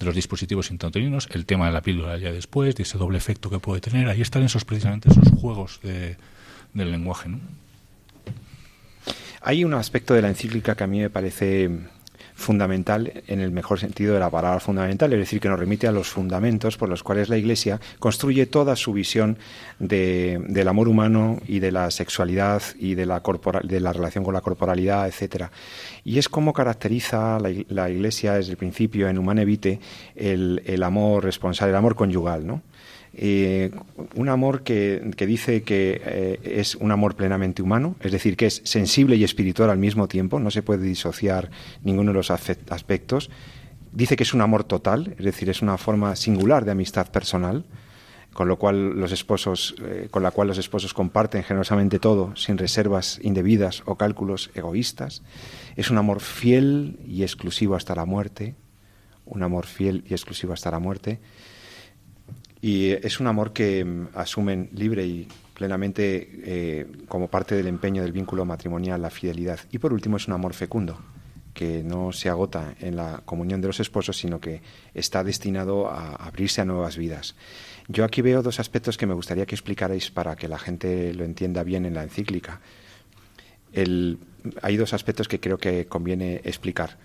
los 0.00 0.16
dispositivos 0.16 0.72
intrauterinos, 0.72 1.28
el 1.30 1.46
tema 1.46 1.66
de 1.66 1.72
la 1.72 1.80
píldora 1.80 2.18
ya 2.18 2.32
después, 2.32 2.74
de 2.74 2.82
ese 2.82 2.98
doble 2.98 3.18
efecto 3.18 3.50
que 3.50 3.60
puede 3.60 3.80
tener. 3.80 4.08
Ahí 4.08 4.20
están 4.20 4.42
esos 4.42 4.64
precisamente 4.64 5.10
esos 5.10 5.28
juegos 5.40 5.78
de, 5.84 6.16
del 6.74 6.90
lenguaje. 6.90 7.28
¿no? 7.28 7.38
Hay 9.42 9.64
un 9.64 9.74
aspecto 9.74 10.14
de 10.14 10.22
la 10.22 10.28
encíclica 10.28 10.74
que 10.74 10.82
a 10.82 10.88
mí 10.88 10.98
me 10.98 11.10
parece 11.10 11.70
fundamental 12.42 13.22
en 13.26 13.40
el 13.40 13.50
mejor 13.50 13.80
sentido 13.80 14.14
de 14.14 14.20
la 14.20 14.30
palabra 14.30 14.60
fundamental, 14.60 15.12
es 15.12 15.18
decir, 15.18 15.40
que 15.40 15.48
nos 15.48 15.58
remite 15.58 15.86
a 15.86 15.92
los 15.92 16.08
fundamentos 16.08 16.76
por 16.76 16.88
los 16.88 17.02
cuales 17.02 17.28
la 17.28 17.38
Iglesia 17.38 17.80
construye 17.98 18.46
toda 18.46 18.76
su 18.76 18.92
visión 18.92 19.38
del 19.78 20.68
amor 20.68 20.88
humano 20.88 21.38
y 21.46 21.60
de 21.60 21.72
la 21.72 21.90
sexualidad 21.90 22.62
y 22.78 22.94
de 22.94 23.06
la, 23.06 23.22
de 23.64 23.80
la 23.80 23.92
relación 23.92 24.24
con 24.24 24.34
la 24.34 24.40
corporalidad, 24.40 25.08
etcétera. 25.08 25.50
Y 26.04 26.18
es 26.18 26.28
como 26.28 26.52
caracteriza 26.52 27.38
la, 27.40 27.90
Iglesia 27.90 28.34
desde 28.34 28.52
el 28.52 28.56
principio 28.56 29.08
en 29.08 29.18
Humane 29.18 29.44
Vitae 29.44 29.80
el, 30.14 30.62
el 30.66 30.82
amor 30.82 31.24
responsable, 31.24 31.70
el 31.70 31.76
amor 31.76 31.94
conyugal, 31.94 32.46
¿no? 32.46 32.62
Un 33.14 34.28
amor 34.30 34.62
que, 34.62 35.02
dice 35.26 35.62
que 35.62 36.00
eh, 36.04 36.40
es 36.44 36.74
un 36.76 36.92
amor 36.92 37.14
plenamente 37.14 37.62
humano, 37.62 37.96
es 38.00 38.10
decir, 38.10 38.36
que 38.36 38.46
es 38.46 38.62
sensible 38.64 39.16
y 39.16 39.24
espiritual 39.24 39.68
al 39.68 39.78
mismo 39.78 40.08
tiempo, 40.08 40.40
no 40.40 40.50
se 40.50 40.62
puede 40.62 40.84
disociar 40.84 41.50
ninguno 41.82 42.12
de 42.12 42.16
los 42.16 42.30
aspectos. 42.30 43.30
Dice 43.92 44.16
que 44.16 44.22
es 44.22 44.32
un 44.32 44.40
amor 44.40 44.64
total, 44.64 45.14
es 45.18 45.24
decir, 45.24 45.50
es 45.50 45.60
una 45.60 45.76
forma 45.76 46.16
singular 46.16 46.64
de 46.64 46.70
amistad 46.70 47.10
personal, 47.10 47.66
con 48.32 48.48
lo 48.48 48.58
cual 48.58 48.98
los 48.98 49.12
esposos, 49.12 49.74
eh, 49.82 50.08
con 50.10 50.22
la 50.22 50.30
cual 50.30 50.48
los 50.48 50.56
esposos 50.56 50.94
comparten 50.94 51.42
generosamente 51.42 51.98
todo, 51.98 52.34
sin 52.34 52.56
reservas 52.56 53.18
indebidas 53.22 53.82
o 53.84 53.96
cálculos 53.96 54.50
egoístas. 54.54 55.22
Es 55.76 55.90
un 55.90 55.98
amor 55.98 56.20
fiel 56.20 56.98
y 57.06 57.22
exclusivo 57.22 57.74
hasta 57.74 57.94
la 57.94 58.06
muerte, 58.06 58.54
un 59.26 59.42
amor 59.42 59.66
fiel 59.66 60.02
y 60.08 60.14
exclusivo 60.14 60.54
hasta 60.54 60.70
la 60.70 60.78
muerte. 60.78 61.20
Y 62.62 62.92
es 62.92 63.18
un 63.18 63.26
amor 63.26 63.52
que 63.52 63.84
mm, 63.84 64.08
asumen 64.14 64.70
libre 64.72 65.04
y 65.04 65.28
plenamente 65.52 66.30
eh, 66.44 66.86
como 67.08 67.28
parte 67.28 67.56
del 67.56 67.66
empeño 67.66 68.02
del 68.02 68.12
vínculo 68.12 68.44
matrimonial 68.44 69.02
la 69.02 69.10
fidelidad. 69.10 69.58
Y 69.72 69.78
por 69.78 69.92
último 69.92 70.16
es 70.16 70.28
un 70.28 70.34
amor 70.34 70.54
fecundo, 70.54 70.98
que 71.54 71.82
no 71.82 72.12
se 72.12 72.28
agota 72.28 72.74
en 72.80 72.96
la 72.96 73.22
comunión 73.24 73.60
de 73.60 73.66
los 73.66 73.80
esposos, 73.80 74.16
sino 74.16 74.40
que 74.40 74.62
está 74.94 75.24
destinado 75.24 75.90
a 75.90 76.14
abrirse 76.14 76.60
a 76.60 76.64
nuevas 76.64 76.96
vidas. 76.96 77.34
Yo 77.88 78.04
aquí 78.04 78.22
veo 78.22 78.42
dos 78.42 78.60
aspectos 78.60 78.96
que 78.96 79.06
me 79.06 79.14
gustaría 79.14 79.44
que 79.44 79.56
explicarais 79.56 80.12
para 80.12 80.36
que 80.36 80.46
la 80.46 80.58
gente 80.58 81.12
lo 81.14 81.24
entienda 81.24 81.64
bien 81.64 81.84
en 81.84 81.94
la 81.94 82.04
encíclica. 82.04 82.60
hay 83.74 84.76
dos 84.76 84.94
aspectos 84.94 85.26
que 85.26 85.40
creo 85.40 85.58
que 85.58 85.86
conviene 85.86 86.40
explicar, 86.44 86.96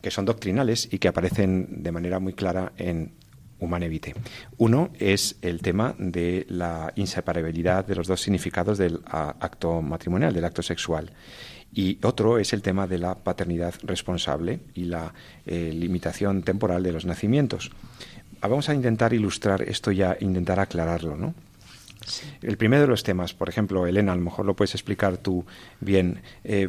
que 0.00 0.10
son 0.10 0.24
doctrinales 0.24 0.88
y 0.90 0.98
que 0.98 1.08
aparecen 1.08 1.82
de 1.82 1.92
manera 1.92 2.18
muy 2.20 2.32
clara 2.32 2.72
en 2.78 3.12
Humanevite. 3.58 4.14
Uno 4.58 4.90
es 4.98 5.36
el 5.42 5.60
tema 5.60 5.94
de 5.98 6.46
la 6.48 6.92
inseparabilidad 6.96 7.86
de 7.86 7.94
los 7.94 8.06
dos 8.06 8.20
significados 8.20 8.78
del 8.78 9.00
acto 9.04 9.82
matrimonial, 9.82 10.34
del 10.34 10.44
acto 10.44 10.62
sexual. 10.62 11.10
Y 11.72 11.98
otro 12.02 12.38
es 12.38 12.52
el 12.52 12.62
tema 12.62 12.86
de 12.86 12.98
la 12.98 13.16
paternidad 13.16 13.74
responsable 13.82 14.60
y 14.74 14.84
la 14.84 15.12
eh, 15.44 15.72
limitación 15.74 16.42
temporal 16.42 16.82
de 16.82 16.92
los 16.92 17.04
nacimientos. 17.04 17.72
Ah, 18.40 18.48
vamos 18.48 18.68
a 18.68 18.74
intentar 18.74 19.12
ilustrar 19.12 19.62
esto 19.62 19.90
ya, 19.90 20.16
intentar 20.20 20.60
aclararlo, 20.60 21.16
¿no? 21.16 21.34
El 22.42 22.56
primero 22.56 22.82
de 22.82 22.88
los 22.88 23.02
temas, 23.02 23.34
por 23.34 23.48
ejemplo, 23.48 23.86
Elena, 23.86 24.12
a 24.12 24.16
lo 24.16 24.22
mejor 24.22 24.44
lo 24.44 24.54
puedes 24.54 24.74
explicar 24.74 25.16
tú 25.16 25.46
bien. 25.80 26.20
Eh, 26.44 26.68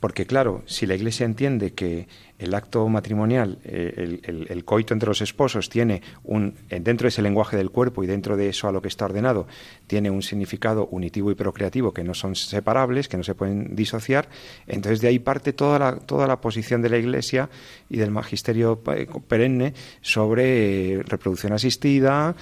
porque 0.00 0.26
claro, 0.26 0.62
si 0.66 0.86
la 0.86 0.94
Iglesia 0.94 1.24
entiende 1.24 1.72
que 1.72 2.08
el 2.44 2.54
acto 2.54 2.88
matrimonial, 2.88 3.58
eh, 3.64 4.20
el, 4.22 4.64
coito 4.64 4.94
entre 4.94 5.08
los 5.08 5.20
esposos, 5.20 5.68
tiene 5.68 6.02
un, 6.24 6.54
eh, 6.70 6.78
dentro 6.80 7.06
de 7.06 7.08
ese 7.08 7.22
lenguaje 7.22 7.56
del 7.56 7.70
cuerpo 7.70 8.04
y 8.04 8.06
dentro 8.06 8.36
de 8.36 8.48
eso 8.48 8.68
a 8.68 8.72
lo 8.72 8.80
que 8.80 8.88
está 8.88 9.06
ordenado, 9.06 9.46
tiene 9.86 10.10
un 10.10 10.22
significado 10.22 10.86
unitivo 10.86 11.30
y 11.30 11.34
procreativo 11.34 11.92
que 11.92 12.04
no 12.04 12.14
son 12.14 12.36
separables, 12.36 13.08
que 13.08 13.16
no 13.16 13.24
se 13.24 13.34
pueden 13.34 13.74
disociar, 13.74 14.28
entonces 14.66 15.00
de 15.00 15.08
ahí 15.08 15.18
parte 15.18 15.52
toda 15.52 15.78
la, 15.78 15.96
toda 15.96 16.26
la 16.26 16.40
posición 16.40 16.82
de 16.82 16.90
la 16.90 16.98
Iglesia 16.98 17.48
y 17.88 17.96
del 17.96 18.10
magisterio 18.10 18.80
eh, 18.94 19.06
perenne 19.26 19.74
sobre 20.00 21.02
reproducción 21.02 21.52
asistida, 21.52 22.34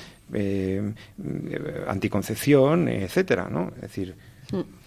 anticoncepción, 1.86 2.88
etcétera, 2.88 3.48
¿no? 3.50 3.70
Es 3.76 3.82
decir. 3.82 4.14
Mm. 4.50 4.81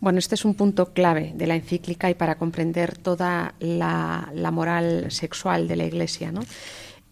Bueno, 0.00 0.18
este 0.18 0.34
es 0.34 0.46
un 0.46 0.54
punto 0.54 0.94
clave 0.94 1.32
de 1.34 1.46
la 1.46 1.56
encíclica 1.56 2.08
y 2.08 2.14
para 2.14 2.36
comprender 2.36 2.96
toda 2.96 3.54
la, 3.60 4.30
moral 4.50 5.10
sexual 5.10 5.68
de 5.68 5.76
la 5.76 5.84
Iglesia. 5.84 6.32
¿no? 6.32 6.40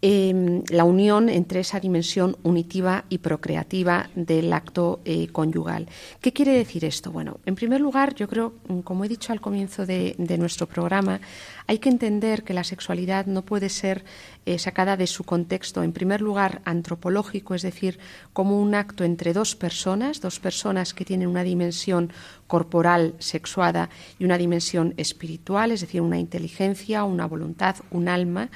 Em, 0.00 0.62
la 0.70 0.84
unión 0.84 1.28
entre 1.28 1.58
esa 1.58 1.80
dimensión 1.80 2.36
unitiva 2.44 3.04
y 3.08 3.18
procreativa 3.18 4.08
del 4.14 4.52
acto 4.52 5.00
eh, 5.04 5.26
conyugal. 5.32 5.88
¿Qué 6.20 6.32
quiere 6.32 6.52
decir 6.52 6.84
esto? 6.84 7.10
Bueno, 7.10 7.40
en 7.46 7.56
primer 7.56 7.80
lugar, 7.80 8.14
yo 8.14 8.28
creo, 8.28 8.54
mm, 8.68 8.80
como 8.82 9.04
he 9.04 9.08
dicho 9.08 9.32
al 9.32 9.40
comienzo 9.40 9.86
de, 9.86 10.14
nuestro 10.38 10.68
programa, 10.68 11.20
hay 11.66 11.80
que 11.80 11.88
entender 11.88 12.44
que 12.44 12.54
la 12.54 12.62
sexualidad 12.62 13.26
no 13.26 13.42
puede 13.42 13.70
ser 13.70 14.04
eh, 14.46 14.60
sacada 14.60 14.96
de 14.96 15.08
su 15.08 15.24
contexto, 15.24 15.82
en 15.82 15.92
primer 15.92 16.20
lugar, 16.20 16.62
antropológico, 16.64 17.56
es 17.56 17.62
decir, 17.62 17.98
como 18.32 18.60
un 18.60 18.76
acto 18.76 19.02
entre 19.02 19.32
dos 19.32 19.56
personas, 19.56 20.20
dos 20.20 20.38
personas 20.38 20.94
que 20.94 21.04
tienen 21.04 21.26
una 21.26 21.42
dimensión 21.42 22.12
corporal 22.46 23.14
sexuada 23.18 23.90
y 24.16 24.24
una 24.24 24.38
dimensión 24.38 24.94
espiritual, 24.96 25.72
es 25.72 25.80
decir, 25.80 26.02
una 26.02 26.20
inteligencia, 26.20 27.02
una 27.02 27.26
voluntad, 27.26 27.74
un 27.90 28.06
alma 28.06 28.48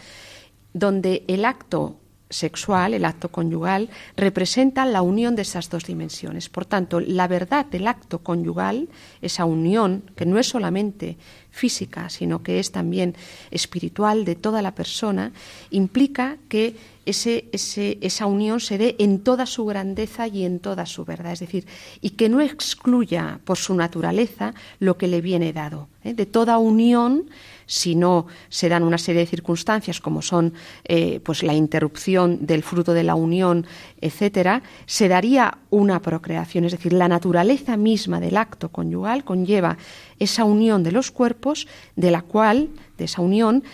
donde 0.72 1.24
el 1.28 1.44
acto 1.44 1.96
sexual, 2.32 2.94
el 2.94 3.04
acto 3.04 3.28
conyugal, 3.30 3.90
representa 4.16 4.84
la 4.86 5.02
unión 5.02 5.36
de 5.36 5.42
esas 5.42 5.68
dos 5.70 5.84
dimensiones. 5.84 6.48
Por 6.48 6.64
tanto, 6.64 7.00
la 7.00 7.28
verdad 7.28 7.66
del 7.66 7.86
acto 7.86 8.18
conyugal, 8.18 8.88
esa 9.20 9.44
unión, 9.44 10.02
que 10.16 10.26
no 10.26 10.38
es 10.38 10.48
solamente 10.48 11.16
física, 11.50 12.08
sino 12.08 12.42
que 12.42 12.58
es 12.58 12.72
también 12.72 13.14
espiritual 13.50 14.24
de 14.24 14.34
toda 14.34 14.62
la 14.62 14.74
persona, 14.74 15.32
implica 15.70 16.38
que 16.48 16.74
ese, 17.04 17.48
esa 17.52 18.26
unión 18.26 18.60
se 18.60 18.78
dé 18.78 18.96
en 18.98 19.20
toda 19.20 19.44
su 19.44 19.64
grandeza 19.64 20.28
y 20.28 20.44
en 20.44 20.60
toda 20.60 20.86
su 20.86 21.04
verdad, 21.04 21.32
es 21.32 21.40
decir, 21.40 21.66
y 22.00 22.10
que 22.10 22.28
no 22.28 22.40
excluya 22.40 23.40
por 23.44 23.58
su 23.58 23.74
naturaleza 23.74 24.54
lo 24.78 24.96
que 24.96 25.08
le 25.08 25.20
viene 25.20 25.52
dado. 25.52 25.88
¿eh? 26.04 26.14
De 26.14 26.26
toda 26.26 26.58
unión 26.58 27.24
si 27.72 27.94
no 27.94 28.26
se 28.50 28.68
dan 28.68 28.82
una 28.82 28.98
serie 28.98 29.22
de 29.22 29.26
circunstancias 29.26 29.98
como 29.98 30.20
son 30.20 30.52
eh, 30.84 31.20
pues 31.24 31.42
la 31.42 31.54
interrupción 31.54 32.44
del 32.44 32.62
fruto 32.62 32.92
de 32.92 33.02
la 33.02 33.14
unión, 33.14 33.66
etcétera, 33.98 34.62
se 34.84 35.08
daría 35.08 35.56
una 35.70 36.02
procreación. 36.02 36.66
Es 36.66 36.72
decir, 36.72 36.92
la 36.92 37.08
naturaleza 37.08 37.78
misma 37.78 38.20
del 38.20 38.36
acto 38.36 38.68
conyugal 38.68 39.24
conlleva 39.24 39.78
esa 40.18 40.44
unión 40.44 40.82
de 40.82 40.92
los 40.92 41.10
cuerpos, 41.10 41.66
de 41.96 42.10
la 42.10 42.20
cual, 42.20 42.68
de 42.98 43.06
esa 43.06 43.22
unión, 43.22 43.64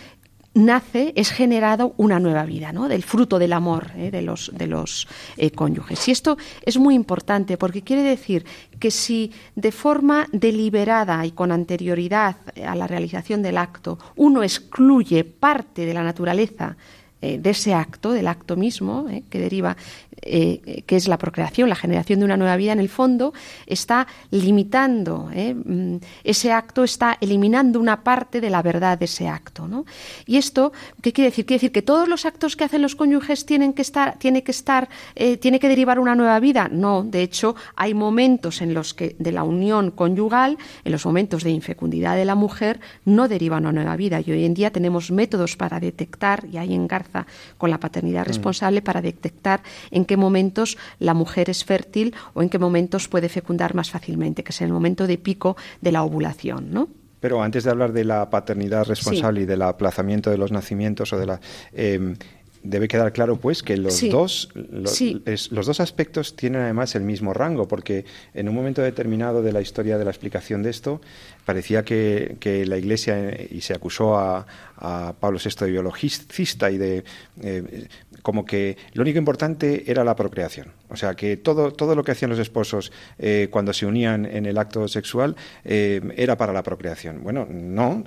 nace, 0.58 1.12
es 1.16 1.30
generado 1.30 1.94
una 1.96 2.18
nueva 2.18 2.44
vida, 2.44 2.72
¿no? 2.72 2.88
Del 2.88 3.02
fruto 3.02 3.38
del 3.38 3.52
amor 3.52 3.92
¿eh? 3.96 4.10
de 4.10 4.22
los, 4.22 4.50
de 4.54 4.66
los 4.66 5.06
eh, 5.36 5.50
cónyuges. 5.50 6.08
Y 6.08 6.10
esto 6.10 6.36
es 6.62 6.76
muy 6.78 6.94
importante 6.94 7.56
porque 7.56 7.82
quiere 7.82 8.02
decir 8.02 8.44
que 8.78 8.90
si 8.90 9.32
de 9.54 9.72
forma 9.72 10.26
deliberada 10.32 11.24
y 11.24 11.30
con 11.30 11.52
anterioridad 11.52 12.36
a 12.66 12.74
la 12.74 12.86
realización 12.86 13.42
del 13.42 13.56
acto 13.56 13.98
uno 14.16 14.42
excluye 14.42 15.24
parte 15.24 15.86
de 15.86 15.94
la 15.94 16.02
naturaleza 16.02 16.76
eh, 17.20 17.38
de 17.38 17.50
ese 17.50 17.74
acto, 17.74 18.12
del 18.12 18.28
acto 18.28 18.56
mismo, 18.56 19.06
que 19.28 19.40
deriva 19.40 19.76
eh, 20.22 20.82
que 20.86 20.96
es 20.96 21.08
la 21.08 21.18
procreación, 21.18 21.68
la 21.68 21.76
generación 21.76 22.18
de 22.18 22.24
una 22.24 22.36
nueva 22.36 22.56
vida, 22.56 22.72
en 22.72 22.80
el 22.80 22.88
fondo 22.88 23.32
está 23.66 24.06
limitando 24.30 25.30
eh, 25.32 25.54
mm, 25.54 25.96
ese 26.24 26.52
acto, 26.52 26.84
está 26.84 27.18
eliminando 27.20 27.80
una 27.80 28.02
parte 28.02 28.40
de 28.40 28.50
la 28.50 28.62
verdad 28.62 28.98
de 28.98 29.04
ese 29.04 29.28
acto. 29.28 29.68
¿no? 29.68 29.84
Y 30.26 30.36
esto, 30.36 30.72
¿qué 31.02 31.12
quiere 31.12 31.30
decir? 31.30 31.46
Quiere 31.46 31.58
decir 31.58 31.72
que 31.72 31.82
todos 31.82 32.08
los 32.08 32.26
actos 32.26 32.56
que 32.56 32.64
hacen 32.64 32.82
los 32.82 32.96
cónyuges 32.96 33.46
tienen 33.46 33.72
que 33.72 33.82
estar, 33.82 34.18
tiene 34.18 34.42
que 34.42 34.50
estar, 34.50 34.88
eh, 35.14 35.36
tiene 35.36 35.60
que 35.60 35.68
derivar 35.68 35.98
una 35.98 36.14
nueva 36.14 36.40
vida. 36.40 36.68
No, 36.70 37.02
de 37.02 37.22
hecho, 37.22 37.54
hay 37.76 37.94
momentos 37.94 38.60
en 38.60 38.74
los 38.74 38.94
que 38.94 39.16
de 39.18 39.32
la 39.32 39.42
unión 39.42 39.90
conyugal, 39.90 40.58
en 40.84 40.92
los 40.92 41.04
momentos 41.06 41.44
de 41.44 41.50
infecundidad 41.50 42.16
de 42.16 42.24
la 42.24 42.34
mujer, 42.34 42.80
no 43.04 43.28
deriva 43.28 43.58
una 43.58 43.72
nueva 43.72 43.96
vida. 43.96 44.20
Y 44.24 44.30
hoy 44.32 44.44
en 44.44 44.54
día 44.54 44.70
tenemos 44.70 45.10
métodos 45.10 45.56
para 45.56 45.80
detectar, 45.80 46.44
y 46.50 46.56
hay 46.56 46.74
en 46.74 46.88
Garza 46.88 47.26
con 47.56 47.70
la 47.70 47.78
paternidad 47.78 48.24
mm. 48.24 48.28
responsable, 48.28 48.82
para 48.82 49.00
detectar 49.00 49.62
en 49.90 50.04
qué 50.08 50.16
momentos 50.16 50.76
la 50.98 51.14
mujer 51.14 51.48
es 51.48 51.64
fértil 51.64 52.16
o 52.34 52.42
en 52.42 52.48
qué 52.48 52.58
momentos 52.58 53.06
puede 53.06 53.28
fecundar 53.28 53.76
más 53.76 53.92
fácilmente, 53.92 54.42
que 54.42 54.50
es 54.50 54.60
el 54.60 54.72
momento 54.72 55.06
de 55.06 55.18
pico 55.18 55.56
de 55.80 55.92
la 55.92 56.02
ovulación, 56.02 56.72
¿no? 56.72 56.88
Pero 57.20 57.42
antes 57.42 57.64
de 57.64 57.70
hablar 57.70 57.92
de 57.92 58.04
la 58.04 58.30
paternidad 58.30 58.86
responsable 58.86 59.42
y 59.42 59.44
del 59.44 59.62
aplazamiento 59.62 60.30
de 60.30 60.38
los 60.38 60.52
nacimientos 60.52 61.12
o 61.12 61.18
de 61.18 61.26
la 61.26 61.40
em, 61.72 62.16
debe 62.62 62.88
quedar 62.88 63.12
claro 63.12 63.36
pues 63.36 63.62
que 63.62 63.76
los 63.76 64.00
dos 64.10 64.48
los 64.54 65.66
dos 65.66 65.80
aspectos 65.80 66.36
tienen 66.36 66.62
además 66.62 66.94
el 66.94 67.02
mismo 67.02 67.32
rango 67.32 67.68
porque 67.68 68.04
en 68.34 68.48
un 68.48 68.54
momento 68.54 68.82
determinado 68.82 69.42
de 69.42 69.52
la 69.52 69.60
historia 69.60 69.96
de 69.98 70.04
la 70.04 70.10
explicación 70.10 70.62
de 70.62 70.70
esto 70.70 71.00
parecía 71.44 71.84
que, 71.84 72.36
que 72.40 72.66
la 72.66 72.76
Iglesia 72.76 73.36
y 73.50 73.60
se 73.60 73.74
acusó 73.74 74.16
a, 74.16 74.46
a 74.76 75.14
Pablo 75.18 75.38
VI 75.42 75.64
de 75.64 75.70
biologista 75.70 76.70
y 76.70 76.78
de 76.78 77.04
eh, 77.42 77.88
como 78.28 78.44
que 78.44 78.76
lo 78.92 79.00
único 79.00 79.18
importante 79.18 79.90
era 79.90 80.04
la 80.04 80.14
procreación. 80.14 80.66
O 80.90 80.96
sea, 80.96 81.14
que 81.14 81.38
todo, 81.38 81.72
todo 81.72 81.94
lo 81.94 82.04
que 82.04 82.12
hacían 82.12 82.28
los 82.28 82.38
esposos 82.38 82.92
eh, 83.18 83.48
cuando 83.50 83.72
se 83.72 83.86
unían 83.86 84.26
en 84.26 84.44
el 84.44 84.58
acto 84.58 84.86
sexual 84.86 85.34
eh, 85.64 86.02
era 86.14 86.36
para 86.36 86.52
la 86.52 86.62
procreación. 86.62 87.22
Bueno, 87.22 87.46
no, 87.50 88.04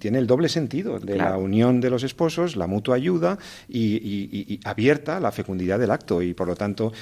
tiene 0.00 0.18
el 0.18 0.26
doble 0.26 0.48
sentido 0.48 0.98
de 0.98 1.18
la 1.18 1.36
unión 1.36 1.80
de 1.80 1.90
los 1.90 2.02
esposos, 2.02 2.56
la 2.56 2.66
mutua 2.66 2.96
ayuda 2.96 3.38
y, 3.68 4.58
abierta 4.64 5.20
la 5.20 5.30
fecundidad 5.30 5.78
del 5.78 5.92
acto. 5.92 6.22
Y 6.22 6.34
por 6.34 6.48
lo 6.48 6.56
tanto, 6.56 6.92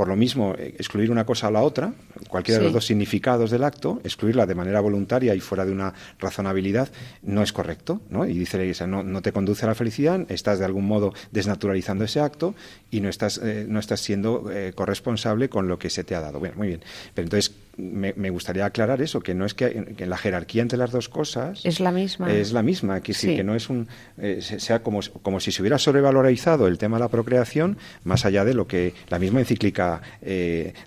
por 0.00 0.08
lo 0.08 0.16
mismo, 0.16 0.54
excluir 0.56 1.10
una 1.10 1.26
cosa 1.26 1.48
a 1.48 1.50
la 1.50 1.60
otra, 1.60 1.92
cualquiera 2.26 2.58
de 2.58 2.64
los 2.64 2.72
dos 2.72 2.86
significados 2.86 3.50
del 3.50 3.64
acto, 3.64 4.00
excluirla 4.02 4.46
de 4.46 4.54
manera 4.54 4.80
voluntaria 4.80 5.34
y 5.34 5.40
fuera 5.40 5.66
de 5.66 5.72
una 5.72 5.92
razonabilidad, 6.18 6.88
no 7.20 7.42
es 7.42 7.52
correcto. 7.52 8.00
Y 8.26 8.38
dice 8.38 8.56
la 8.56 8.62
Iglesia, 8.62 8.86
no, 8.86 9.02
no 9.02 9.20
te 9.20 9.30
conduce 9.30 9.66
a 9.66 9.68
la 9.68 9.74
felicidad, 9.74 10.24
estás 10.30 10.58
de 10.58 10.64
algún 10.64 10.86
modo 10.86 11.12
desnaturalizando 11.32 12.02
ese 12.02 12.18
acto 12.18 12.54
y 12.90 13.02
no 13.02 13.10
estás, 13.10 13.42
eh, 13.44 13.66
no 13.68 13.78
estás 13.78 14.00
siendo 14.00 14.50
eh, 14.50 14.72
corresponsable 14.74 15.50
con 15.50 15.68
lo 15.68 15.78
que 15.78 15.90
se 15.90 16.02
te 16.02 16.14
ha 16.14 16.22
dado. 16.22 16.38
Bueno, 16.38 16.54
muy 16.56 16.68
bien. 16.68 16.80
Pero 17.12 17.26
entonces 17.26 17.54
me, 17.76 18.30
gustaría 18.30 18.66
aclarar 18.66 19.00
eso, 19.02 19.20
que 19.20 19.34
no 19.34 19.44
es 19.46 19.54
que, 19.54 19.94
la 19.98 20.16
jerarquía 20.16 20.62
entre 20.62 20.78
las 20.78 20.90
dos 20.90 21.08
cosas 21.08 21.64
es 21.64 21.80
la 21.80 21.92
misma. 21.92 22.32
Es 22.32 22.52
la 22.52 22.62
misma, 22.62 23.00
que, 23.00 23.14
sí. 23.14 23.36
que 23.36 23.44
no 23.44 23.54
es 23.54 23.70
un 23.70 23.88
eh, 24.18 24.40
sea 24.40 24.82
como, 24.82 25.00
como 25.22 25.40
si 25.40 25.52
se 25.52 25.62
hubiera 25.62 25.78
sobrevalorizado 25.78 26.66
el 26.66 26.78
tema 26.78 26.96
de 26.96 27.04
la 27.04 27.08
procreación 27.08 27.78
más 28.04 28.24
allá 28.24 28.44
de 28.44 28.54
lo 28.54 28.66
que 28.66 28.94
la 29.08 29.18
misma 29.18 29.40
encíclica 29.40 30.02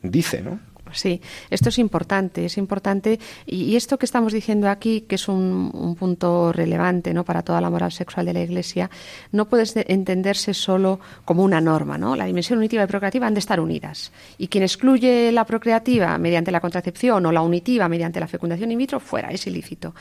dice, 0.03 0.41
¿no? 0.41 0.59
Sí, 0.93 1.21
esto 1.49 1.69
es 1.69 1.79
importante, 1.79 2.45
es 2.45 2.57
importante. 2.57 3.19
Y, 3.45 3.75
esto 3.75 3.97
que 3.97 4.05
estamos 4.05 4.31
diciendo 4.31 4.69
aquí, 4.69 5.01
que 5.01 5.15
es 5.15 5.27
un, 5.27 5.95
punto 5.99 6.51
relevante 6.51 7.13
¿no? 7.13 7.23
para 7.23 7.41
toda 7.41 7.61
la 7.61 7.69
moral 7.69 7.91
sexual 7.91 8.25
de 8.25 8.33
la 8.33 8.41
Iglesia, 8.41 8.89
no 9.31 9.47
puede 9.47 9.65
entenderse 9.87 10.53
solo 10.53 10.99
como 11.25 11.43
una 11.43 11.61
norma. 11.61 11.97
¿no? 11.97 12.15
La 12.15 12.25
dimensión 12.25 12.59
unitiva 12.59 12.83
y 12.83 12.87
procreativa 12.87 13.27
han 13.27 13.33
de 13.33 13.39
estar 13.39 13.59
unidas. 13.59 14.11
Y 14.37 14.47
quien 14.47 14.63
excluye 14.63 15.31
la 15.31 15.45
procreativa 15.45 16.17
mediante 16.17 16.51
la 16.51 16.61
contracepción 16.61 17.25
o 17.25 17.31
la 17.31 17.41
unitiva 17.41 17.89
mediante 17.89 18.19
la 18.19 18.27
fecundación 18.27 18.71
in 18.71 18.77
vitro, 18.77 18.99
fuera, 18.99 19.29
es 19.29 19.45
ilícito 19.47 19.93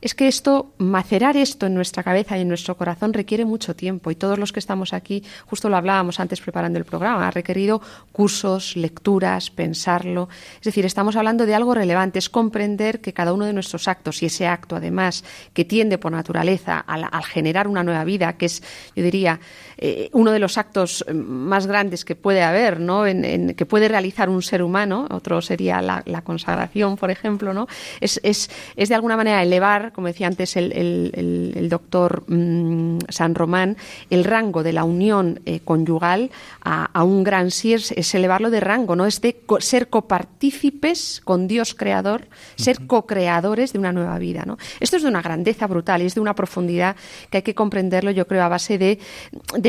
es 0.00 0.14
que 0.14 0.28
esto, 0.28 0.72
macerar 0.78 1.36
esto 1.36 1.66
en 1.66 1.74
nuestra 1.74 2.02
cabeza 2.02 2.36
y 2.36 2.42
en 2.42 2.48
nuestro 2.48 2.76
corazón 2.76 3.12
requiere 3.12 3.44
mucho 3.44 3.74
tiempo 3.74 4.10
y 4.10 4.14
todos 4.14 4.38
los 4.38 4.52
que 4.52 4.60
estamos 4.60 4.92
aquí, 4.92 5.22
justo 5.46 5.68
lo 5.68 5.76
hablábamos 5.76 6.20
antes 6.20 6.40
preparando 6.40 6.78
el 6.78 6.84
programa, 6.84 7.28
ha 7.28 7.30
requerido 7.30 7.80
cursos, 8.12 8.76
lecturas, 8.76 9.50
pensarlo. 9.50 10.28
Es 10.56 10.64
decir, 10.64 10.84
estamos 10.84 11.16
hablando 11.16 11.46
de 11.46 11.54
algo 11.54 11.74
relevante, 11.74 12.18
es 12.18 12.28
comprender 12.28 13.00
que 13.00 13.12
cada 13.12 13.32
uno 13.32 13.44
de 13.44 13.52
nuestros 13.52 13.88
actos 13.88 14.22
y 14.22 14.26
ese 14.26 14.46
acto 14.46 14.76
además 14.76 15.24
que 15.52 15.64
tiende 15.64 15.98
por 15.98 16.12
naturaleza 16.12 16.78
al, 16.78 17.04
generar 17.24 17.68
una 17.68 17.84
nueva 17.84 18.04
vida, 18.04 18.34
que 18.34 18.46
es, 18.46 18.62
yo 18.94 19.02
diría, 19.02 19.40
eh, 19.78 20.10
uno 20.12 20.32
de 20.32 20.38
los 20.38 20.58
actos 20.58 21.04
más 21.12 21.66
grandes 21.66 22.04
que 22.04 22.14
puede 22.14 22.42
haber, 22.42 22.80
¿no? 22.80 23.06
En, 23.06 23.54
que 23.54 23.66
puede 23.66 23.88
realizar 23.88 24.28
un 24.28 24.42
ser 24.42 24.62
humano, 24.62 25.06
otro 25.10 25.40
sería 25.42 25.80
la, 25.82 26.02
consagración, 26.22 26.96
por 26.96 27.10
ejemplo, 27.10 27.52
¿no? 27.52 27.66
Es, 28.00 28.20
es, 28.22 28.50
es 28.76 28.88
de 28.88 28.94
alguna 28.94 29.16
manera 29.16 29.42
elevar 29.42 29.74
como 29.92 30.06
decía 30.06 30.26
antes 30.26 30.56
el, 30.56 31.66
doctor 31.68 32.24
mm, 32.28 32.98
San 33.08 33.34
Román, 33.34 33.76
el 34.10 34.24
rango 34.24 34.62
de 34.62 34.72
la 34.72 34.84
unión 34.84 35.40
eh, 35.46 35.60
conyugal 35.60 36.30
a, 36.62 37.04
un 37.04 37.24
gran 37.24 37.50
sí 37.50 37.74
es, 37.74 38.14
elevarlo 38.14 38.50
de 38.50 38.60
rango, 38.60 38.96
¿no? 38.96 39.06
Es 39.06 39.20
de 39.20 39.42
ser 39.58 39.88
copartícipes 39.88 41.20
con 41.24 41.46
Dios 41.48 41.74
creador, 41.74 42.28
ser 42.56 42.86
co-creadores 42.86 43.72
de 43.72 43.78
una 43.78 43.92
nueva 43.92 44.18
vida, 44.18 44.44
¿no? 44.46 44.56
Esto 44.80 44.96
es 44.96 45.02
de 45.02 45.08
una 45.08 45.22
grandeza 45.22 45.66
brutal 45.66 46.02
y 46.02 46.06
es 46.06 46.14
de 46.14 46.20
una 46.20 46.34
profundidad 46.34 46.96
que 47.30 47.38
hay 47.38 47.42
que 47.42 47.54
comprenderlo, 47.54 48.10
yo 48.10 48.26
creo, 48.26 48.42
a 48.44 48.48
base 48.48 48.78
de, 48.78 48.98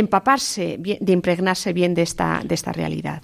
empaparse, 0.05 0.77
de 0.79 1.11
impregnarse 1.11 1.73
bien 1.73 1.93
de 1.93 2.01
esta, 2.01 2.41
de 2.43 2.55
esta 2.55 2.71
realidad, 2.71 3.21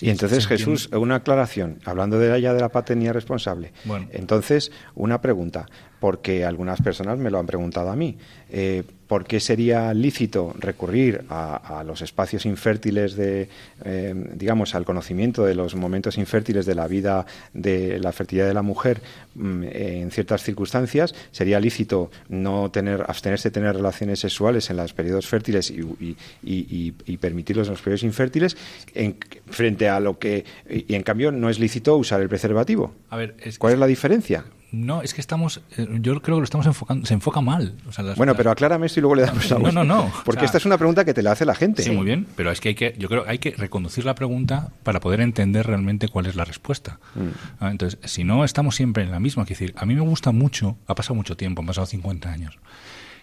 y 0.00 0.10
entonces, 0.10 0.46
Jesús, 0.46 0.88
una 0.92 1.16
aclaración, 1.16 1.78
hablando 1.84 2.18
de 2.18 2.40
ya 2.40 2.54
de 2.54 2.60
la 2.60 2.68
paternidad 2.68 3.12
responsable. 3.12 3.72
Entonces, 4.12 4.72
una 4.94 5.20
pregunta 5.20 5.66
porque 6.00 6.44
algunas 6.44 6.80
personas 6.80 7.18
me 7.18 7.30
lo 7.30 7.38
han 7.38 7.46
preguntado 7.46 7.90
a 7.90 7.96
mí. 7.96 8.16
Eh, 8.50 8.82
¿Por 9.06 9.24
qué 9.24 9.40
sería 9.40 9.92
lícito 9.92 10.54
recurrir 10.56 11.24
a, 11.28 11.82
los 11.84 12.00
espacios 12.00 12.46
infértiles 12.46 13.16
de, 13.16 13.48
eh, 13.84 14.14
digamos, 14.34 14.76
al 14.76 14.84
conocimiento 14.84 15.44
de 15.44 15.56
los 15.56 15.74
momentos 15.74 16.16
infértiles 16.16 16.64
de 16.64 16.76
la 16.76 16.86
vida 16.86 17.26
de 17.52 17.98
la 17.98 18.12
fertilidad 18.12 18.46
de 18.46 18.54
la 18.54 18.62
mujer 18.62 19.00
mm, 19.34 19.64
en 19.64 20.10
ciertas 20.12 20.44
circunstancias? 20.44 21.12
¿Sería 21.32 21.58
lícito 21.58 22.12
no 22.28 22.70
tener, 22.70 23.02
abstenerse 23.02 23.48
de 23.48 23.54
tener 23.54 23.74
relaciones 23.74 24.20
sexuales 24.20 24.70
en 24.70 24.76
los 24.76 24.92
periodos 24.92 25.26
fértiles 25.26 25.70
y, 25.70 27.16
permitirlos 27.16 27.66
en 27.66 27.72
los 27.72 27.82
periodos 27.82 28.04
infértiles 28.04 28.56
en, 28.94 29.16
frente 29.48 29.88
a 29.88 29.98
lo 29.98 30.20
que, 30.20 30.44
y 30.68 30.94
en 30.94 31.02
cambio 31.02 31.32
no 31.32 31.50
es 31.50 31.58
lícito 31.58 31.96
usar 31.96 32.20
el 32.20 32.28
preservativo? 32.28 32.94
A 33.10 33.16
ver, 33.16 33.34
¿Cuál 33.58 33.72
es 33.72 33.78
la 33.80 33.86
diferencia? 33.88 34.44
No, 34.72 35.02
es 35.02 35.14
que 35.14 35.20
estamos, 35.20 35.62
eh, 35.76 35.86
yo 36.00 36.20
creo 36.20 36.36
que 36.36 36.40
lo 36.40 36.44
estamos 36.44 36.66
enfocando, 36.66 37.04
se 37.06 37.14
enfoca 37.14 37.40
mal. 37.40 37.74
bueno, 38.16 38.36
pero 38.36 38.50
aclárame 38.50 38.86
esto 38.86 39.00
y 39.00 39.02
luego 39.02 39.16
le 39.16 39.22
damos 39.22 39.50
la 39.50 39.58
No, 39.58 39.72
no, 39.72 39.84
no. 39.84 40.12
Porque 40.24 40.44
esta 40.44 40.58
es 40.58 40.64
una 40.64 40.78
pregunta 40.78 41.04
que 41.04 41.12
te 41.12 41.22
la 41.22 41.32
hace 41.32 41.44
la 41.44 41.54
gente. 41.54 41.82
Sí, 41.82 41.90
muy 41.90 42.04
bien, 42.04 42.26
pero 42.36 42.50
es 42.50 42.60
que 42.60 42.70
hay 42.70 42.74
que, 42.74 42.94
yo 42.98 43.08
creo 43.08 43.24
que 43.24 43.30
hay 43.30 43.38
que 43.38 43.50
reconducir 43.50 44.04
la 44.04 44.14
pregunta 44.14 44.70
para 44.82 45.00
poder 45.00 45.20
entender 45.20 45.66
realmente 45.66 46.08
cuál 46.08 46.26
es 46.26 46.36
la 46.36 46.44
respuesta. 46.44 47.00
Mm. 47.14 47.20
Ah, 47.58 47.70
entonces, 47.70 47.98
si 48.04 48.22
no 48.22 48.44
estamos 48.44 48.76
siempre 48.76 49.02
en 49.02 49.10
la 49.10 49.18
misma, 49.18 49.42
es 49.42 49.48
decir, 49.48 49.74
a 49.76 49.86
mí 49.86 49.94
me 49.94 50.02
gusta 50.02 50.30
mucho, 50.30 50.76
ha 50.86 50.94
pasado 50.94 51.14
mucho 51.16 51.36
tiempo, 51.36 51.62
han 51.62 51.66
pasado 51.66 51.86
50 51.86 52.30
años, 52.30 52.58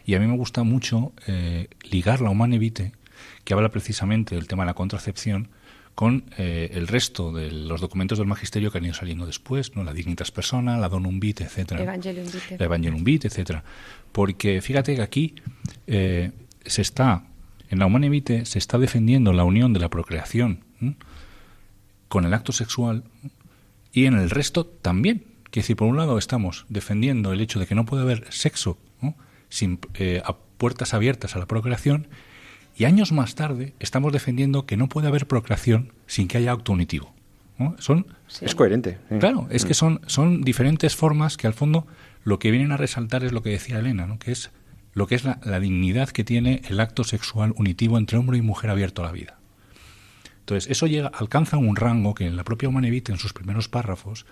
y 0.06 0.16
a 0.16 0.20
mí 0.20 0.28
me 0.28 0.36
gusta 0.36 0.64
mucho 0.64 1.14
eh, 1.28 1.68
ligar 1.90 2.22
la 2.22 2.30
Humane 2.30 2.60
Vitae, 2.60 2.92
que 3.44 3.54
habla 3.54 3.70
precisamente 3.70 4.36
del 4.36 4.48
tema 4.48 4.64
de 4.64 4.68
la 4.68 4.74
contracepción, 4.74 5.50
con 5.98 6.26
eh, 6.38 6.70
el 6.76 6.88
resto 6.88 7.32
de 7.32 7.50
los 7.50 7.82
documentos 7.82 8.20
del 8.20 8.28
magisterio 8.28 8.70
que 8.70 8.78
han 8.78 8.86
ido 8.86 8.94
saliendo 8.94 9.26
después, 9.26 9.76
¿no? 9.76 9.84
la 9.84 9.94
Dignitas 9.94 10.30
Persona, 10.30 10.78
la 10.78 10.90
Donum 10.90 11.20
Vitae, 11.20 11.48
etcétera, 11.48 11.84
la 11.84 12.66
Evangelium 12.66 13.04
Vitae, 13.04 13.30
etcétera, 13.30 13.64
porque 14.12 14.62
fíjate 14.62 14.96
que 14.96 15.02
aquí 15.02 15.34
eh, 15.88 16.30
se 16.64 16.84
está 16.84 17.24
en 17.72 17.80
la 17.80 17.88
Humane 17.88 18.10
Vitae 18.10 18.46
se 18.46 18.60
está 18.60 18.78
defendiendo 18.78 19.34
la 19.34 19.44
unión 19.44 19.74
de 19.74 19.80
la 19.80 19.90
procreación 19.90 20.60
con 22.10 22.26
el 22.26 22.34
acto 22.36 22.52
sexual 22.52 23.04
y 23.92 24.06
en 24.06 24.14
el 24.14 24.30
resto 24.30 24.68
también. 24.68 25.24
Quiere 25.46 25.64
decir, 25.64 25.78
por 25.78 25.88
un 25.88 25.98
lado 25.98 26.20
estamos 26.20 26.68
defendiendo 26.70 27.34
el 27.34 27.42
hecho 27.42 27.58
de 27.58 27.66
que 27.66 27.74
no 27.74 27.88
puede 27.88 28.04
haber 28.04 28.32
sexo 28.32 28.78
sin, 29.50 29.80
eh, 29.96 30.22
a 30.24 30.36
puertas 30.60 30.94
abiertas 30.94 31.36
a 31.36 31.40
la 31.40 31.48
procreación, 31.48 32.08
y 32.78 32.86
años 32.86 33.12
más 33.12 33.36
tarde 33.36 33.74
estamos 33.80 34.14
defendiendo 34.14 34.66
que 34.66 34.78
no 34.78 34.88
puede 34.88 35.08
haber 35.08 35.28
procreación 35.28 35.92
sin 36.06 36.28
que 36.28 36.38
haya 36.38 36.52
acto 36.52 36.72
unitivo. 36.72 37.14
Son, 37.80 38.06
Es 38.40 38.54
coherente. 38.54 39.00
Claro, 39.20 39.48
es 39.50 39.66
que 39.66 39.72
Mm. 39.72 39.74
son, 39.74 40.02
son 40.06 40.42
diferentes 40.44 40.96
formas 40.96 41.38
que 41.38 41.48
al 41.48 41.54
fondo 41.56 41.88
lo 42.24 42.38
que 42.38 42.52
vienen 42.52 42.72
a 42.72 42.78
resaltar 42.78 43.24
es 43.24 43.32
lo 43.32 43.42
que 43.42 43.50
decía 43.50 43.80
Elena, 43.80 44.06
¿no? 44.06 44.20
que 44.20 44.32
es 44.32 44.52
lo 44.94 45.08
que 45.08 45.16
es 45.16 45.24
la, 45.24 45.40
la 45.44 45.60
dignidad 45.60 46.10
que 46.10 46.24
tiene 46.24 46.62
el 46.70 46.80
acto 46.80 47.04
sexual 47.04 47.54
unitivo 47.58 47.98
entre 47.98 48.18
hombre 48.20 48.38
y 48.38 48.42
mujer 48.42 48.70
abierto 48.70 49.02
a 49.02 49.06
la 49.06 49.12
vida. 49.12 49.38
Entonces, 50.40 50.70
eso 50.70 50.88
llega, 50.88 51.08
alcanza 51.08 51.58
un 51.58 51.76
rango 51.76 52.14
que 52.14 52.26
en 52.26 52.36
la 52.36 52.44
propia 52.44 52.70
Humanevite, 52.70 53.12
en 53.12 53.18
sus 53.18 53.34
primeros 53.34 53.68
párrafos, 53.68 54.26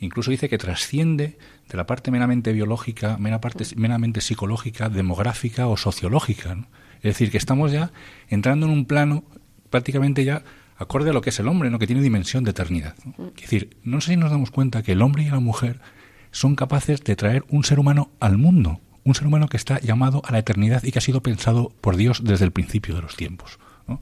incluso 0.00 0.30
dice 0.30 0.48
que 0.48 0.58
trasciende 0.58 1.38
de 1.68 1.76
la 1.76 1.86
parte 1.86 2.10
meramente 2.10 2.52
biológica, 2.52 3.16
mera 3.18 3.40
parte, 3.40 3.64
meramente 3.76 4.20
psicológica, 4.20 4.88
demográfica 4.88 5.66
o 5.68 5.76
sociológica. 5.76 6.54
¿no? 6.54 6.66
Es 7.02 7.14
decir, 7.14 7.30
que 7.30 7.38
estamos 7.38 7.72
ya 7.72 7.92
entrando 8.28 8.66
en 8.66 8.72
un 8.72 8.84
plano 8.84 9.24
prácticamente 9.70 10.24
ya 10.24 10.44
acorde 10.76 11.10
a 11.10 11.12
lo 11.12 11.20
que 11.20 11.30
es 11.30 11.40
el 11.40 11.48
hombre, 11.48 11.70
¿no? 11.70 11.78
que 11.78 11.86
tiene 11.86 12.02
dimensión 12.02 12.44
de 12.44 12.50
eternidad. 12.50 12.94
¿no? 13.04 13.32
Es 13.36 13.42
decir, 13.42 13.76
no 13.82 14.00
sé 14.00 14.12
si 14.12 14.16
nos 14.16 14.30
damos 14.30 14.50
cuenta 14.50 14.82
que 14.82 14.92
el 14.92 15.02
hombre 15.02 15.24
y 15.24 15.30
la 15.30 15.40
mujer 15.40 15.80
son 16.30 16.54
capaces 16.56 17.02
de 17.04 17.16
traer 17.16 17.44
un 17.48 17.64
ser 17.64 17.78
humano 17.78 18.10
al 18.20 18.38
mundo, 18.38 18.80
un 19.04 19.14
ser 19.14 19.26
humano 19.26 19.48
que 19.48 19.56
está 19.56 19.80
llamado 19.80 20.22
a 20.24 20.32
la 20.32 20.38
eternidad 20.38 20.82
y 20.84 20.92
que 20.92 20.98
ha 20.98 21.02
sido 21.02 21.22
pensado 21.22 21.72
por 21.80 21.96
Dios 21.96 22.22
desde 22.24 22.44
el 22.44 22.52
principio 22.52 22.94
de 22.94 23.02
los 23.02 23.16
tiempos. 23.16 23.58
¿no? 23.88 24.00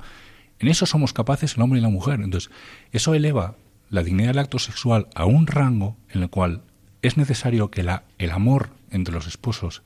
En 0.59 0.68
eso 0.68 0.84
somos 0.86 1.12
capaces 1.12 1.57
el 1.57 1.62
hombre 1.62 1.78
y 1.78 1.82
la 1.82 1.88
mujer. 1.88 2.20
Entonces, 2.20 2.51
eso 2.92 3.14
eleva 3.14 3.57
la 3.88 4.03
dignidad 4.03 4.30
del 4.30 4.38
acto 4.38 4.59
sexual 4.59 5.09
a 5.14 5.24
un 5.24 5.46
rango 5.46 5.96
en 6.11 6.22
el 6.22 6.30
cual 6.30 6.62
es 7.03 7.16
necesario 7.16 7.70
que 7.70 7.82
la, 7.82 8.05
el 8.18 8.30
amor 8.30 8.70
entre 8.90 9.14
los 9.14 9.26
esposos 9.26 9.82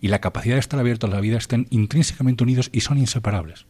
y 0.00 0.08
la 0.08 0.20
capacidad 0.20 0.54
de 0.54 0.60
estar 0.60 0.78
abierto 0.78 1.06
a 1.06 1.10
la 1.10 1.20
vida 1.20 1.38
estén 1.38 1.66
intrínsecamente 1.70 2.44
unidos 2.44 2.70
y 2.72 2.80
son 2.80 2.98
inseparables. 2.98 3.66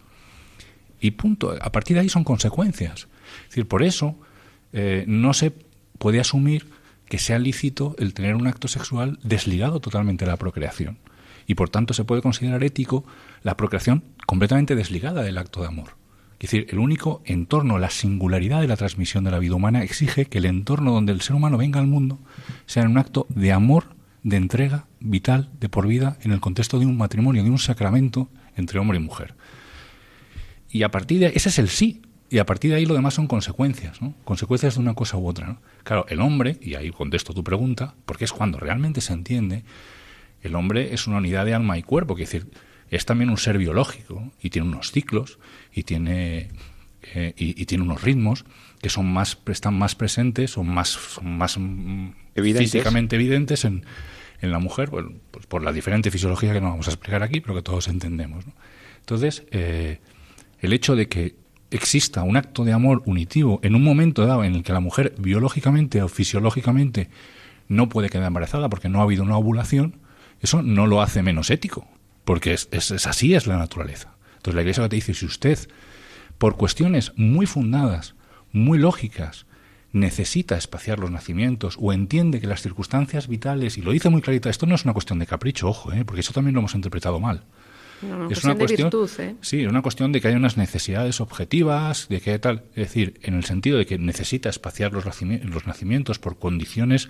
Y 1.01 1.12
punto. 1.12 1.55
A 1.61 1.72
partir 1.72 1.95
de 1.95 2.01
ahí 2.01 2.09
son 2.09 2.24
consecuencias. 2.24 3.09
Es 3.45 3.51
decir, 3.51 3.68
por 3.68 3.83
eso 3.83 4.16
eh, 4.72 5.05
no 5.07 5.33
se 5.33 5.53
puede 5.99 6.20
asumir 6.20 6.66
que 7.09 7.18
sea 7.18 7.39
lícito 7.39 7.97
el 7.99 8.14
tener 8.14 8.35
un 8.35 8.47
acto 8.47 8.68
sexual 8.68 9.18
desligado 9.22 9.81
totalmente 9.81 10.24
de 10.24 10.31
la 10.31 10.37
procreación. 10.37 10.99
Y 11.47 11.55
por 11.55 11.70
tanto 11.70 11.95
se 11.95 12.05
puede 12.05 12.20
considerar 12.20 12.62
ético 12.62 13.05
la 13.43 13.57
procreación 13.57 14.05
completamente 14.26 14.76
desligada 14.76 15.22
del 15.22 15.39
acto 15.39 15.62
de 15.62 15.68
amor. 15.68 15.97
Es 16.39 16.51
decir, 16.51 16.66
el 16.70 16.79
único 16.79 17.22
entorno, 17.24 17.79
la 17.79 17.91
singularidad 17.91 18.61
de 18.61 18.68
la 18.68 18.76
transmisión 18.76 19.24
de 19.24 19.33
la 19.33 19.41
vida 19.41 19.57
humana 19.57 19.83
exige 19.83 20.26
que 20.26 20.39
el 20.39 20.45
entorno 20.45 20.93
donde 20.93 21.12
el 21.12 21.20
ser 21.20 21.35
humano 21.35 21.59
venga 21.59 21.81
al 21.81 21.89
mundo 21.89 22.18
sea 22.66 22.85
un 22.85 22.99
acto 22.99 23.26
de 23.31 23.51
amor, 23.53 23.87
de 24.23 24.37
entrega 24.37 24.87
vital, 25.01 25.51
de 25.61 25.69
por 25.69 25.87
vida, 25.87 26.19
en 26.23 26.33
el 26.33 26.41
contexto 26.41 26.79
de 26.79 26.87
un 26.87 26.97
matrimonio, 26.97 27.43
de 27.43 27.51
un 27.51 27.59
sacramento 27.59 28.29
entre 28.57 28.79
hombre 28.79 28.99
y 28.99 29.03
mujer. 29.03 29.35
Y 30.71 30.83
a 30.83 30.91
partir 30.91 31.21
de 31.21 31.33
ese 31.35 31.49
es 31.49 31.59
el 31.59 31.69
sí. 31.69 32.03
Y 32.31 32.39
a 32.39 32.47
partir 32.47 32.71
de 32.71 32.77
ahí 32.77 32.85
lo 32.85 32.93
demás 32.93 33.14
son 33.14 33.27
consecuencias, 33.27 34.03
¿no? 34.03 34.12
Consecuencias 34.25 34.75
de 34.75 34.81
una 34.81 34.93
cosa 34.93 35.16
u 35.16 35.27
otra. 35.27 35.61
Claro, 35.83 36.05
el 36.11 36.21
hombre, 36.21 36.59
y 36.61 36.75
ahí 36.75 36.91
contesto 36.91 37.33
tu 37.33 37.43
pregunta, 37.43 37.95
porque 38.05 38.27
es 38.27 38.33
cuando 38.33 38.59
realmente 38.59 39.01
se 39.01 39.14
entiende, 39.14 39.64
el 40.43 40.55
hombre 40.55 40.93
es 40.93 41.07
una 41.07 41.19
unidad 41.19 41.47
de 41.47 41.55
alma 41.55 41.79
y 41.79 41.83
cuerpo, 41.83 42.14
que 42.16 42.25
es 42.25 42.31
decir, 42.31 42.51
es 42.91 43.07
también 43.07 43.31
un 43.31 43.39
ser 43.39 43.59
biológico 43.59 44.31
y 44.43 44.51
tiene 44.51 44.69
unos 44.69 44.93
ciclos 44.93 45.39
y 45.73 45.85
tiene 45.85 46.49
eh, 47.03 47.35
y, 47.37 47.61
y, 47.61 47.66
tiene 47.66 47.85
unos 47.85 48.03
ritmos 48.03 48.45
que 48.83 48.89
son 48.89 49.12
más 49.12 49.39
están 49.47 49.79
más 49.79 49.95
presentes 49.95 50.53
son 50.53 50.69
más 50.69 50.99
más 51.23 51.59
físicamente 52.43 53.16
evidentes 53.16 53.64
en, 53.64 53.84
en 54.41 54.51
la 54.51 54.59
mujer 54.59 54.91
bueno, 54.91 55.12
pues 55.30 55.47
por 55.47 55.62
la 55.62 55.72
diferente 55.72 56.11
fisiología 56.11 56.53
que 56.53 56.61
no 56.61 56.70
vamos 56.70 56.89
a 56.89 56.91
explicar 56.91 57.22
aquí 57.22 57.41
pero 57.41 57.55
que 57.55 57.62
todos 57.62 57.89
entendemos 57.89 58.47
¿no? 58.47 58.53
entonces 59.01 59.45
eh, 59.51 60.01
el 60.61 60.72
hecho 60.72 60.97
de 60.97 61.09
que 61.09 61.34
exista 61.70 62.22
un 62.22 62.36
acto 62.36 62.64
de 62.64 62.72
amor 62.72 63.03
unitivo 63.05 63.61
en 63.62 63.74
un 63.74 63.84
momento 63.84 64.26
dado 64.26 64.45
en 64.45 64.55
el 64.55 64.62
que 64.62 64.72
la 64.72 64.80
mujer 64.80 65.14
biológicamente 65.18 66.03
o 66.03 66.09
fisiológicamente 66.09 67.11
no 67.68 67.89
puede 67.89 68.09
quedar 68.09 68.26
embarazada 68.26 68.68
porque 68.68 68.89
no 68.89 69.01
ha 69.01 69.03
habido 69.03 69.22
una 69.22 69.36
ovulación 69.36 69.97
eso 70.41 70.62
no 70.62 70.86
lo 70.86 71.03
hace 71.03 71.22
menos 71.22 71.51
ético 71.51 71.86
porque 72.28 72.53
es, 72.53 72.68
es, 72.72 72.91
es, 72.91 73.07
así 73.07 73.34
es 73.34 73.47
la 73.47 73.57
naturaleza. 73.57 74.12
Entonces 74.36 74.55
la 74.55 74.61
Iglesia 74.61 74.86
te 74.86 74.97
dice, 74.97 75.14
si 75.14 75.24
usted, 75.24 75.59
por 76.36 76.59
cuestiones 76.59 77.14
muy 77.16 77.47
fundadas, 77.47 78.16
muy 78.53 78.76
lógicas, 78.76 79.47
necesita 79.93 80.57
espaciar 80.57 80.99
los 80.99 81.11
nacimientos 81.11 81.76
o 81.80 81.93
entiende 81.93 82.41
que 82.41 82.47
las 82.47 82.62
circunstancias 82.62 83.28
vitales, 83.28 83.78
y 83.78 83.82
lo 83.82 83.93
dice 83.93 84.11
muy 84.11 84.20
clarita, 84.20 84.51
esto 84.51 84.66
no 84.66 84.74
es 84.74 84.84
una 84.84 84.93
cuestión 84.93 85.18
de 85.18 85.26
capricho, 85.26 85.68
ojo, 85.68 85.93
¿eh? 85.93 86.05
porque 86.05 86.20
eso 86.20 86.32
también 86.32 86.55
lo 86.55 86.61
hemos 86.61 86.74
interpretado 86.74 87.20
mal. 87.20 87.45
No, 88.03 88.16
no, 88.16 88.30
es 88.30 88.45
una 88.45 88.55
cuestión, 88.55 88.91
virtud, 88.91 89.11
¿eh? 89.18 89.34
sí, 89.41 89.62
es 89.62 89.68
una 89.68 89.82
cuestión 89.82 90.12
de 90.12 90.20
que 90.20 90.28
hay 90.28 90.34
unas 90.34 90.57
necesidades 90.57 91.20
objetivas, 91.20 92.07
de 92.09 92.20
que 92.20 92.39
tal, 92.39 92.62
es 92.76 92.89
decir, 92.89 93.18
en 93.22 93.34
el 93.34 93.45
sentido 93.45 93.76
de 93.78 93.86
que 93.86 93.99
necesita 93.99 94.49
espaciar 94.49 94.93
los, 94.93 95.05
los 95.05 95.66
nacimientos 95.66 96.18
por 96.20 96.39
condiciones, 96.39 97.09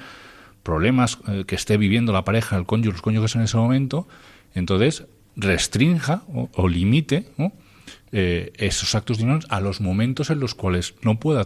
problemas 0.62 1.18
eh, 1.28 1.44
que 1.46 1.56
esté 1.56 1.76
viviendo 1.76 2.12
la 2.12 2.24
pareja, 2.24 2.56
el 2.56 2.64
cónyuge, 2.64 2.92
los 2.92 3.02
cónyuges 3.02 3.34
en 3.36 3.42
ese 3.42 3.56
momento, 3.58 4.08
entonces 4.54 5.04
restrinja 5.36 6.22
o, 6.28 6.48
o 6.54 6.68
limite 6.68 7.28
¿no? 7.36 7.52
eh, 8.12 8.52
esos 8.56 8.94
actos 8.94 9.18
divinos 9.18 9.46
a 9.50 9.60
los 9.60 9.80
momentos 9.80 10.30
en 10.30 10.40
los 10.40 10.54
cuales 10.54 10.94
no 11.02 11.20
pueda 11.20 11.44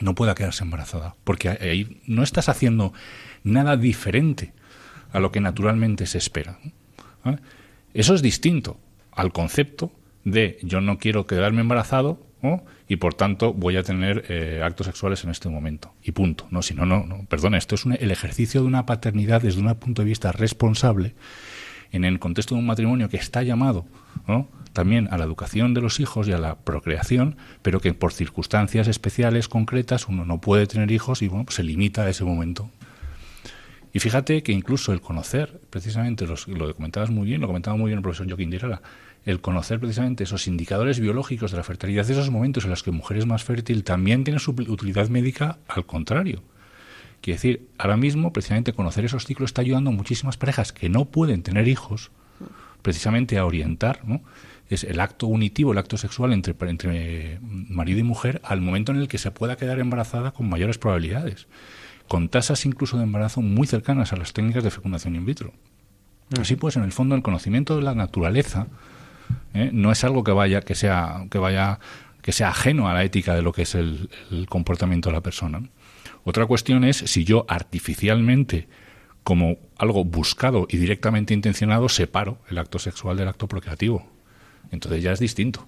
no 0.00 0.14
pueda 0.14 0.34
quedarse 0.34 0.64
embarazada 0.64 1.16
porque 1.24 1.48
ahí 1.48 2.00
no 2.06 2.22
estás 2.22 2.48
haciendo 2.48 2.92
nada 3.44 3.76
diferente 3.76 4.52
a 5.12 5.20
lo 5.20 5.32
que 5.32 5.40
naturalmente 5.40 6.06
se 6.06 6.18
espera 6.18 6.58
eso 7.94 8.14
es 8.14 8.22
distinto 8.22 8.78
al 9.12 9.32
concepto 9.32 9.92
de 10.24 10.58
yo 10.62 10.80
no 10.80 10.98
quiero 10.98 11.26
quedarme 11.26 11.60
embarazado 11.60 12.26
y 12.88 12.96
por 12.96 13.14
tanto 13.14 13.52
voy 13.52 13.76
a 13.76 13.82
tener 13.82 14.24
eh, 14.28 14.62
actos 14.64 14.86
sexuales 14.86 15.22
en 15.24 15.30
este 15.30 15.48
momento. 15.48 15.92
Y 16.02 16.12
punto. 16.12 16.46
No 16.50 16.62
si 16.62 16.74
no 16.74 16.86
no, 16.86 17.04
no. 17.04 17.26
Perdón 17.28 17.54
esto 17.54 17.74
es 17.74 17.84
un, 17.84 17.92
el 17.92 18.10
ejercicio 18.10 18.62
de 18.62 18.66
una 18.66 18.86
paternidad 18.86 19.42
desde 19.42 19.60
un 19.60 19.74
punto 19.74 20.02
de 20.02 20.08
vista 20.08 20.32
responsable 20.32 21.14
en 21.92 22.04
el 22.04 22.18
contexto 22.18 22.54
de 22.54 22.60
un 22.60 22.66
matrimonio 22.66 23.08
que 23.08 23.16
está 23.16 23.42
llamado 23.42 23.86
también 24.72 25.08
a 25.10 25.18
la 25.18 25.24
educación 25.24 25.74
de 25.74 25.80
los 25.80 26.00
hijos 26.00 26.28
y 26.28 26.32
a 26.32 26.38
la 26.38 26.56
procreación, 26.56 27.36
pero 27.62 27.80
que 27.80 27.92
por 27.92 28.12
circunstancias 28.12 28.88
especiales, 28.88 29.48
concretas, 29.48 30.08
uno 30.08 30.24
no 30.24 30.40
puede 30.40 30.66
tener 30.66 30.90
hijos 30.92 31.22
y 31.22 31.28
bueno, 31.28 31.44
pues 31.44 31.56
se 31.56 31.64
limita 31.64 32.02
a 32.02 32.08
ese 32.08 32.24
momento. 32.24 32.70
Y 33.92 33.98
fíjate 33.98 34.42
que 34.44 34.52
incluso 34.52 34.92
el 34.92 35.00
conocer, 35.00 35.60
precisamente, 35.70 36.26
los, 36.26 36.46
lo 36.46 36.72
comentabas 36.74 37.10
muy 37.10 37.26
bien, 37.26 37.40
lo 37.40 37.48
comentaba 37.48 37.76
muy 37.76 37.88
bien 37.88 37.98
el 37.98 38.02
profesor 38.02 38.28
Joaquín 38.28 38.50
Dirala, 38.50 38.82
el 39.24 39.40
conocer 39.40 39.80
precisamente 39.80 40.24
esos 40.24 40.46
indicadores 40.46 41.00
biológicos 41.00 41.50
de 41.50 41.56
la 41.56 41.64
fertilidad, 41.64 42.08
esos 42.08 42.30
momentos 42.30 42.64
en 42.64 42.70
los 42.70 42.84
que 42.84 42.92
mujer 42.92 43.16
es 43.16 43.26
más 43.26 43.42
fértil, 43.42 43.82
también 43.82 44.22
tiene 44.22 44.38
su 44.38 44.52
utilidad 44.52 45.08
médica 45.08 45.58
al 45.66 45.86
contrario. 45.86 46.42
Quiere 47.20 47.36
decir, 47.36 47.68
ahora 47.76 47.96
mismo, 47.96 48.32
precisamente, 48.32 48.72
conocer 48.72 49.04
esos 49.04 49.26
ciclos 49.26 49.50
está 49.50 49.60
ayudando 49.60 49.90
a 49.90 49.92
muchísimas 49.92 50.36
parejas 50.36 50.72
que 50.72 50.88
no 50.88 51.04
pueden 51.04 51.42
tener 51.42 51.68
hijos, 51.68 52.10
precisamente 52.82 53.36
a 53.38 53.44
orientar, 53.44 54.00
¿no? 54.04 54.22
Es 54.70 54.84
el 54.84 55.00
acto 55.00 55.26
unitivo, 55.26 55.72
el 55.72 55.78
acto 55.78 55.96
sexual 55.96 56.32
entre, 56.32 56.54
entre 56.68 57.40
marido 57.42 57.98
y 57.98 58.04
mujer 58.04 58.40
al 58.44 58.60
momento 58.60 58.92
en 58.92 58.98
el 58.98 59.08
que 59.08 59.18
se 59.18 59.32
pueda 59.32 59.56
quedar 59.56 59.80
embarazada 59.80 60.30
con 60.30 60.48
mayores 60.48 60.78
probabilidades, 60.78 61.48
con 62.08 62.28
tasas 62.28 62.64
incluso 62.64 62.96
de 62.96 63.02
embarazo 63.02 63.42
muy 63.42 63.66
cercanas 63.66 64.12
a 64.12 64.16
las 64.16 64.32
técnicas 64.32 64.62
de 64.62 64.70
fecundación 64.70 65.16
in 65.16 65.26
vitro. 65.26 65.52
Así 66.40 66.54
pues, 66.54 66.76
en 66.76 66.84
el 66.84 66.92
fondo, 66.92 67.16
el 67.16 67.22
conocimiento 67.22 67.76
de 67.76 67.82
la 67.82 67.94
naturaleza 67.94 68.68
¿eh? 69.54 69.70
no 69.72 69.90
es 69.90 70.04
algo 70.04 70.22
que 70.22 70.32
vaya, 70.32 70.60
que 70.60 70.76
sea, 70.76 71.26
que 71.30 71.38
vaya, 71.38 71.80
que 72.22 72.32
sea 72.32 72.50
ajeno 72.50 72.88
a 72.88 72.94
la 72.94 73.02
ética 73.02 73.34
de 73.34 73.42
lo 73.42 73.52
que 73.52 73.62
es 73.62 73.74
el, 73.74 74.08
el 74.30 74.46
comportamiento 74.46 75.08
de 75.08 75.14
la 75.14 75.20
persona. 75.20 75.62
Otra 76.24 76.46
cuestión 76.46 76.84
es 76.84 76.98
si 76.98 77.24
yo 77.24 77.46
artificialmente, 77.48 78.68
como 79.24 79.58
algo 79.76 80.04
buscado 80.04 80.66
y 80.68 80.76
directamente 80.76 81.34
intencionado, 81.34 81.88
separo 81.88 82.38
el 82.48 82.58
acto 82.58 82.78
sexual 82.78 83.16
del 83.16 83.28
acto 83.28 83.46
procreativo. 83.46 84.06
Entonces 84.70 85.02
ya 85.02 85.12
es 85.12 85.20
distinto. 85.20 85.66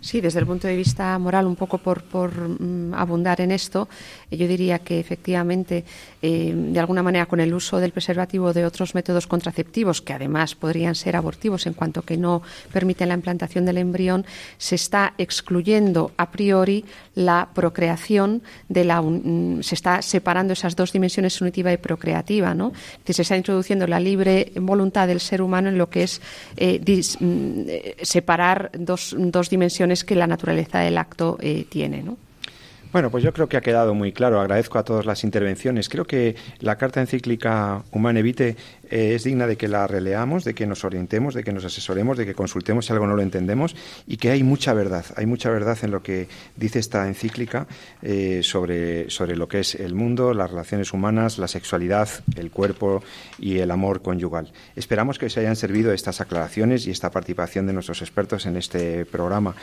Sí, 0.00 0.20
desde 0.20 0.40
el 0.40 0.46
punto 0.46 0.68
de 0.68 0.76
vista 0.76 1.18
moral, 1.18 1.46
un 1.46 1.56
poco 1.56 1.78
por, 1.78 2.02
por 2.02 2.32
um, 2.38 2.94
abundar 2.94 3.40
en 3.40 3.52
esto, 3.52 3.88
yo 4.30 4.46
diría 4.46 4.78
que 4.78 5.00
efectivamente, 5.00 5.84
eh, 6.22 6.52
de 6.54 6.80
alguna 6.80 7.02
manera, 7.02 7.26
con 7.26 7.40
el 7.40 7.52
uso 7.52 7.78
del 7.78 7.92
preservativo 7.92 8.52
de 8.52 8.64
otros 8.64 8.94
métodos 8.94 9.26
contraceptivos, 9.26 10.02
que 10.02 10.12
además 10.12 10.54
podrían 10.54 10.94
ser 10.94 11.16
abortivos 11.16 11.66
en 11.66 11.74
cuanto 11.74 12.02
que 12.02 12.16
no 12.16 12.42
permiten 12.72 13.08
la 13.08 13.14
implantación 13.14 13.64
del 13.64 13.78
embrión, 13.78 14.24
se 14.56 14.74
está 14.74 15.14
excluyendo 15.18 16.12
a 16.16 16.30
priori 16.30 16.84
la 17.14 17.48
procreación 17.54 18.42
de 18.68 18.84
la 18.84 19.00
un, 19.00 19.60
se 19.62 19.74
está 19.74 20.02
separando 20.02 20.52
esas 20.52 20.76
dos 20.76 20.92
dimensiones 20.92 21.40
unitiva 21.40 21.72
y 21.72 21.76
procreativa, 21.76 22.54
¿no? 22.54 22.72
Que 23.04 23.12
se 23.12 23.22
está 23.22 23.36
introduciendo 23.36 23.86
la 23.86 24.00
libre 24.00 24.52
voluntad 24.56 25.08
del 25.08 25.20
ser 25.20 25.42
humano 25.42 25.68
en 25.68 25.78
lo 25.78 25.90
que 25.90 26.04
es 26.04 26.20
eh, 26.56 26.80
dis, 26.82 27.16
mm, 27.20 27.62
separar 28.02 28.70
dos, 28.74 29.14
dos 29.18 29.50
dimensiones 29.50 29.67
que 30.04 30.14
la 30.14 30.26
naturaleza 30.26 30.80
del 30.80 30.98
acto 30.98 31.38
eh, 31.40 31.64
tiene, 31.68 32.02
¿no? 32.02 32.16
Bueno, 32.90 33.10
pues 33.10 33.22
yo 33.22 33.34
creo 33.34 33.48
que 33.48 33.58
ha 33.58 33.60
quedado 33.60 33.94
muy 33.94 34.12
claro. 34.12 34.40
Agradezco 34.40 34.78
a 34.78 34.82
todas 34.82 35.04
las 35.04 35.22
intervenciones. 35.22 35.90
Creo 35.90 36.06
que 36.06 36.36
la 36.60 36.76
carta 36.76 37.00
encíclica 37.00 37.82
Humane 37.92 38.22
Vitae 38.22 38.56
eh, 38.90 39.14
es 39.14 39.24
digna 39.24 39.46
de 39.46 39.56
que 39.56 39.68
la 39.68 39.86
releamos, 39.86 40.44
de 40.44 40.54
que 40.54 40.66
nos 40.66 40.84
orientemos, 40.84 41.34
de 41.34 41.44
que 41.44 41.52
nos 41.52 41.64
asesoremos, 41.64 42.16
de 42.16 42.26
que 42.26 42.34
consultemos 42.34 42.86
si 42.86 42.92
algo 42.92 43.06
no 43.06 43.14
lo 43.14 43.22
entendemos 43.22 43.76
y 44.06 44.16
que 44.16 44.30
hay 44.30 44.42
mucha 44.42 44.72
verdad, 44.72 45.04
hay 45.16 45.26
mucha 45.26 45.50
verdad 45.50 45.78
en 45.82 45.90
lo 45.90 46.02
que 46.02 46.28
dice 46.56 46.78
esta 46.78 47.06
encíclica 47.06 47.66
eh, 48.02 48.40
sobre, 48.42 49.10
sobre 49.10 49.36
lo 49.36 49.48
que 49.48 49.60
es 49.60 49.74
el 49.74 49.94
mundo, 49.94 50.34
las 50.34 50.50
relaciones 50.50 50.92
humanas, 50.92 51.38
la 51.38 51.48
sexualidad, 51.48 52.08
el 52.36 52.50
cuerpo 52.50 53.02
y 53.38 53.58
el 53.58 53.70
amor 53.70 54.02
conyugal. 54.02 54.52
Esperamos 54.76 55.18
que 55.18 55.26
os 55.26 55.36
hayan 55.38 55.56
servido 55.56 55.92
estas 55.92 56.20
aclaraciones 56.20 56.86
y 56.86 56.90
esta 56.90 57.10
participación 57.10 57.66
de 57.66 57.72
nuestros 57.72 58.02
expertos 58.02 58.46
en 58.46 58.56
este 58.56 59.04
programa. 59.04 59.54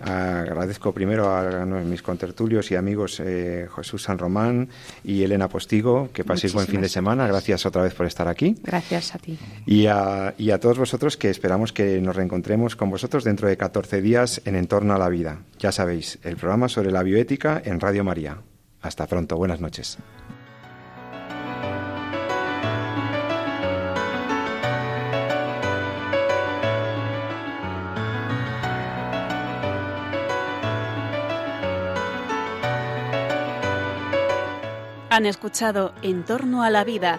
agradezco 0.00 0.92
primero 0.92 1.30
a, 1.30 1.64
mis 1.64 2.02
contertulios 2.02 2.70
y 2.70 2.76
amigos 2.76 3.20
eh, 3.20 3.68
Jesús 3.74 4.02
San 4.02 4.18
Román 4.18 4.68
y 5.04 5.22
Elena 5.22 5.48
Postigo, 5.48 6.10
que 6.12 6.24
paséis 6.24 6.52
buen 6.52 6.66
fin 6.66 6.80
de 6.80 6.88
semana. 6.88 7.26
Gracias 7.26 7.66
otra 7.66 7.82
vez 7.82 7.94
por 7.94 8.06
estar 8.06 8.28
aquí. 8.28 8.56
Gracias 8.68 9.14
a 9.14 9.18
ti. 9.18 9.38
Y 9.64 9.86
a, 9.86 10.34
y 10.36 10.50
a 10.50 10.60
todos 10.60 10.78
vosotros 10.78 11.16
que 11.16 11.30
esperamos 11.30 11.72
que 11.72 12.02
nos 12.02 12.14
reencontremos 12.14 12.76
con 12.76 12.90
vosotros 12.90 13.24
dentro 13.24 13.48
de 13.48 13.56
14 13.56 14.02
días 14.02 14.42
en 14.44 14.56
Entorno 14.56 14.94
a 14.94 14.98
la 14.98 15.08
Vida. 15.08 15.40
Ya 15.58 15.72
sabéis, 15.72 16.18
el 16.22 16.36
programa 16.36 16.68
sobre 16.68 16.90
la 16.90 17.02
bioética 17.02 17.62
en 17.64 17.80
Radio 17.80 18.04
María. 18.04 18.42
Hasta 18.82 19.06
pronto, 19.06 19.38
buenas 19.38 19.62
noches. 19.62 19.96
Han 35.08 35.24
escuchado 35.24 35.94
En 36.02 36.22
torno 36.22 36.62
a 36.62 36.68
la 36.68 36.84
vida 36.84 37.18